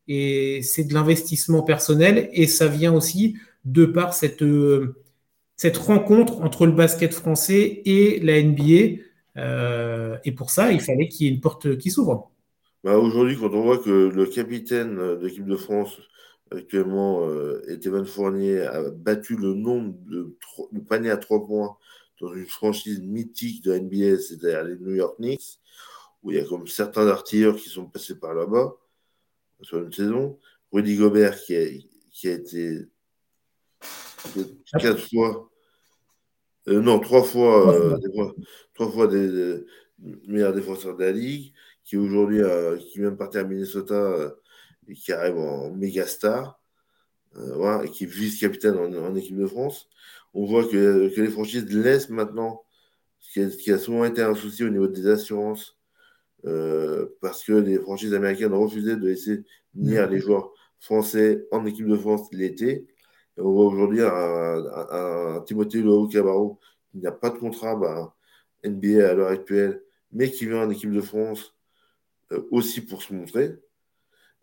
et 0.06 0.62
c'est 0.62 0.84
de 0.84 0.94
l'investissement 0.94 1.62
personnel 1.62 2.30
et 2.32 2.46
ça 2.46 2.66
vient 2.66 2.94
aussi 2.94 3.36
de 3.66 3.84
par 3.84 4.14
cette, 4.14 4.42
euh, 4.42 4.96
cette 5.56 5.76
rencontre 5.76 6.40
entre 6.40 6.64
le 6.64 6.72
basket 6.72 7.12
français 7.12 7.82
et 7.84 8.18
la 8.20 8.42
NBA. 8.42 9.02
et 10.24 10.32
pour 10.32 10.50
ça, 10.50 10.72
il 10.72 10.80
fallait 10.80 11.08
qu'il 11.08 11.26
y 11.26 11.30
ait 11.30 11.32
une 11.34 11.40
porte 11.40 11.76
qui 11.76 11.90
s'ouvre. 11.90 12.30
Bah 12.84 12.96
Aujourd'hui, 12.96 13.36
quand 13.36 13.52
on 13.52 13.62
voit 13.62 13.78
que 13.78 14.08
le 14.08 14.26
capitaine 14.26 14.96
de 14.96 15.26
l'équipe 15.26 15.46
de 15.46 15.56
France 15.56 15.98
actuellement, 16.50 17.26
euh, 17.28 18.04
Fournier 18.04 18.62
a 18.62 18.90
battu 18.90 19.36
le 19.36 19.54
nombre 19.54 19.94
de, 20.06 20.36
paniers 20.88 21.10
à 21.10 21.16
trois 21.16 21.46
points 21.46 21.76
dans 22.20 22.34
une 22.34 22.46
franchise 22.46 23.00
mythique 23.00 23.62
de 23.64 23.78
NBA, 23.78 24.20
c'est-à-dire 24.20 24.64
les 24.64 24.76
New 24.76 24.94
York 24.94 25.16
Knicks, 25.18 25.60
où 26.22 26.30
il 26.30 26.36
y 26.36 26.40
a 26.40 26.44
comme 26.44 26.66
certains 26.66 27.06
artilleurs 27.06 27.56
qui 27.56 27.68
sont 27.68 27.86
passés 27.86 28.18
par 28.18 28.34
là-bas 28.34 28.76
sur 29.62 29.78
une 29.78 29.92
saison. 29.92 30.38
Rudy 30.72 30.96
Gobert 30.96 31.40
qui 31.40 31.56
a, 31.56 31.66
qui 32.10 32.28
a 32.28 32.32
été 32.32 32.86
quatre 34.78 35.08
fois, 35.08 35.50
euh, 36.68 36.80
non, 36.80 36.98
trois 36.98 37.22
fois, 37.22 37.74
euh, 37.74 37.96
trois 38.74 38.90
fois 38.90 39.06
des, 39.06 39.28
des, 39.30 39.64
meilleurs 40.26 40.52
défenseurs 40.52 40.96
de 40.96 41.04
la 41.04 41.12
ligue, 41.12 41.52
qui 41.84 41.96
aujourd'hui, 41.96 42.40
qui 42.90 42.98
vient 42.98 43.10
de 43.10 43.16
partir 43.16 43.40
à 43.40 43.44
Minnesota 43.44 43.94
euh, 43.94 44.30
et 44.88 44.94
qui 44.94 45.12
arrive 45.12 45.38
en 45.38 45.70
méga 45.70 46.06
star, 46.06 46.60
euh, 47.36 47.54
voilà, 47.56 47.84
et 47.84 47.90
qui 47.90 48.04
est 48.04 48.06
vice-capitaine 48.06 48.76
en, 48.76 48.92
en, 48.92 49.14
équipe 49.14 49.36
de 49.36 49.46
France. 49.46 49.88
On 50.34 50.46
voit 50.46 50.64
que, 50.64 51.14
que 51.14 51.20
les 51.20 51.30
franchises 51.30 51.66
laissent 51.72 52.10
maintenant, 52.10 52.62
ce 53.18 53.32
qui, 53.32 53.40
a, 53.40 53.50
ce 53.50 53.56
qui, 53.56 53.72
a, 53.72 53.78
souvent 53.78 54.04
été 54.04 54.22
un 54.22 54.34
souci 54.34 54.64
au 54.64 54.70
niveau 54.70 54.88
des 54.88 55.06
assurances, 55.06 55.76
parce 57.20 57.44
que 57.44 57.52
les 57.52 57.78
franchises 57.78 58.14
américaines 58.14 58.52
ont 58.52 58.62
refusé 58.62 58.96
de 58.96 59.06
laisser 59.06 59.44
venir 59.74 60.06
mmh. 60.06 60.10
les 60.12 60.20
joueurs 60.20 60.52
français 60.80 61.46
en 61.50 61.66
équipe 61.66 61.86
de 61.86 61.96
France 61.96 62.28
l'été. 62.32 62.86
On 63.36 63.52
voit 63.52 63.66
aujourd'hui 63.66 64.02
un, 64.02 64.08
un, 64.08 65.36
un, 65.36 65.40
Timothée 65.42 65.82
Loho 65.82 66.08
Cabarro 66.08 66.58
qui 66.90 66.98
n'a 66.98 67.12
pas 67.12 67.30
de 67.30 67.38
contrat 67.38 67.76
bah, 67.76 68.14
NBA 68.64 69.08
à 69.08 69.14
l'heure 69.14 69.28
actuelle, 69.28 69.82
mais 70.12 70.30
qui 70.30 70.46
vient 70.46 70.62
en 70.62 70.70
équipe 70.70 70.92
de 70.92 71.00
France 71.00 71.54
euh, 72.32 72.42
aussi 72.50 72.80
pour 72.80 73.02
se 73.02 73.14
montrer. 73.14 73.56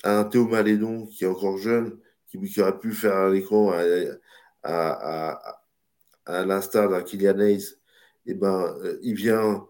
Un 0.04 0.24
Théo 0.26 0.48
Malédon 0.48 1.06
qui 1.06 1.24
est 1.24 1.28
encore 1.28 1.58
jeune, 1.58 1.98
qui, 2.28 2.62
aurait 2.62 2.80
pu 2.80 2.94
faire 2.94 3.30
l'écran 3.30 3.72
à, 3.72 3.84
à, 4.64 5.62
à, 6.26 6.46
l'instar 6.46 6.90
d'un 6.90 7.02
Kylian 7.02 7.40
Hayes, 7.40 7.78
et 8.28 8.32
eh 8.32 8.34
ben, 8.34 8.76
euh, 8.84 8.98
il 9.04 9.16
vient 9.16 9.66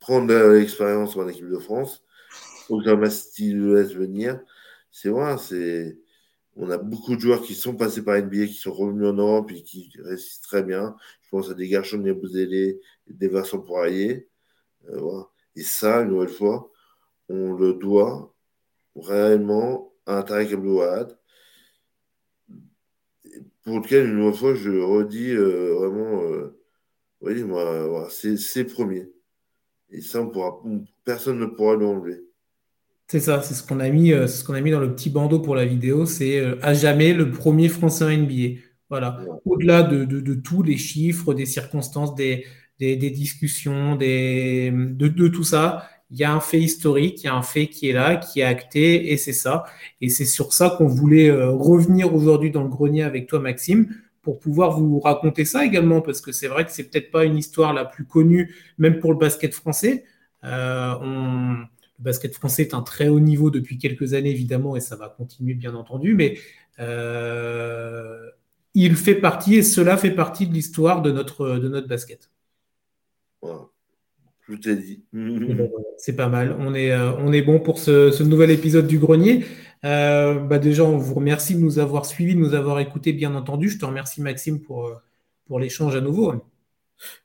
prendre 0.00 0.34
l'expérience 0.52 1.16
en 1.16 1.28
équipe 1.28 1.48
de 1.48 1.58
France. 1.58 2.04
Oklahoma-City 2.68 3.52
le 3.52 3.76
laisse 3.76 3.94
venir. 3.94 4.40
C'est 4.90 5.08
vrai, 5.08 5.38
c'est 5.38 5.98
on 6.56 6.70
a 6.70 6.78
beaucoup 6.78 7.14
de 7.14 7.20
joueurs 7.20 7.40
qui 7.40 7.54
sont 7.54 7.76
passés 7.76 8.02
par 8.02 8.16
NBA, 8.16 8.46
qui 8.46 8.54
sont 8.54 8.72
revenus 8.72 9.06
en 9.08 9.12
Europe 9.12 9.52
et 9.52 9.62
qui 9.62 9.92
réussissent 10.02 10.40
très 10.40 10.64
bien. 10.64 10.96
Je 11.22 11.28
pense 11.30 11.50
à 11.50 11.54
des 11.54 11.68
garçons 11.68 11.98
de 11.98 12.12
Bouzélé, 12.12 12.80
des 13.06 13.28
Vincent 13.28 13.60
Poirier. 13.60 14.28
Euh, 14.88 14.98
voilà. 14.98 15.28
Et 15.54 15.62
ça, 15.62 16.00
une 16.02 16.08
nouvelle 16.08 16.28
fois, 16.28 16.70
on 17.28 17.52
le 17.52 17.74
doit 17.74 18.34
réellement 19.00 19.92
un 20.06 20.22
Tarek 20.22 20.52
Abdouad, 20.52 21.18
pour 23.64 23.80
lequel, 23.80 24.06
une 24.06 24.16
nouvelle 24.16 24.34
fois, 24.34 24.54
je 24.54 24.70
redis 24.70 25.30
euh, 25.32 25.74
vraiment, 25.74 26.22
euh, 26.22 26.58
oui, 27.20 27.42
moi, 27.44 27.86
voilà, 27.86 28.08
c'est 28.10 28.64
premier. 28.64 29.10
Et 29.90 30.00
ça, 30.00 30.22
on 30.22 30.28
pourra, 30.28 30.62
personne 31.04 31.38
ne 31.38 31.46
pourra 31.46 31.76
l'enlever. 31.76 32.28
C'est 33.10 33.20
ça, 33.20 33.40
c'est 33.40 33.54
ce 33.54 33.62
qu'on 33.62 33.80
a 33.80 33.88
mis, 33.88 34.12
euh, 34.12 34.26
ce 34.26 34.44
qu'on 34.44 34.52
a 34.52 34.60
mis 34.60 34.70
dans 34.70 34.80
le 34.80 34.94
petit 34.94 35.08
bandeau 35.08 35.40
pour 35.40 35.54
la 35.56 35.64
vidéo. 35.64 36.04
C'est 36.04 36.40
euh, 36.40 36.56
à 36.60 36.74
jamais 36.74 37.14
le 37.14 37.30
premier 37.30 37.68
Français 37.68 38.04
en 38.04 38.10
NBA. 38.10 38.60
Voilà. 38.90 39.24
Au-delà 39.46 39.82
de, 39.82 40.04
de, 40.04 40.20
de, 40.20 40.34
tous 40.34 40.62
les 40.62 40.76
chiffres, 40.76 41.32
des 41.32 41.46
circonstances, 41.46 42.14
des, 42.14 42.44
des, 42.78 42.96
des 42.96 43.10
discussions, 43.10 43.96
des, 43.96 44.70
de, 44.70 45.08
de, 45.08 45.28
tout 45.28 45.44
ça, 45.44 45.88
il 46.10 46.18
y 46.18 46.24
a 46.24 46.32
un 46.32 46.40
fait 46.40 46.60
historique, 46.60 47.22
il 47.22 47.26
y 47.26 47.28
a 47.28 47.34
un 47.34 47.42
fait 47.42 47.68
qui 47.68 47.90
est 47.90 47.92
là, 47.92 48.16
qui 48.16 48.40
est 48.40 48.44
acté, 48.44 49.12
et 49.12 49.16
c'est 49.16 49.32
ça. 49.32 49.64
Et 50.00 50.08
c'est 50.08 50.24
sur 50.24 50.52
ça 50.52 50.74
qu'on 50.76 50.86
voulait 50.86 51.30
euh, 51.30 51.50
revenir 51.50 52.14
aujourd'hui 52.14 52.50
dans 52.50 52.62
le 52.62 52.68
grenier 52.68 53.02
avec 53.02 53.26
toi, 53.28 53.40
Maxime, 53.40 53.94
pour 54.22 54.38
pouvoir 54.38 54.78
vous 54.78 55.00
raconter 55.00 55.44
ça 55.44 55.64
également, 55.64 56.00
parce 56.00 56.20
que 56.20 56.32
c'est 56.32 56.48
vrai 56.48 56.64
que 56.64 56.72
c'est 56.72 56.84
peut-être 56.84 57.10
pas 57.10 57.24
une 57.24 57.36
histoire 57.36 57.72
la 57.74 57.84
plus 57.84 58.04
connue, 58.04 58.54
même 58.78 59.00
pour 59.00 59.12
le 59.12 59.18
basket 59.18 59.54
français. 59.54 60.04
Euh, 60.44 60.94
le 61.02 62.02
basket 62.04 62.34
français 62.34 62.62
est 62.62 62.74
un 62.74 62.82
très 62.82 63.08
haut 63.08 63.20
niveau 63.20 63.50
depuis 63.50 63.76
quelques 63.76 64.14
années, 64.14 64.30
évidemment, 64.30 64.76
et 64.76 64.80
ça 64.80 64.96
va 64.96 65.08
continuer, 65.10 65.54
bien 65.54 65.74
entendu, 65.74 66.14
mais 66.14 66.38
euh, 66.78 68.30
il 68.74 68.96
fait 68.96 69.16
partie, 69.16 69.56
et 69.56 69.62
cela 69.62 69.96
fait 69.98 70.12
partie 70.12 70.46
de 70.46 70.54
l'histoire 70.54 71.02
de 71.02 71.12
notre, 71.12 71.58
de 71.58 71.68
notre 71.68 71.88
basket. 71.88 72.30
Wow. 73.42 73.70
Je 74.48 74.56
t'ai 74.56 74.76
dit. 74.76 75.04
C'est 75.98 76.16
pas 76.16 76.28
mal. 76.28 76.56
On 76.58 76.74
est, 76.74 76.90
euh, 76.90 77.12
on 77.18 77.32
est 77.32 77.42
bon 77.42 77.60
pour 77.60 77.78
ce, 77.78 78.10
ce 78.10 78.22
nouvel 78.22 78.50
épisode 78.50 78.86
du 78.86 78.98
grenier. 78.98 79.44
Euh, 79.84 80.34
bah 80.34 80.58
déjà, 80.58 80.84
on 80.84 80.96
vous 80.96 81.14
remercie 81.14 81.54
de 81.54 81.60
nous 81.60 81.78
avoir 81.78 82.06
suivis, 82.06 82.34
de 82.34 82.40
nous 82.40 82.54
avoir 82.54 82.80
écoutés, 82.80 83.12
bien 83.12 83.34
entendu. 83.34 83.68
Je 83.68 83.78
te 83.78 83.84
remercie, 83.84 84.22
Maxime, 84.22 84.62
pour, 84.62 84.86
euh, 84.86 84.94
pour 85.46 85.60
l'échange 85.60 85.94
à 85.96 86.00
nouveau. 86.00 86.32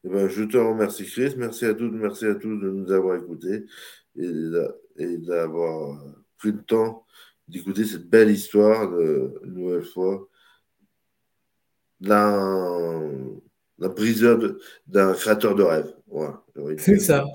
Eh 0.03 0.09
ben, 0.09 0.27
je 0.27 0.43
te 0.43 0.57
remercie, 0.57 1.05
Chris. 1.05 1.33
Merci 1.37 1.65
à 1.65 1.73
toutes, 1.73 1.93
merci 1.93 2.25
à 2.25 2.35
tous 2.35 2.57
de 2.57 2.69
nous 2.69 2.91
avoir 2.91 3.15
écoutés 3.15 3.65
et 4.17 5.17
d'avoir 5.17 6.03
pris 6.37 6.51
le 6.51 6.61
temps 6.61 7.05
d'écouter 7.47 7.85
cette 7.85 8.09
belle 8.09 8.29
histoire 8.29 8.91
de 8.91 9.33
une 9.43 9.53
nouvelle 9.53 9.83
fois 9.83 10.27
d'un 11.99 13.09
briseur 13.79 14.39
d'un 14.87 15.13
créateur 15.13 15.55
de 15.55 15.63
rêve. 15.63 15.93
C'est 16.77 16.99
ça. 16.99 17.25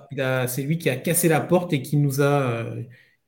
C'est 0.46 0.62
lui 0.62 0.78
qui 0.78 0.90
a 0.90 0.96
cassé 0.96 1.28
la 1.28 1.40
porte 1.40 1.72
et 1.72 1.82
qui 1.82 1.96
nous 1.96 2.20
a, 2.20 2.42
euh, 2.42 2.82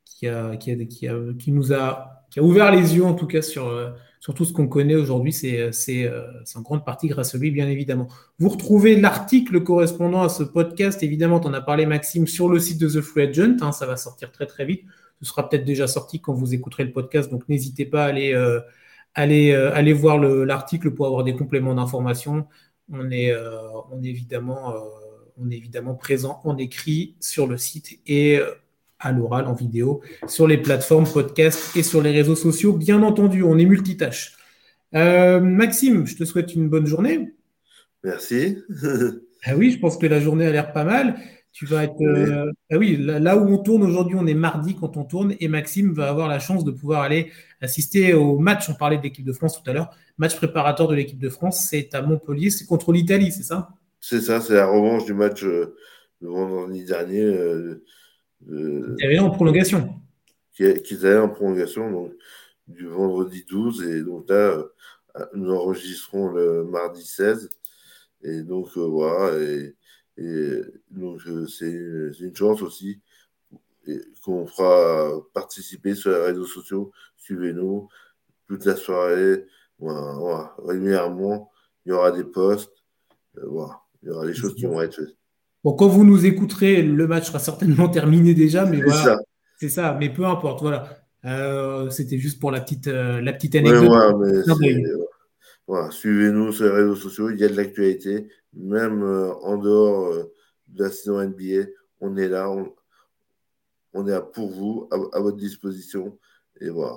qui 0.05 0.28
a, 0.28 0.57
qui 0.57 0.70
a, 0.72 0.84
qui 0.84 1.09
a, 1.09 1.14
qui 1.38 1.53
nous 1.53 1.72
a, 1.72 2.26
qui 2.30 2.40
a 2.40 2.42
ouvert 2.42 2.70
les 2.70 2.96
yeux 2.96 3.05
en 3.05 3.14
tout 3.14 3.26
cas 3.26 3.42
sur, 3.42 3.66
euh, 3.66 3.90
sur 4.20 4.34
tout 4.34 4.44
ce 4.44 4.53
qu'on 4.53 4.68
connaît 4.68 4.94
aujourd'hui. 4.94 5.32
C'est, 5.32 5.72
c'est, 5.72 6.05
euh, 6.05 6.26
c'est 6.44 6.59
en 6.59 6.62
grande 6.62 6.84
partie 6.84 7.09
grâce 7.09 7.34
à 7.34 7.38
lui, 7.38 7.51
bien 7.51 7.68
évidemment. 7.68 8.07
Vous 8.38 8.48
retrouvez 8.48 9.01
l'article 9.01 9.62
correspondant 9.62 10.22
à 10.22 10.28
ce 10.28 10.42
podcast. 10.42 11.03
Évidemment, 11.03 11.40
tu 11.40 11.48
en 11.48 11.55
as 11.55 11.61
parlé, 11.61 11.86
Maxime, 11.86 12.26
sur 12.26 12.48
le 12.48 12.59
site 12.59 12.80
de 12.80 12.88
The 12.88 13.01
Free 13.01 13.28
Agent. 13.28 13.57
Hein, 13.62 13.72
ça 13.72 13.86
va 13.86 13.96
sortir 13.96 14.30
très 14.30 14.46
très 14.46 14.64
vite. 14.64 14.84
Ce 15.22 15.28
sera 15.28 15.48
peut-être 15.48 15.64
déjà 15.64 15.86
sorti 15.86 16.20
quand 16.20 16.32
vous 16.32 16.55
écouterez 16.55 16.84
le 16.84 16.92
podcast. 16.92 17.30
Donc 17.30 17.48
n'hésitez 17.48 17.84
pas 17.84 18.05
à 18.05 18.07
aller, 18.07 18.32
euh, 18.32 18.61
aller, 19.14 19.53
euh, 19.53 19.74
aller 19.74 19.92
voir 19.92 20.18
le, 20.18 20.44
l'article 20.44 20.92
pour 20.92 21.07
avoir 21.07 21.24
des 21.24 21.34
compléments 21.34 21.74
d'information. 21.74 22.46
On 22.92 23.11
est, 23.11 23.32
euh, 23.32 23.61
on 23.90 24.03
est 24.03 24.09
évidemment, 24.09 24.74
on 25.43 25.51
est 25.51 25.57
évidemment 25.57 25.95
présent 25.95 26.41
en 26.45 26.57
écrit 26.57 27.14
sur 27.20 27.47
le 27.47 27.57
site 27.57 28.01
et 28.07 28.41
à 29.01 29.12
l'oral, 29.12 29.47
en 29.47 29.55
vidéo, 29.55 30.03
sur 30.28 30.47
les 30.47 30.59
plateformes 30.59 31.07
podcast 31.07 31.74
et 31.76 31.82
sur 31.82 32.03
les 32.03 32.11
réseaux 32.11 32.36
sociaux. 32.36 32.74
Bien 32.74 33.03
entendu, 33.03 33.43
on 33.43 33.59
est 33.59 33.64
multitâche. 33.64 34.36
Euh, 34.95 35.41
Maxime, 35.41 36.07
je 36.07 36.16
te 36.16 36.24
souhaite 36.24 36.55
une 36.55 36.68
bonne 36.68 36.86
journée. 36.86 37.32
Merci. 38.05 38.59
ah 39.45 39.57
oui, 39.57 39.72
je 39.72 39.78
pense 39.78 39.97
que 39.97 40.07
la 40.07 40.20
journée 40.20 40.47
a 40.47 40.51
l'air 40.51 40.72
pas 40.72 40.84
mal. 40.84 41.16
Tu 41.53 41.66
vas 41.66 41.84
être. 41.84 42.01
Euh, 42.01 42.45
oui. 42.47 42.53
Ah 42.70 42.78
oui, 42.78 42.97
là, 42.97 43.18
là, 43.18 43.36
où 43.36 43.49
on 43.53 43.59
tourne 43.59 43.82
aujourd'hui, 43.82 44.16
on 44.18 44.26
est 44.26 44.34
mardi 44.34 44.76
quand 44.76 44.97
on 44.97 45.05
tourne 45.05 45.34
et 45.41 45.49
Maxime 45.49 45.93
va 45.93 46.09
avoir 46.09 46.28
la 46.28 46.38
chance 46.38 46.64
de 46.64 46.70
pouvoir 46.70 47.03
aller 47.03 47.32
assister 47.61 48.14
au 48.14 48.38
match. 48.38 48.68
On 48.68 48.74
parlait 48.74 48.99
de 48.99 49.03
l'équipe 49.03 49.24
de 49.24 49.32
France 49.32 49.61
tout 49.61 49.68
à 49.68 49.72
l'heure. 49.72 49.91
Match 50.18 50.36
préparateur 50.36 50.86
de 50.86 50.95
l'équipe 50.95 51.18
de 51.18 51.28
France, 51.28 51.66
c'est 51.68 51.95
à 51.95 52.03
Montpellier, 52.03 52.51
c'est 52.51 52.66
contre 52.66 52.93
l'Italie, 52.93 53.32
c'est 53.32 53.43
ça? 53.43 53.70
C'est 54.01 54.20
ça, 54.20 54.40
c'est 54.40 54.55
la 54.55 54.66
revanche 54.66 55.05
du 55.05 55.14
match 55.14 55.44
euh, 55.44 55.76
le 56.20 56.28
vendredi 56.28 56.84
dernier. 56.84 57.24
Euh, 57.24 57.84
euh, 58.48 58.96
qui 58.98 59.05
allait 59.05 59.18
en 59.18 59.30
prolongation. 59.30 60.01
Qui, 60.55 60.96
en 61.07 61.28
prolongation 61.28 61.90
donc, 61.90 62.12
du 62.66 62.86
vendredi 62.86 63.44
12. 63.48 63.82
Et 63.84 64.03
donc 64.03 64.28
là, 64.28 64.62
nous 65.34 65.51
enregistrons 65.51 66.28
le 66.28 66.64
mardi 66.64 67.05
16. 67.05 67.51
Et 68.22 68.42
donc 68.42 68.68
euh, 68.76 68.86
voilà. 68.86 69.38
Et, 69.38 69.74
et 70.18 70.61
donc 70.90 71.20
euh, 71.26 71.46
c'est 71.46 71.70
une 71.70 72.36
chance 72.36 72.62
aussi 72.62 73.01
qu'on 74.22 74.46
fera 74.46 75.20
participer 75.32 75.94
sur 75.94 76.11
les 76.11 76.20
réseaux 76.20 76.46
sociaux. 76.46 76.92
Suivez-nous 77.16 77.88
toute 78.46 78.64
la 78.64 78.76
soirée. 78.76 79.46
Voilà, 79.78 80.12
voilà. 80.18 80.55
Régulièrement, 80.59 81.51
il 81.84 81.90
y 81.90 81.92
aura 81.92 82.12
des 82.12 82.24
posts. 82.24 82.72
Euh, 83.38 83.46
voilà. 83.46 83.80
Il 84.03 84.09
y 84.09 84.12
aura 84.12 84.26
des 84.26 84.34
choses 84.34 84.55
qui 84.55 84.66
vont 84.66 84.80
être 84.80 84.94
faites. 84.94 85.16
Bon, 85.62 85.74
quand 85.74 85.88
vous 85.88 86.05
nous 86.05 86.24
écouterez, 86.24 86.82
le 86.82 87.07
match 87.07 87.26
sera 87.26 87.38
certainement 87.38 87.88
terminé 87.90 88.34
déjà, 88.34 88.64
mais 88.64 88.80
voilà. 88.80 89.18
C'est 89.59 89.68
ça, 89.68 89.96
mais 89.98 90.11
peu 90.11 90.24
importe, 90.24 90.62
voilà. 90.62 90.96
Euh, 91.26 91.90
C'était 91.90 92.18
juste 92.18 92.40
pour 92.40 92.51
la 92.51 92.61
petite, 92.62 92.86
euh, 92.86 93.20
la 93.20 93.34
petite 93.34 93.55
anecdote. 93.57 93.90
Ouais, 93.90 94.32
ouais, 94.57 94.82
voilà. 95.66 95.90
Suivez-nous 95.90 96.53
sur 96.53 96.64
les 96.64 96.70
réseaux 96.70 96.96
sociaux, 96.96 97.30
il 97.30 97.38
y 97.38 97.44
a 97.44 97.48
de 97.48 97.57
l'actualité, 97.57 98.28
même 98.55 99.03
euh, 99.03 99.34
en 99.42 99.59
dehors 99.59 100.14
de 100.68 100.82
la 100.84 100.90
saison 100.90 101.22
NBA. 101.22 101.66
On 102.01 102.16
est 102.16 102.28
là, 102.28 102.51
on, 102.51 102.72
on 103.92 104.07
est 104.07 104.12
là 104.12 104.22
pour 104.22 104.51
vous, 104.51 104.88
à, 104.90 105.18
à 105.18 105.20
votre 105.20 105.36
disposition. 105.36 106.18
Et 106.61 106.70
voilà. 106.70 106.96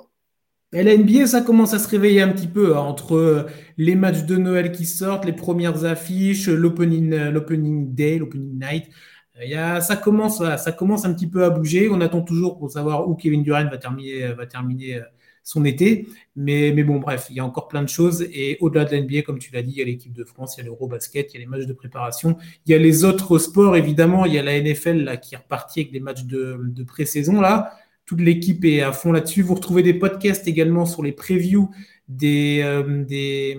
Et 0.74 0.82
la 0.82 0.96
NBA, 0.96 1.26
ça 1.28 1.40
commence 1.40 1.72
à 1.72 1.78
se 1.78 1.88
réveiller 1.88 2.20
un 2.20 2.28
petit 2.28 2.48
peu 2.48 2.76
hein, 2.76 2.80
entre 2.80 3.46
les 3.78 3.94
matchs 3.94 4.24
de 4.24 4.36
Noël 4.36 4.72
qui 4.72 4.86
sortent, 4.86 5.24
les 5.24 5.32
premières 5.32 5.84
affiches, 5.84 6.48
l'opening, 6.48 7.30
l'opening 7.30 7.94
day, 7.94 8.18
l'opening 8.18 8.58
night. 8.58 8.90
Il 9.42 9.48
y 9.48 9.54
a, 9.54 9.80
ça 9.80 9.96
commence, 9.96 10.38
ça 10.38 10.72
commence 10.72 11.04
un 11.04 11.14
petit 11.14 11.28
peu 11.28 11.44
à 11.44 11.50
bouger. 11.50 11.88
On 11.90 12.00
attend 12.00 12.22
toujours 12.22 12.58
pour 12.58 12.70
savoir 12.70 13.08
où 13.08 13.14
Kevin 13.14 13.42
Durant 13.42 13.64
va 13.70 13.78
terminer, 13.78 15.00
son 15.44 15.64
été. 15.64 16.08
Mais, 16.34 16.72
mais 16.74 16.82
bon, 16.82 16.98
bref, 16.98 17.26
il 17.30 17.36
y 17.36 17.40
a 17.40 17.44
encore 17.44 17.68
plein 17.68 17.82
de 17.82 17.88
choses. 17.88 18.22
Et 18.32 18.56
au-delà 18.60 18.84
de 18.84 18.96
l'NBA, 18.96 19.22
comme 19.22 19.38
tu 19.38 19.52
l'as 19.52 19.62
dit, 19.62 19.72
il 19.72 19.78
y 19.78 19.82
a 19.82 19.84
l'équipe 19.84 20.12
de 20.12 20.24
France, 20.24 20.56
il 20.56 20.60
y 20.60 20.62
a 20.62 20.66
l'Eurobasket, 20.66 21.32
il 21.32 21.34
y 21.34 21.36
a 21.36 21.40
les 21.40 21.46
matchs 21.46 21.66
de 21.66 21.72
préparation. 21.72 22.36
Il 22.66 22.72
y 22.72 22.74
a 22.74 22.78
les 22.78 23.04
autres 23.04 23.38
sports, 23.38 23.76
évidemment. 23.76 24.24
Il 24.24 24.32
y 24.32 24.38
a 24.38 24.42
la 24.42 24.60
NFL 24.60 25.04
là, 25.04 25.16
qui 25.16 25.34
est 25.34 25.38
repartie 25.38 25.80
avec 25.80 25.92
des 25.92 26.00
matchs 26.00 26.24
de, 26.24 26.58
de 26.60 26.82
pré-saison. 26.82 27.40
Là. 27.40 27.78
Toute 28.06 28.20
l'équipe 28.20 28.64
est 28.64 28.82
à 28.82 28.92
fond 28.92 29.12
là-dessus. 29.12 29.42
Vous 29.42 29.54
retrouvez 29.54 29.82
des 29.82 29.94
podcasts 29.94 30.46
également 30.46 30.86
sur 30.86 31.02
les 31.02 31.12
previews 31.12 31.70
des, 32.08 32.60
euh, 32.62 33.04
des, 33.04 33.58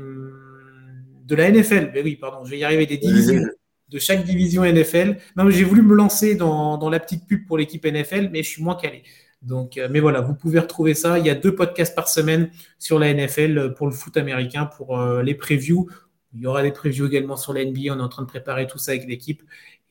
de 1.25 1.35
la 1.35 1.51
NFL. 1.51 1.91
Mais 1.93 2.03
oui, 2.03 2.15
pardon, 2.15 2.45
je 2.45 2.51
vais 2.51 2.59
y 2.59 2.63
arriver, 2.63 2.85
des 2.85 2.97
divisions 2.97 3.41
de 3.89 3.99
chaque 3.99 4.23
division 4.23 4.63
NFL. 4.63 5.17
Non, 5.37 5.49
j'ai 5.49 5.63
voulu 5.63 5.81
me 5.81 5.93
lancer 5.93 6.35
dans, 6.35 6.77
dans, 6.77 6.89
la 6.89 6.99
petite 6.99 7.27
pub 7.27 7.45
pour 7.45 7.57
l'équipe 7.57 7.85
NFL, 7.85 8.29
mais 8.31 8.43
je 8.43 8.49
suis 8.49 8.63
moins 8.63 8.75
calé. 8.75 9.03
Donc, 9.41 9.77
euh, 9.77 9.87
mais 9.91 9.99
voilà, 9.99 10.21
vous 10.21 10.33
pouvez 10.33 10.59
retrouver 10.59 10.93
ça. 10.93 11.19
Il 11.19 11.25
y 11.25 11.29
a 11.29 11.35
deux 11.35 11.53
podcasts 11.53 11.95
par 11.95 12.07
semaine 12.07 12.49
sur 12.79 12.99
la 12.99 13.13
NFL 13.13 13.57
euh, 13.57 13.69
pour 13.69 13.87
le 13.87 13.93
foot 13.93 14.17
américain, 14.17 14.65
pour 14.65 14.99
euh, 14.99 15.21
les 15.21 15.35
previews. 15.35 15.87
Il 16.33 16.41
y 16.41 16.47
aura 16.47 16.63
des 16.63 16.71
previews 16.71 17.05
également 17.05 17.37
sur 17.37 17.53
la 17.53 17.63
NBA. 17.63 17.93
On 17.93 17.99
est 17.99 18.01
en 18.01 18.09
train 18.09 18.23
de 18.23 18.27
préparer 18.27 18.67
tout 18.67 18.79
ça 18.79 18.91
avec 18.91 19.07
l'équipe 19.07 19.43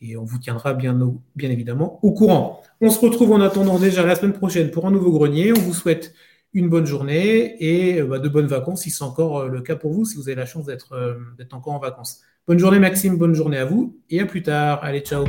et 0.04 0.16
on 0.16 0.24
vous 0.24 0.38
tiendra 0.38 0.74
bien, 0.74 0.98
évidemment 1.40 1.98
au 2.02 2.12
courant. 2.12 2.62
On 2.80 2.90
se 2.90 2.98
retrouve 2.98 3.32
en 3.32 3.40
attendant 3.40 3.78
déjà 3.78 4.04
la 4.04 4.14
semaine 4.14 4.32
prochaine 4.32 4.70
pour 4.70 4.86
un 4.86 4.90
nouveau 4.90 5.10
grenier. 5.12 5.52
On 5.52 5.60
vous 5.60 5.74
souhaite 5.74 6.14
une 6.52 6.68
bonne 6.68 6.86
journée 6.86 7.56
et 7.58 8.02
bah, 8.02 8.18
de 8.18 8.28
bonnes 8.28 8.46
vacances 8.46 8.82
si 8.82 8.90
c'est 8.90 9.04
encore 9.04 9.48
le 9.48 9.60
cas 9.60 9.76
pour 9.76 9.92
vous, 9.92 10.04
si 10.04 10.16
vous 10.16 10.28
avez 10.28 10.36
la 10.36 10.46
chance 10.46 10.66
d'être 10.66 10.94
encore 11.52 11.74
en 11.74 11.78
vacances. 11.78 12.20
Bonne 12.46 12.58
journée 12.58 12.78
Maxime, 12.78 13.16
bonne 13.16 13.34
journée 13.34 13.58
à 13.58 13.64
vous 13.64 13.98
et 14.10 14.20
à 14.20 14.26
plus 14.26 14.42
tard. 14.42 14.80
Allez, 14.82 15.00
ciao. 15.00 15.24